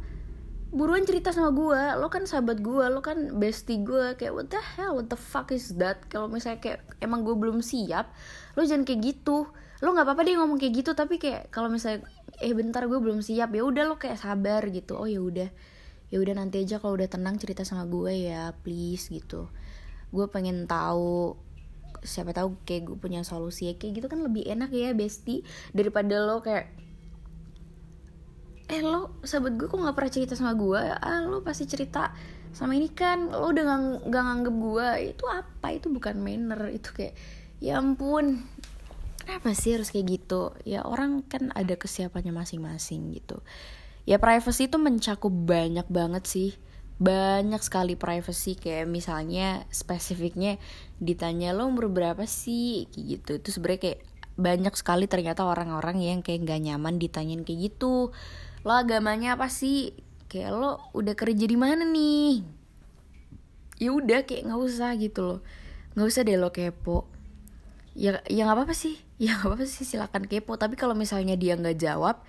buruan 0.71 1.03
cerita 1.03 1.35
sama 1.35 1.51
gue 1.51 1.99
lo 1.99 2.07
kan 2.15 2.31
sahabat 2.31 2.63
gue 2.63 2.87
lo 2.95 3.03
kan 3.03 3.35
bestie 3.43 3.83
gue 3.83 4.15
kayak 4.15 4.33
what 4.33 4.49
the 4.49 4.63
hell? 4.79 4.97
What 4.97 5.11
the 5.11 5.19
fuck 5.19 5.51
is 5.51 5.77
that? 5.77 6.07
Kalau 6.09 6.31
misalnya 6.31 6.63
kayak 6.63 6.81
emang 7.03 7.27
gue 7.27 7.35
belum 7.37 7.61
siap 7.61 8.15
lo 8.55 8.63
jangan 8.65 8.87
kayak 8.89 9.01
gitu. 9.05 9.51
Lo 9.83 9.89
nggak 9.93 10.07
apa-apa 10.07 10.23
deh 10.25 10.39
ngomong 10.39 10.57
kayak 10.57 10.75
gitu 10.81 10.91
tapi 10.95 11.19
kayak 11.19 11.51
kalau 11.53 11.69
misalnya 11.69 12.07
eh 12.41 12.55
bentar 12.55 12.87
gue 12.87 12.99
belum 13.03 13.21
siap. 13.21 13.53
Ya 13.53 13.63
udah 13.67 13.85
lo 13.85 13.99
kayak 13.99 14.17
sabar 14.23 14.63
gitu. 14.71 14.97
Oh 14.97 15.11
ya 15.11 15.21
udah 15.21 15.51
ya 16.11 16.19
udah 16.19 16.35
nanti 16.39 16.63
aja 16.63 16.79
kalau 16.83 16.99
udah 16.99 17.07
tenang 17.11 17.39
cerita 17.39 17.67
sama 17.67 17.87
gue 17.91 18.31
ya 18.31 18.55
please 18.63 19.11
gitu. 19.11 19.51
Gue 20.15 20.27
pengen 20.31 20.71
tahu 20.71 21.35
siapa 22.03 22.33
tahu 22.33 22.57
kayak 22.65 22.91
gue 22.91 22.97
punya 22.97 23.21
solusi 23.23 23.71
ya. 23.71 23.75
Kayak 23.77 23.93
gitu 24.03 24.07
kan 24.11 24.21
lebih 24.25 24.45
enak 24.49 24.71
ya 24.73 24.93
besti 24.93 25.45
daripada 25.73 26.21
lo 26.21 26.41
kayak 26.45 26.67
eh 28.71 28.83
lo 28.87 29.19
sahabat 29.27 29.59
gue 29.59 29.67
kok 29.67 29.83
nggak 29.83 29.97
pernah 29.99 30.13
cerita 30.15 30.39
sama 30.39 30.55
gue 30.55 30.79
ah 30.79 31.27
lo 31.27 31.43
pasti 31.43 31.67
cerita 31.67 32.15
sama 32.55 32.79
ini 32.79 32.87
kan 32.95 33.27
lo 33.27 33.51
udah 33.51 33.63
gak, 33.67 33.81
gak 34.11 34.23
nganggep 34.27 34.55
gue 34.55 34.89
itu 35.15 35.25
apa? 35.27 35.67
Itu 35.75 35.91
bukan 35.91 36.17
manner 36.23 36.71
itu 36.71 36.91
kayak 36.95 37.15
ya 37.59 37.83
ampun 37.83 38.47
kenapa 39.23 39.55
sih 39.55 39.79
harus 39.79 39.95
kayak 39.95 40.07
gitu? 40.19 40.55
Ya 40.67 40.83
orang 40.83 41.23
kan 41.27 41.55
ada 41.55 41.79
kesiapannya 41.79 42.35
masing-masing 42.35 43.15
gitu. 43.15 43.43
Ya 44.09 44.19
privacy 44.19 44.67
itu 44.67 44.79
mencakup 44.81 45.31
banyak 45.31 45.87
banget 45.87 46.25
sih 46.27 46.51
banyak 47.01 47.65
sekali 47.65 47.97
privacy 47.97 48.61
kayak 48.61 48.85
misalnya 48.85 49.65
spesifiknya 49.73 50.61
ditanya 51.01 51.57
lo 51.57 51.65
umur 51.65 51.89
berapa 51.89 52.29
sih? 52.29 52.93
Gitu. 52.93 53.41
Itu 53.41 53.49
sebenarnya 53.49 53.81
kayak 53.81 54.01
banyak 54.37 54.75
sekali 54.77 55.09
ternyata 55.09 55.49
orang-orang 55.49 56.05
yang 56.05 56.21
kayak 56.21 56.45
gak 56.45 56.61
nyaman 56.61 57.01
ditanyain 57.01 57.41
kayak 57.41 57.73
gitu. 57.73 58.13
Lo 58.69 58.73
agamanya 58.77 59.41
apa 59.41 59.49
sih? 59.49 59.97
Kayak 60.29 60.61
lo 60.61 60.71
udah 60.93 61.17
kerja 61.17 61.49
di 61.49 61.57
mana 61.57 61.89
nih? 61.89 62.45
Ya 63.81 63.97
udah 63.97 64.29
kayak 64.29 64.53
nggak 64.53 64.61
usah 64.61 64.93
gitu 65.01 65.21
loh. 65.25 65.41
Nggak 65.97 66.07
usah 66.13 66.23
deh 66.29 66.37
lo 66.37 66.53
kepo. 66.53 67.09
Ya 67.97 68.21
ya 68.29 68.45
nggak 68.45 68.61
apa 68.61 68.65
apa 68.69 68.77
sih. 68.77 69.01
Ya 69.21 69.37
nggak 69.37 69.53
apa 69.53 69.57
apa 69.57 69.65
sih 69.65 69.89
silakan 69.89 70.29
kepo. 70.29 70.61
Tapi 70.61 70.77
kalau 70.77 70.93
misalnya 70.93 71.33
dia 71.41 71.57
nggak 71.57 71.81
jawab 71.81 72.21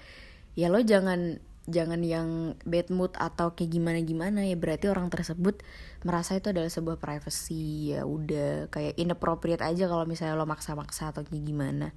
ya 0.56 0.68
lo 0.68 0.80
jangan 0.84 1.40
jangan 1.70 2.02
yang 2.02 2.58
bad 2.66 2.90
mood 2.90 3.14
atau 3.14 3.54
kayak 3.54 3.78
gimana 3.78 4.02
gimana 4.02 4.42
ya 4.42 4.58
berarti 4.58 4.90
orang 4.90 5.14
tersebut 5.14 5.62
merasa 6.02 6.34
itu 6.34 6.50
adalah 6.50 6.74
sebuah 6.74 6.98
privacy 6.98 7.94
ya 7.94 8.02
udah 8.02 8.74
kayak 8.74 8.98
inappropriate 8.98 9.62
aja 9.62 9.86
kalau 9.86 10.10
misalnya 10.10 10.34
lo 10.34 10.50
maksa-maksa 10.50 11.14
atau 11.14 11.22
kayak 11.22 11.46
gimana. 11.46 11.94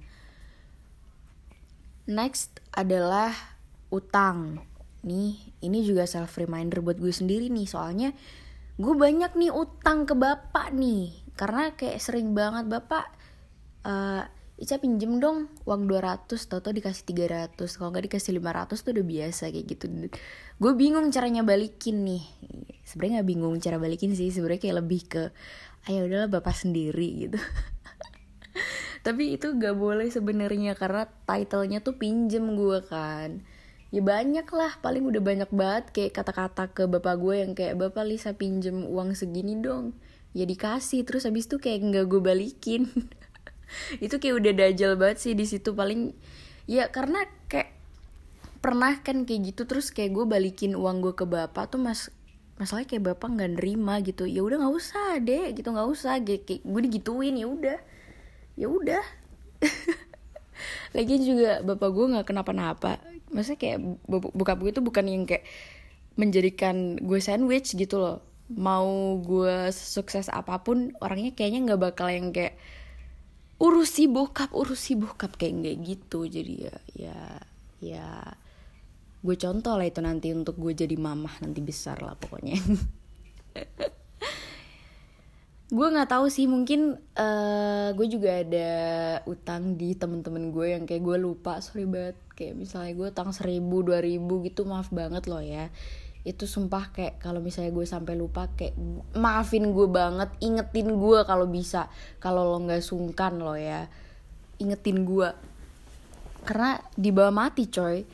Next 2.05 2.61
adalah 2.69 3.33
utang. 3.89 4.61
Nih 5.01 5.41
ini 5.65 5.81
juga 5.81 6.05
self 6.05 6.37
reminder 6.37 6.85
buat 6.85 7.01
gue 7.01 7.13
sendiri 7.13 7.49
nih 7.49 7.65
soalnya 7.65 8.13
gue 8.75 8.93
banyak 8.93 9.33
nih 9.39 9.55
utang 9.55 10.03
ke 10.03 10.13
bapak 10.13 10.75
nih 10.75 11.15
karena 11.39 11.71
kayak 11.73 12.03
sering 12.03 12.35
banget 12.35 12.67
bapak 12.67 13.07
uh, 13.87 14.27
Ica 14.55 14.79
pinjem 14.79 15.19
dong 15.19 15.51
uang 15.67 15.83
200 15.91 16.31
tau-tau 16.31 16.71
dikasih 16.71 17.03
300 17.03 17.59
kalau 17.75 17.91
nggak 17.91 18.07
dikasih 18.07 18.39
500 18.39 18.71
tuh 18.71 18.91
udah 18.95 19.05
biasa 19.05 19.43
kayak 19.51 19.65
gitu. 19.67 19.85
Gue 20.63 20.71
bingung 20.79 21.11
caranya 21.11 21.43
balikin 21.43 22.07
nih. 22.07 22.23
Sebenarnya 22.87 23.19
nggak 23.19 23.29
bingung 23.35 23.55
cara 23.59 23.75
balikin 23.75 24.15
sih 24.15 24.31
sebenarnya 24.31 24.63
kayak 24.63 24.77
lebih 24.79 25.01
ke 25.11 25.23
ayo 25.91 26.07
udahlah 26.07 26.31
bapak 26.31 26.55
sendiri 26.55 27.27
gitu. 27.27 27.39
Tapi 29.05 29.37
itu 29.37 29.53
gak 29.53 29.77
boleh 29.77 30.09
sebenarnya 30.09 30.73
karena 30.73 31.05
titlenya 31.29 31.83
tuh 31.83 31.99
pinjem 31.99 32.57
gue 32.57 32.79
kan. 32.89 33.45
Ya 33.93 34.01
banyak 34.01 34.47
lah 34.49 34.81
paling 34.81 35.05
udah 35.05 35.21
banyak 35.21 35.49
banget 35.53 35.85
kayak 35.93 36.11
kata-kata 36.17 36.73
ke 36.73 36.89
bapak 36.89 37.21
gue 37.21 37.35
yang 37.43 37.51
kayak 37.53 37.77
bapak 37.77 38.07
Lisa 38.07 38.33
pinjem 38.33 38.87
uang 38.87 39.13
segini 39.13 39.59
dong. 39.59 39.93
Ya 40.33 40.47
dikasih 40.47 41.05
terus 41.05 41.27
habis 41.27 41.45
itu 41.45 41.61
kayak 41.61 41.91
nggak 41.91 42.05
gue 42.07 42.21
balikin 42.23 42.87
itu 44.05 44.15
kayak 44.17 44.35
udah 44.41 44.53
dajal 44.53 44.91
banget 44.99 45.17
sih 45.21 45.33
di 45.33 45.45
situ 45.47 45.73
paling 45.73 46.13
ya 46.65 46.89
karena 46.89 47.25
kayak 47.49 47.75
pernah 48.65 48.97
kan 49.05 49.29
kayak 49.29 49.53
gitu 49.53 49.69
terus 49.69 49.93
kayak 49.93 50.17
gue 50.17 50.25
balikin 50.25 50.73
uang 50.73 51.05
gue 51.05 51.13
ke 51.13 51.29
bapak 51.29 51.69
tuh 51.69 51.77
mas 51.77 52.09
masalahnya 52.55 52.87
kayak 52.95 53.05
bapak 53.13 53.27
nggak 53.35 53.51
nerima 53.59 53.99
gitu. 54.01 54.23
Ya 54.25 54.41
udah 54.41 54.57
nggak 54.63 54.75
usah 54.75 55.19
deh 55.19 55.51
gitu 55.53 55.69
nggak 55.71 55.89
usah 55.91 56.17
kayak 56.23 56.63
gue 56.63 56.81
digituin 56.87 57.35
ya 57.35 57.47
udah 57.47 57.79
ya 58.55 58.67
udah. 58.71 59.03
Lagi 60.95 61.15
juga 61.21 61.59
bapak 61.61 61.89
gue 61.91 62.05
nggak 62.15 62.25
kenapa-napa. 62.25 63.03
Maksudnya 63.29 63.59
kayak 63.59 63.79
bokap 64.07 64.57
gue 64.63 64.71
itu 64.71 64.81
bukan 64.81 65.05
yang 65.05 65.23
kayak 65.27 65.43
menjadikan 66.15 66.95
gue 66.95 67.19
sandwich 67.19 67.75
gitu 67.75 67.99
loh. 67.99 68.17
Mau 68.47 69.19
gue 69.19 69.73
sukses 69.75 70.31
apa 70.31 70.63
pun 70.63 70.95
orangnya 71.03 71.35
kayaknya 71.35 71.73
nggak 71.73 71.81
bakal 71.91 72.07
yang 72.07 72.31
kayak 72.31 72.55
urusi 73.55 74.11
bokap 74.11 74.51
urusi 74.51 74.99
bokap 74.99 75.39
kayak 75.39 75.53
nggak 75.63 75.77
gitu. 75.83 76.27
Jadi 76.27 76.53
ya 76.67 76.75
ya 76.95 77.19
ya 77.79 78.07
gue 79.25 79.35
contoh 79.41 79.73
lah 79.73 79.87
itu 79.89 80.01
nanti 80.05 80.29
untuk 80.35 80.55
gue 80.61 80.73
jadi 80.77 80.93
mamah 80.95 81.41
nanti 81.41 81.59
besar 81.63 81.97
lah 82.03 82.13
pokoknya. 82.13 82.59
Gue 85.65 85.89
nggak 85.89 86.13
tahu 86.13 86.29
sih 86.29 86.45
mungkin 86.45 86.93
uh, 87.17 87.89
gue 87.97 88.05
juga 88.05 88.37
ada 88.37 88.69
utang 89.25 89.73
di 89.73 89.97
temen-temen 89.97 90.53
gue 90.53 90.77
yang 90.77 90.85
kayak 90.85 91.01
gue 91.01 91.17
lupa 91.17 91.57
sorry 91.57 91.89
banget. 91.89 92.13
Kayak 92.37 92.53
misalnya 92.61 92.93
gue 92.93 93.07
utang 93.09 93.33
seribu 93.33 93.81
dua 93.81 93.97
ribu 93.97 94.45
gitu 94.45 94.61
maaf 94.69 94.93
banget 94.93 95.25
loh 95.25 95.41
ya 95.41 95.73
itu 96.25 96.49
sumpah 96.49 96.89
kayak 96.89 97.21
kalau 97.21 97.37
misalnya 97.37 97.69
gue 97.69 97.85
sampai 97.85 98.17
lupa 98.17 98.49
kayak 98.57 98.73
maafin 99.13 99.69
gue 99.69 99.85
banget 99.85 100.33
ingetin 100.41 100.97
gue 100.97 101.21
kalau 101.21 101.45
bisa 101.45 101.85
kalau 102.17 102.49
lo 102.49 102.57
nggak 102.65 102.81
sungkan 102.81 103.37
lo 103.37 103.53
ya 103.53 103.85
ingetin 104.59 105.03
gue. 105.03 105.29
Karena 106.45 106.77
di 106.93 107.09
bawah 107.09 107.33
mati 107.33 107.67
coy. 107.67 108.05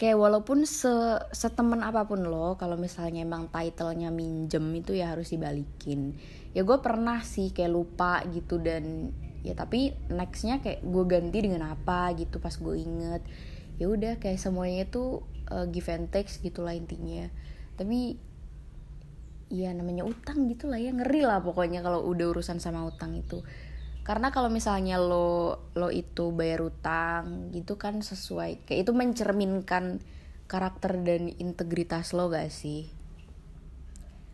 Kayak 0.00 0.16
walaupun 0.16 0.64
se 0.64 0.88
setemen 1.28 1.84
apa 1.84 2.08
pun 2.08 2.24
lo 2.24 2.56
kalau 2.56 2.80
misalnya 2.80 3.20
emang 3.20 3.52
titlenya 3.52 4.08
minjem 4.08 4.64
itu 4.72 4.96
ya 4.96 5.12
harus 5.12 5.28
dibalikin. 5.28 6.16
Ya 6.56 6.64
gue 6.64 6.78
pernah 6.80 7.20
sih 7.20 7.52
kayak 7.52 7.68
lupa 7.68 8.24
gitu 8.32 8.56
dan 8.56 9.12
ya 9.44 9.52
tapi 9.52 9.92
nextnya 10.08 10.64
kayak 10.64 10.80
gue 10.80 11.04
ganti 11.04 11.44
dengan 11.44 11.76
apa 11.76 12.16
gitu 12.16 12.40
pas 12.40 12.56
gue 12.56 12.80
inget. 12.80 13.20
Ya 13.76 13.92
udah 13.92 14.16
kayak 14.16 14.40
semuanya 14.40 14.88
itu 14.88 15.20
uh, 15.50 15.66
give 15.68 15.90
and 15.90 16.08
take 16.08 16.30
gitulah 16.30 16.72
intinya. 16.72 17.28
Tapi 17.76 18.16
ya 19.50 19.74
namanya 19.74 20.06
utang 20.06 20.46
gitu 20.46 20.70
lah 20.70 20.78
ya 20.78 20.94
ngeri 20.94 21.26
lah 21.26 21.42
pokoknya 21.42 21.82
kalau 21.82 22.06
udah 22.06 22.26
urusan 22.32 22.62
sama 22.62 22.86
utang 22.86 23.18
itu. 23.18 23.42
Karena 24.06 24.32
kalau 24.32 24.48
misalnya 24.48 24.96
lo 24.96 25.70
lo 25.76 25.92
itu 25.92 26.32
bayar 26.32 26.64
utang 26.64 27.52
gitu 27.52 27.76
kan 27.76 28.00
sesuai 28.00 28.64
kayak 28.64 28.88
itu 28.88 28.92
mencerminkan 28.96 30.00
karakter 30.50 30.98
dan 31.02 31.30
integritas 31.38 32.14
lo 32.16 32.30
gak 32.30 32.50
sih? 32.50 32.90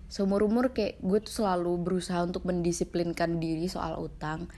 Seumur 0.06 0.46
umur 0.46 0.70
kayak 0.70 1.02
gue 1.02 1.18
tuh 1.18 1.44
selalu 1.44 1.82
berusaha 1.82 2.22
untuk 2.22 2.46
mendisiplinkan 2.46 3.42
diri 3.42 3.66
soal 3.66 3.98
utang 3.98 4.48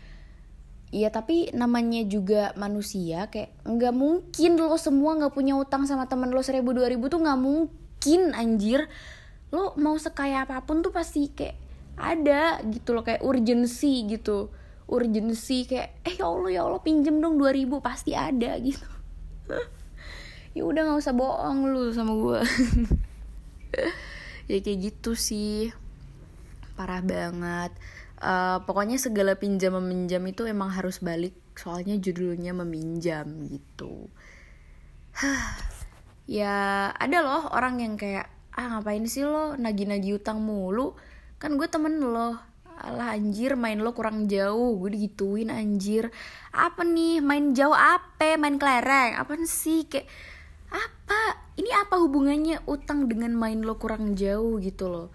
Iya 0.89 1.13
tapi 1.13 1.53
namanya 1.53 2.01
juga 2.09 2.57
manusia 2.57 3.29
kayak 3.29 3.53
nggak 3.69 3.93
mungkin 3.93 4.57
lo 4.57 4.81
semua 4.81 5.21
nggak 5.21 5.37
punya 5.37 5.53
utang 5.53 5.85
sama 5.85 6.09
temen 6.09 6.33
lo 6.33 6.41
seribu 6.41 6.73
dua 6.73 6.89
ribu 6.89 7.13
tuh 7.13 7.21
nggak 7.21 7.41
mungkin 7.41 8.33
anjir. 8.33 8.89
Lo 9.53 9.77
mau 9.77 10.01
sekaya 10.01 10.49
apa 10.49 10.65
pun 10.65 10.81
tuh 10.81 10.89
pasti 10.89 11.29
kayak 11.29 11.57
ada 12.01 12.65
gitu 12.65 12.97
loh 12.97 13.05
kayak 13.05 13.21
urgensi 13.21 14.09
gitu. 14.09 14.49
Urgensi 14.89 15.69
kayak 15.69 16.09
eh 16.09 16.17
ya 16.17 16.25
allah 16.25 16.49
ya 16.49 16.61
allah 16.65 16.81
pinjem 16.81 17.21
dong 17.21 17.37
dua 17.37 17.53
ribu 17.53 17.85
pasti 17.85 18.17
ada 18.17 18.57
gitu. 18.57 18.89
Ya 20.57 20.67
udah 20.67 20.91
nggak 20.91 20.99
usah 20.99 21.15
bohong 21.15 21.71
lu 21.71 21.95
sama 21.95 22.19
gue 22.19 22.41
ya 24.51 24.59
kayak 24.59 24.79
gitu 24.91 25.15
sih. 25.15 25.71
Parah 26.75 26.99
banget 27.05 27.71
uh, 28.23 28.59
pokoknya 28.67 28.99
segala 28.99 29.39
pinjam 29.39 29.79
meminjam 29.79 30.23
itu 30.27 30.47
emang 30.47 30.71
harus 30.75 30.99
balik. 31.03 31.35
Soalnya 31.59 31.99
judulnya 31.99 32.55
meminjam 32.55 33.27
gitu. 33.51 34.11
Ya 36.29 36.93
ada 36.93 37.25
loh 37.25 37.49
orang 37.57 37.81
yang 37.81 37.97
kayak 37.97 38.29
ah 38.53 38.69
ngapain 38.69 39.09
sih 39.09 39.25
lo 39.25 39.57
nagi-nagi 39.57 40.13
utang 40.13 40.45
mulu? 40.45 40.93
Kan 41.41 41.57
gue 41.57 41.65
temen 41.73 42.05
lo. 42.05 42.37
Alah 42.85 43.17
anjir 43.17 43.57
main 43.57 43.81
lo 43.81 43.97
kurang 43.97 44.29
jauh. 44.29 44.77
Gue 44.77 44.93
digituin 44.93 45.49
anjir. 45.49 46.13
Apa 46.53 46.85
nih? 46.85 47.25
Main 47.25 47.57
jauh 47.57 47.73
apa? 47.73 48.37
Main 48.37 48.61
kelereng? 48.61 49.17
Apa 49.17 49.41
sih? 49.49 49.89
Kayak 49.89 50.05
apa? 50.69 51.49
Ini 51.57 51.71
apa 51.81 51.97
hubungannya 51.97 52.61
utang 52.69 53.09
dengan 53.09 53.33
main 53.33 53.65
lo 53.65 53.81
kurang 53.81 54.13
jauh? 54.13 54.61
Gitu 54.61 54.85
loh. 54.85 55.09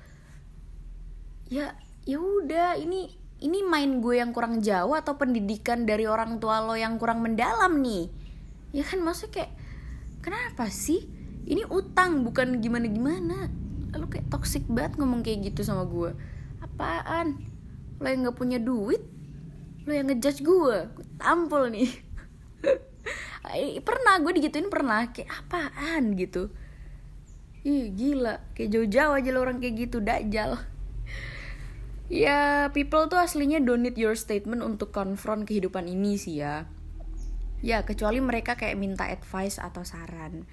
Ya 1.45 1.77
ya 2.03 2.19
udah 2.19 2.75
ini 2.75 3.07
ini 3.43 3.59
main 3.59 3.99
gue 3.99 4.23
yang 4.23 4.31
kurang 4.31 4.63
jauh 4.63 4.95
atau 4.95 5.19
pendidikan 5.19 5.83
dari 5.83 6.07
orang 6.07 6.39
tua 6.39 6.63
lo 6.63 6.79
yang 6.79 6.95
kurang 6.95 7.19
mendalam 7.19 7.83
nih? 7.83 8.07
Ya 8.71 8.87
kan 8.87 9.03
maksudnya 9.03 9.43
kayak 9.43 9.51
kenapa 10.23 10.71
sih? 10.71 11.03
Ini 11.43 11.67
utang 11.67 12.23
bukan 12.23 12.63
gimana 12.63 12.87
gimana 12.87 13.51
lo 13.99 14.07
kayak 14.07 14.31
toxic 14.31 14.63
banget 14.71 14.95
ngomong 14.95 15.27
kayak 15.27 15.51
gitu 15.51 15.67
sama 15.67 15.83
gue. 15.83 16.15
Apaan? 16.63 17.35
Lo 17.99 18.07
yang 18.07 18.23
nggak 18.23 18.37
punya 18.39 18.63
duit? 18.63 19.03
Lo 19.83 19.91
yang 19.91 20.07
ngejudge 20.07 20.39
gue? 20.39 20.77
Gue 20.95 21.05
tampol 21.19 21.67
nih. 21.67 21.91
Pernah 23.87 24.23
gue 24.23 24.31
digituin 24.39 24.71
pernah. 24.71 25.11
Kayak 25.11 25.35
apaan 25.43 26.15
gitu? 26.15 26.47
Ih 27.67 27.91
gila. 27.91 28.39
Kayak 28.55 28.71
jauh-jauh 28.71 29.13
aja 29.19 29.29
lo 29.35 29.39
orang 29.43 29.59
kayak 29.59 29.75
gitu 29.87 29.99
dajal 29.99 30.72
ya 32.11 32.67
people 32.75 33.07
tuh 33.07 33.19
aslinya 33.19 33.63
don't 33.63 33.83
need 33.83 33.95
your 33.95 34.15
statement 34.15 34.59
untuk 34.63 34.91
konfront 34.91 35.47
kehidupan 35.47 35.87
ini 35.87 36.19
sih 36.19 36.43
ya. 36.43 36.67
Ya 37.63 37.87
kecuali 37.87 38.19
mereka 38.19 38.59
kayak 38.59 38.75
minta 38.75 39.07
advice 39.07 39.59
atau 39.59 39.87
saran. 39.87 40.43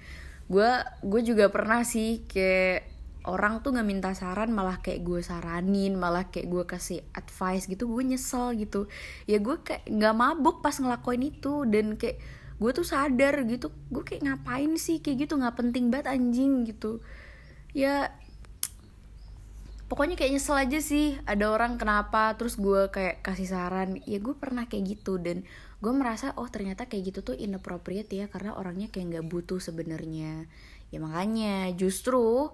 Gue 0.47 0.71
gue 1.03 1.21
juga 1.27 1.51
pernah 1.51 1.83
sih 1.83 2.23
kayak 2.27 2.87
orang 3.27 3.61
tuh 3.61 3.75
nggak 3.77 3.85
minta 3.87 4.11
saran 4.17 4.49
malah 4.49 4.81
kayak 4.81 5.05
gue 5.05 5.21
saranin 5.21 5.93
malah 5.93 6.33
kayak 6.33 6.49
gue 6.49 6.63
kasih 6.65 7.05
advice 7.13 7.69
gitu 7.69 7.85
gue 7.91 8.03
nyesel 8.15 8.55
gitu. 8.57 8.87
Ya 9.27 9.37
gue 9.37 9.59
kayak 9.59 9.85
nggak 9.91 10.15
mabuk 10.15 10.63
pas 10.63 10.73
ngelakuin 10.73 11.29
itu 11.35 11.67
dan 11.67 11.99
kayak 11.99 12.17
gue 12.57 12.71
tuh 12.71 12.87
sadar 12.87 13.43
gitu. 13.45 13.69
Gue 13.91 14.07
kayak 14.07 14.25
ngapain 14.25 14.71
sih 14.79 15.03
kayak 15.03 15.27
gitu? 15.27 15.37
Nggak 15.37 15.59
penting 15.59 15.91
banget 15.91 16.15
anjing 16.15 16.63
gitu. 16.65 17.03
Ya 17.75 18.15
pokoknya 19.91 20.15
kayak 20.15 20.39
nyesel 20.39 20.55
aja 20.55 20.79
sih. 20.79 21.19
Ada 21.27 21.51
orang 21.51 21.75
kenapa? 21.75 22.31
Terus 22.39 22.55
gue 22.55 22.87
kayak 22.87 23.19
kasih 23.27 23.51
saran 23.51 23.99
ya 24.07 24.23
gue 24.23 24.31
pernah 24.39 24.63
kayak 24.71 24.95
gitu 24.95 25.19
dan. 25.19 25.43
Gue 25.83 25.91
merasa 25.91 26.31
oh 26.39 26.47
ternyata 26.47 26.87
kayak 26.87 27.11
gitu 27.11 27.19
tuh 27.27 27.35
inappropriate 27.35 28.07
ya 28.07 28.31
karena 28.31 28.55
orangnya 28.55 28.87
kayak 28.87 29.11
nggak 29.11 29.27
butuh 29.27 29.59
sebenarnya. 29.59 30.47
Ya 30.95 30.99
makanya 31.03 31.75
justru 31.75 32.53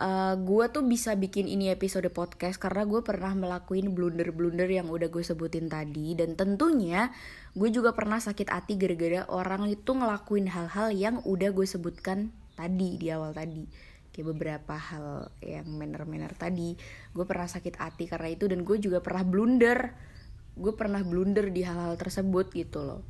uh, 0.00 0.34
gue 0.34 0.64
tuh 0.74 0.82
bisa 0.82 1.14
bikin 1.14 1.46
ini 1.46 1.70
episode 1.70 2.10
podcast 2.10 2.58
karena 2.58 2.82
gue 2.82 3.04
pernah 3.06 3.30
melakukan 3.36 3.94
blunder-blunder 3.94 4.66
yang 4.66 4.90
udah 4.90 5.06
gue 5.06 5.22
sebutin 5.22 5.70
tadi. 5.70 6.18
Dan 6.18 6.34
tentunya 6.34 7.14
gue 7.54 7.70
juga 7.70 7.94
pernah 7.94 8.18
sakit 8.18 8.50
hati 8.50 8.74
gara-gara 8.74 9.22
orang 9.30 9.70
itu 9.70 9.94
ngelakuin 9.94 10.50
hal-hal 10.50 10.90
yang 10.90 11.22
udah 11.22 11.54
gue 11.54 11.66
sebutkan 11.68 12.34
tadi 12.58 12.98
di 12.98 13.06
awal 13.12 13.36
tadi 13.36 13.94
kayak 14.16 14.32
beberapa 14.32 14.80
hal 14.80 15.28
yang 15.44 15.68
manner-manner 15.68 16.32
tadi. 16.32 16.72
Gue 17.12 17.28
pernah 17.28 17.44
sakit 17.44 17.76
hati 17.76 18.08
karena 18.08 18.32
itu 18.32 18.48
dan 18.48 18.64
gue 18.64 18.80
juga 18.80 19.04
pernah 19.04 19.28
blunder. 19.28 19.92
Gue 20.56 20.72
pernah 20.72 21.04
blunder 21.04 21.52
di 21.52 21.60
hal-hal 21.60 22.00
tersebut 22.00 22.48
gitu 22.56 22.80
loh. 22.80 23.04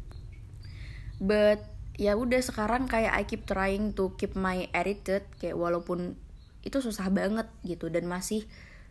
But 1.22 1.62
ya 1.94 2.18
udah 2.18 2.42
sekarang 2.42 2.90
kayak 2.90 3.14
I 3.14 3.22
keep 3.22 3.46
trying 3.46 3.94
to 3.94 4.18
keep 4.18 4.34
my 4.34 4.66
attitude 4.74 5.22
kayak 5.38 5.54
walaupun 5.54 6.18
itu 6.66 6.82
susah 6.82 7.06
banget 7.14 7.46
gitu 7.62 7.86
dan 7.86 8.10
masih 8.10 8.42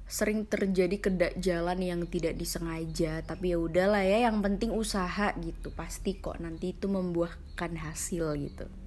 sering 0.07 0.47
terjadi 0.47 0.95
kedak 1.11 1.36
jalan 1.43 1.84
yang 1.84 2.07
tidak 2.07 2.39
disengaja. 2.39 3.28
Tapi 3.28 3.51
ya 3.51 3.59
udahlah 3.59 4.07
ya 4.07 4.32
yang 4.32 4.39
penting 4.39 4.72
usaha 4.72 5.36
gitu. 5.36 5.68
Pasti 5.76 6.16
kok 6.16 6.39
nanti 6.39 6.72
itu 6.72 6.88
membuahkan 6.88 7.76
hasil 7.76 8.39
gitu 8.39 8.84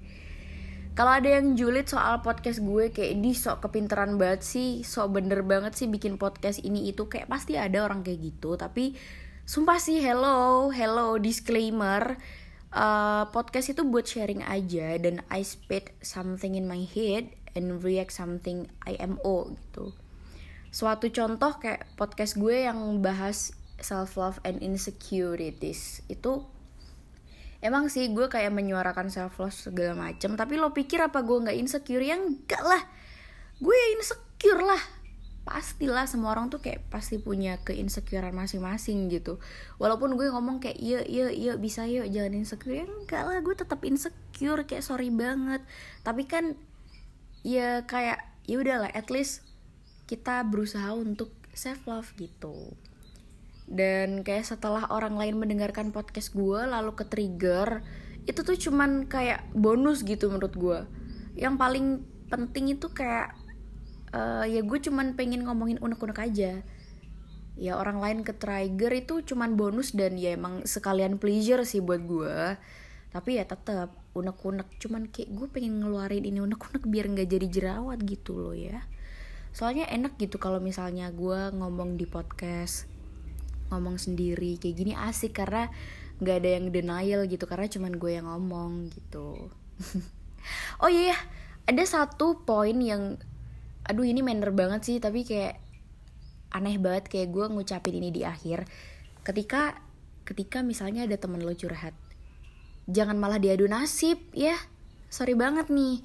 kalau 0.99 1.15
ada 1.15 1.39
yang 1.39 1.55
julid 1.55 1.87
soal 1.87 2.19
podcast 2.19 2.59
gue 2.59 2.91
kayak 2.91 3.23
di 3.23 3.31
sok 3.31 3.63
kepinteran 3.63 4.19
banget 4.19 4.43
sih 4.43 4.83
sok 4.83 5.15
bener 5.15 5.47
banget 5.47 5.71
sih 5.71 5.87
bikin 5.87 6.19
podcast 6.19 6.59
ini 6.59 6.91
itu 6.91 7.07
kayak 7.07 7.31
pasti 7.31 7.55
ada 7.55 7.87
orang 7.87 8.03
kayak 8.03 8.19
gitu. 8.19 8.59
Tapi 8.59 8.99
sumpah 9.47 9.79
sih 9.79 10.03
hello 10.03 10.67
hello 10.67 11.15
disclaimer 11.15 12.19
uh, 12.75 13.31
podcast 13.31 13.71
itu 13.71 13.87
buat 13.87 14.11
sharing 14.11 14.43
aja 14.43 14.99
dan 14.99 15.23
I 15.31 15.47
spit 15.47 15.95
something 16.03 16.59
in 16.59 16.67
my 16.67 16.83
head 16.83 17.31
and 17.55 17.79
react 17.79 18.11
something 18.11 18.67
IMO 18.83 19.55
gitu. 19.55 19.95
Suatu 20.67 21.07
contoh 21.15 21.63
kayak 21.63 21.95
podcast 21.95 22.35
gue 22.35 22.67
yang 22.67 22.99
bahas 22.99 23.55
self 23.79 24.19
love 24.19 24.43
and 24.43 24.59
insecurities 24.59 26.03
itu 26.11 26.43
emang 27.59 27.91
sih 27.91 28.07
gue 28.11 28.31
kayak 28.31 28.55
menyuarakan 28.55 29.11
self 29.11 29.35
love 29.39 29.51
segala 29.51 29.95
macem 29.95 30.35
tapi 30.39 30.55
lo 30.55 30.71
pikir 30.71 31.03
apa 31.03 31.23
gue 31.23 31.37
nggak 31.43 31.57
insecure? 31.59 32.03
Yang 32.03 32.21
enggak 32.35 32.63
lah. 32.63 32.81
Gue 33.59 33.75
ya 33.75 33.87
insecure 33.99 34.63
lah. 34.63 34.81
Pastilah 35.43 36.05
semua 36.05 36.37
orang 36.37 36.53
tuh 36.53 36.61
kayak 36.61 36.87
pasti 36.93 37.17
punya 37.17 37.57
keinsecurean 37.65 38.31
masing-masing 38.31 39.09
gitu. 39.11 39.41
Walaupun 39.81 40.15
gue 40.15 40.29
ngomong 40.29 40.61
kayak 40.63 40.77
iya 40.77 41.01
iya 41.03 41.33
iya 41.33 41.53
bisa 41.59 41.83
yuk 41.89 42.07
jangan 42.07 42.33
insecure. 42.37 42.75
Ya 42.79 42.85
enggak 42.87 43.23
lah 43.27 43.39
gue 43.43 43.55
tetap 43.55 43.79
insecure 43.83 44.63
kayak 44.63 44.85
sorry 44.85 45.11
banget. 45.11 45.65
Tapi 46.05 46.23
kan 46.29 46.55
ya 47.43 47.83
kayak 47.87 48.23
ya 48.47 48.59
udahlah 48.59 48.91
at 48.91 49.07
least 49.11 49.43
kita 50.09 50.41
berusaha 50.41 50.89
untuk 50.95 51.29
self 51.53 51.85
love 51.85 52.09
gitu 52.17 52.73
dan 53.69 54.25
kayak 54.25 54.49
setelah 54.49 54.89
orang 54.89 55.13
lain 55.13 55.37
mendengarkan 55.37 55.93
podcast 55.93 56.33
gue 56.33 56.57
lalu 56.65 56.97
ke 56.97 57.05
trigger 57.05 57.85
itu 58.25 58.41
tuh 58.41 58.57
cuman 58.57 59.05
kayak 59.05 59.45
bonus 59.53 60.01
gitu 60.01 60.33
menurut 60.33 60.53
gue 60.57 60.79
yang 61.37 61.55
paling 61.55 62.01
penting 62.29 62.73
itu 62.73 62.89
kayak 62.89 63.37
uh, 64.13 64.45
ya 64.45 64.61
gue 64.61 64.79
cuman 64.81 65.13
pengen 65.17 65.45
ngomongin 65.45 65.81
unek-unek 65.81 66.19
aja. 66.19 66.61
Ya 67.59 67.75
orang 67.75 67.99
lain 67.99 68.19
ke 68.23 68.31
trigger 68.31 68.91
itu 68.95 69.19
cuman 69.23 69.59
bonus 69.59 69.91
dan 69.91 70.15
ya 70.15 70.31
emang 70.31 70.63
sekalian 70.63 71.19
pleasure 71.19 71.67
sih 71.67 71.83
buat 71.83 71.99
gue 72.07 72.55
tapi 73.09 73.41
ya 73.41 73.43
tetap 73.43 73.89
unek-unek 74.13 74.77
cuman 74.77 75.09
kayak 75.09 75.33
gue 75.33 75.47
pengen 75.49 75.81
ngeluarin 75.81 76.23
ini 76.23 76.39
unek-unek 76.45 76.85
biar 76.85 77.09
nggak 77.09 77.27
jadi 77.27 77.47
jerawat 77.49 77.99
gitu 78.05 78.37
loh 78.37 78.55
ya. 78.55 78.85
Soalnya 79.51 79.89
enak 79.89 80.15
gitu 80.21 80.37
kalau 80.37 80.61
misalnya 80.61 81.09
gue 81.09 81.51
ngomong 81.57 81.97
di 81.97 82.05
podcast 82.05 82.98
ngomong 83.69 84.01
sendiri 84.01 84.57
kayak 84.57 84.75
gini 84.75 84.93
asik 84.97 85.37
karena 85.37 85.69
nggak 86.19 86.35
ada 86.43 86.49
yang 86.59 86.65
denial 86.69 87.21
gitu 87.25 87.47
karena 87.47 87.71
cuman 87.71 87.95
gue 87.95 88.11
yang 88.13 88.27
ngomong 88.27 88.91
gitu. 88.93 89.49
Oh 90.79 90.87
iya 90.87 91.13
yeah, 91.13 91.19
ada 91.67 91.83
satu 91.83 92.41
poin 92.47 92.73
yang 92.79 93.19
aduh 93.85 94.07
ini 94.07 94.23
manner 94.23 94.49
banget 94.55 94.81
sih 94.87 94.97
tapi 94.97 95.27
kayak 95.27 95.59
aneh 96.55 96.79
banget 96.79 97.11
kayak 97.11 97.29
gue 97.29 97.45
ngucapin 97.51 97.99
ini 97.99 98.09
di 98.09 98.23
akhir. 98.23 98.65
Ketika 99.21 99.77
ketika 100.23 100.63
misalnya 100.63 101.05
ada 101.05 101.19
temen 101.19 101.43
lo 101.43 101.53
curhat 101.53 101.93
jangan 102.89 103.15
malah 103.21 103.37
diadu 103.37 103.69
nasib 103.69 104.17
ya. 104.33 104.57
Sorry 105.13 105.37
banget 105.37 105.69
nih. 105.69 106.01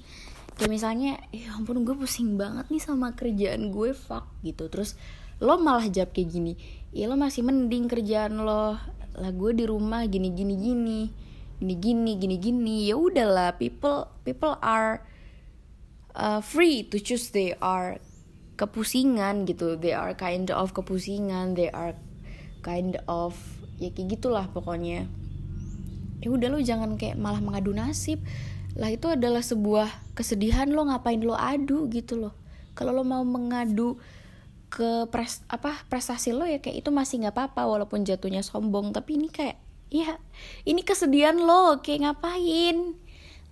Kayak 0.55 0.71
misalnya 0.71 1.11
ya 1.33 1.57
ampun 1.57 1.83
gue 1.83 1.95
pusing 1.97 2.37
banget 2.37 2.69
nih 2.69 2.81
sama 2.81 3.17
kerjaan 3.17 3.73
gue 3.73 3.91
fuck 3.97 4.29
gitu. 4.45 4.69
Terus 4.69 4.95
lo 5.41 5.59
malah 5.59 5.89
jawab 5.89 6.15
kayak 6.15 6.29
gini 6.31 6.53
ya 6.95 7.11
lo 7.11 7.19
masih 7.19 7.43
mending 7.43 7.91
kerjaan 7.91 8.39
lo. 8.39 8.79
Lah 9.15 9.31
gue 9.35 9.51
di 9.51 9.67
rumah 9.67 10.07
gini 10.07 10.31
gini 10.31 10.55
gini 10.55 10.99
gini 11.59 11.75
gini 11.75 12.11
gini 12.15 12.35
gini. 12.39 12.75
Ya 12.87 12.95
udahlah 12.95 13.59
people 13.59 14.07
people 14.23 14.55
are 14.63 15.03
uh, 16.15 16.39
free 16.39 16.87
to 16.87 16.95
choose. 17.03 17.35
They 17.35 17.51
are 17.59 17.99
kepusingan 18.55 19.43
gitu. 19.43 19.75
They 19.75 19.91
are 19.91 20.15
kind 20.15 20.47
of 20.47 20.71
kepusingan. 20.71 21.59
They 21.59 21.67
are 21.67 21.99
kind 22.63 22.95
of 23.11 23.35
ya 23.75 23.91
kayak 23.91 24.15
gitulah 24.15 24.47
pokoknya. 24.55 25.11
Ya 26.23 26.31
udah 26.31 26.47
lo 26.47 26.63
jangan 26.63 26.95
kayak 26.95 27.19
malah 27.19 27.43
mengadu 27.43 27.75
nasib. 27.75 28.23
Lah 28.79 28.91
itu 28.91 29.11
adalah 29.11 29.43
sebuah 29.43 30.15
kesedihan 30.15 30.71
lo 30.71 30.87
ngapain 30.87 31.19
lo 31.19 31.35
adu 31.35 31.91
gitu 31.91 32.15
loh. 32.15 32.35
Kalau 32.75 32.91
lo 32.91 33.03
mau 33.03 33.23
mengadu 33.23 33.99
ke 34.69 35.07
pres 35.07 35.45
apa 35.47 35.85
prestasi 35.87 36.33
lo 36.33 36.43
ya 36.43 36.59
kayak 36.59 36.83
itu 36.83 36.89
masih 36.89 37.23
nggak 37.23 37.35
apa-apa 37.37 37.63
walaupun 37.69 38.03
jatuhnya 38.03 38.41
sombong 38.41 38.91
tapi 38.91 39.15
ini 39.15 39.29
kayak 39.29 39.57
ya 39.93 40.17
ini 40.65 40.81
kesedihan 40.81 41.37
lo 41.37 41.79
kayak 41.79 42.09
ngapain? 42.09 42.97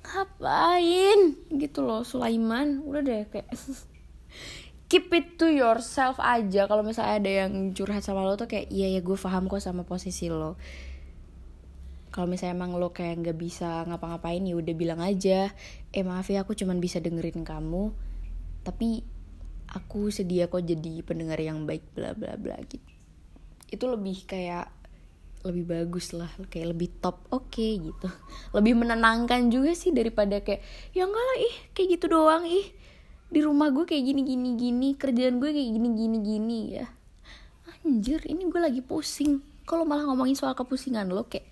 Ngapain? 0.03 1.19
Gitu 1.53 1.79
loh 1.79 2.03
Sulaiman 2.03 2.83
udah 2.83 3.01
deh 3.01 3.23
kayak 3.29 3.47
keep 4.91 5.09
it 5.13 5.39
to 5.39 5.47
yourself 5.47 6.19
aja. 6.19 6.67
Kalau 6.67 6.83
misalnya 6.83 7.15
ada 7.21 7.31
yang 7.45 7.71
curhat 7.71 8.03
sama 8.03 8.25
lo 8.25 8.35
tuh 8.35 8.49
kayak 8.49 8.69
iya 8.73 8.91
ya 8.93 9.01
gue 9.01 9.17
paham 9.17 9.47
kok 9.47 9.63
sama 9.63 9.87
posisi 9.87 10.27
lo. 10.27 10.59
Kalau 12.13 12.29
misalnya 12.29 12.53
emang 12.53 12.77
lo 12.77 12.93
kayak 12.93 13.25
nggak 13.25 13.37
bisa 13.37 13.89
ngapa-ngapain 13.89 14.45
ya 14.45 14.53
udah 14.53 14.73
bilang 14.77 15.01
aja 15.01 15.49
eh 15.89 16.03
maaf 16.05 16.29
ya 16.29 16.45
aku 16.45 16.53
cuman 16.53 16.77
bisa 16.77 17.01
dengerin 17.01 17.41
kamu 17.41 17.89
tapi 18.63 19.03
aku 19.73 20.13
sedia 20.13 20.45
kok 20.47 20.61
jadi 20.63 21.01
pendengar 21.01 21.41
yang 21.41 21.65
baik 21.65 21.83
bla 21.97 22.13
bla 22.13 22.37
bla 22.37 22.57
gitu. 22.69 22.85
Itu 23.69 23.89
lebih 23.89 24.25
kayak 24.29 24.69
lebih 25.43 25.67
bagus 25.67 26.15
lah 26.15 26.31
kayak 26.47 26.71
lebih 26.71 26.89
top 27.03 27.25
oke 27.33 27.51
okay, 27.51 27.81
gitu. 27.81 28.07
Lebih 28.55 28.73
menenangkan 28.79 29.51
juga 29.51 29.75
sih 29.75 29.91
daripada 29.91 30.39
kayak 30.39 30.63
ya 30.95 31.03
enggak 31.03 31.25
lah 31.25 31.37
ih 31.41 31.55
kayak 31.75 31.87
gitu 31.99 32.05
doang 32.13 32.45
ih. 32.47 32.69
Di 33.33 33.41
rumah 33.41 33.73
gue 33.73 33.83
kayak 33.83 34.03
gini 34.05 34.21
gini 34.23 34.49
gini 34.55 34.89
kerjaan 34.93 35.41
gue 35.41 35.49
kayak 35.51 35.69
gini 35.73 35.89
gini 35.97 36.17
gini 36.21 36.59
ya. 36.79 36.85
Anjir 37.83 38.23
ini 38.29 38.47
gue 38.47 38.61
lagi 38.61 38.79
pusing. 38.79 39.41
Kalau 39.65 39.83
malah 39.83 40.07
ngomongin 40.07 40.37
soal 40.37 40.55
kepusingan 40.55 41.09
lo 41.11 41.25
kayak 41.27 41.49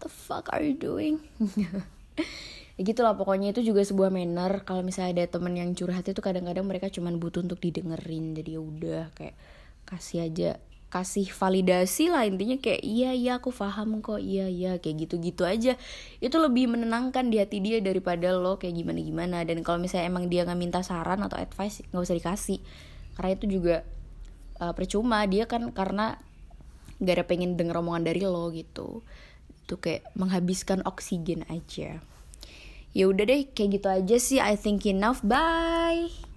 the 0.00 0.08
fuck 0.08 0.48
are 0.50 0.64
you 0.64 0.72
doing 0.72 1.20
ya 2.80 2.88
gitulah 2.88 3.12
pokoknya 3.12 3.52
itu 3.52 3.60
juga 3.60 3.84
sebuah 3.84 4.08
manner. 4.08 4.64
Kalau 4.64 4.80
misalnya 4.80 5.20
ada 5.20 5.36
temen 5.36 5.52
yang 5.52 5.76
curhat 5.76 6.08
itu 6.08 6.16
kadang-kadang 6.24 6.64
mereka 6.64 6.88
cuma 6.88 7.12
butuh 7.12 7.44
untuk 7.44 7.60
didengerin. 7.60 8.32
Jadi 8.32 8.56
ya 8.56 8.60
udah 8.64 9.02
kayak 9.12 9.36
kasih 9.84 10.24
aja 10.24 10.56
kasih 10.90 11.30
validasi 11.30 12.10
lah 12.10 12.26
intinya 12.26 12.58
kayak 12.58 12.82
iya 12.82 13.12
iya 13.12 13.36
aku 13.36 13.52
paham 13.52 14.00
kok. 14.00 14.16
Iya 14.24 14.48
iya 14.48 14.72
kayak 14.80 14.96
gitu 15.04 15.20
gitu 15.20 15.44
aja. 15.44 15.76
Itu 16.24 16.40
lebih 16.40 16.72
menenangkan 16.72 17.28
di 17.28 17.36
hati 17.36 17.60
dia 17.60 17.84
daripada 17.84 18.32
lo 18.32 18.56
kayak 18.56 18.72
gimana 18.72 18.98
gimana 19.04 19.38
dan 19.44 19.60
kalau 19.60 19.76
misalnya 19.76 20.08
emang 20.08 20.32
dia 20.32 20.48
nggak 20.48 20.56
minta 20.56 20.80
saran 20.80 21.20
atau 21.20 21.36
advice 21.36 21.84
nggak 21.92 22.00
usah 22.00 22.16
dikasih. 22.16 22.64
Karena 23.12 23.30
itu 23.36 23.44
juga 23.60 23.76
uh, 24.56 24.72
percuma. 24.72 25.28
Dia 25.28 25.44
kan 25.44 25.68
karena 25.76 26.16
gak 26.96 27.12
ada 27.12 27.24
pengen 27.28 27.60
denger 27.60 27.76
omongan 27.76 28.08
dari 28.08 28.24
lo 28.24 28.48
gitu. 28.56 29.04
Itu 29.68 29.76
kayak 29.76 30.16
menghabiskan 30.16 30.80
oksigen 30.88 31.44
aja 31.52 32.00
ya 32.96 33.10
udah 33.10 33.24
deh 33.26 33.50
kayak 33.52 33.80
gitu 33.80 33.88
aja 33.90 34.16
sih. 34.16 34.38
I 34.38 34.54
think 34.58 34.86
enough. 34.86 35.22
Bye 35.26 36.29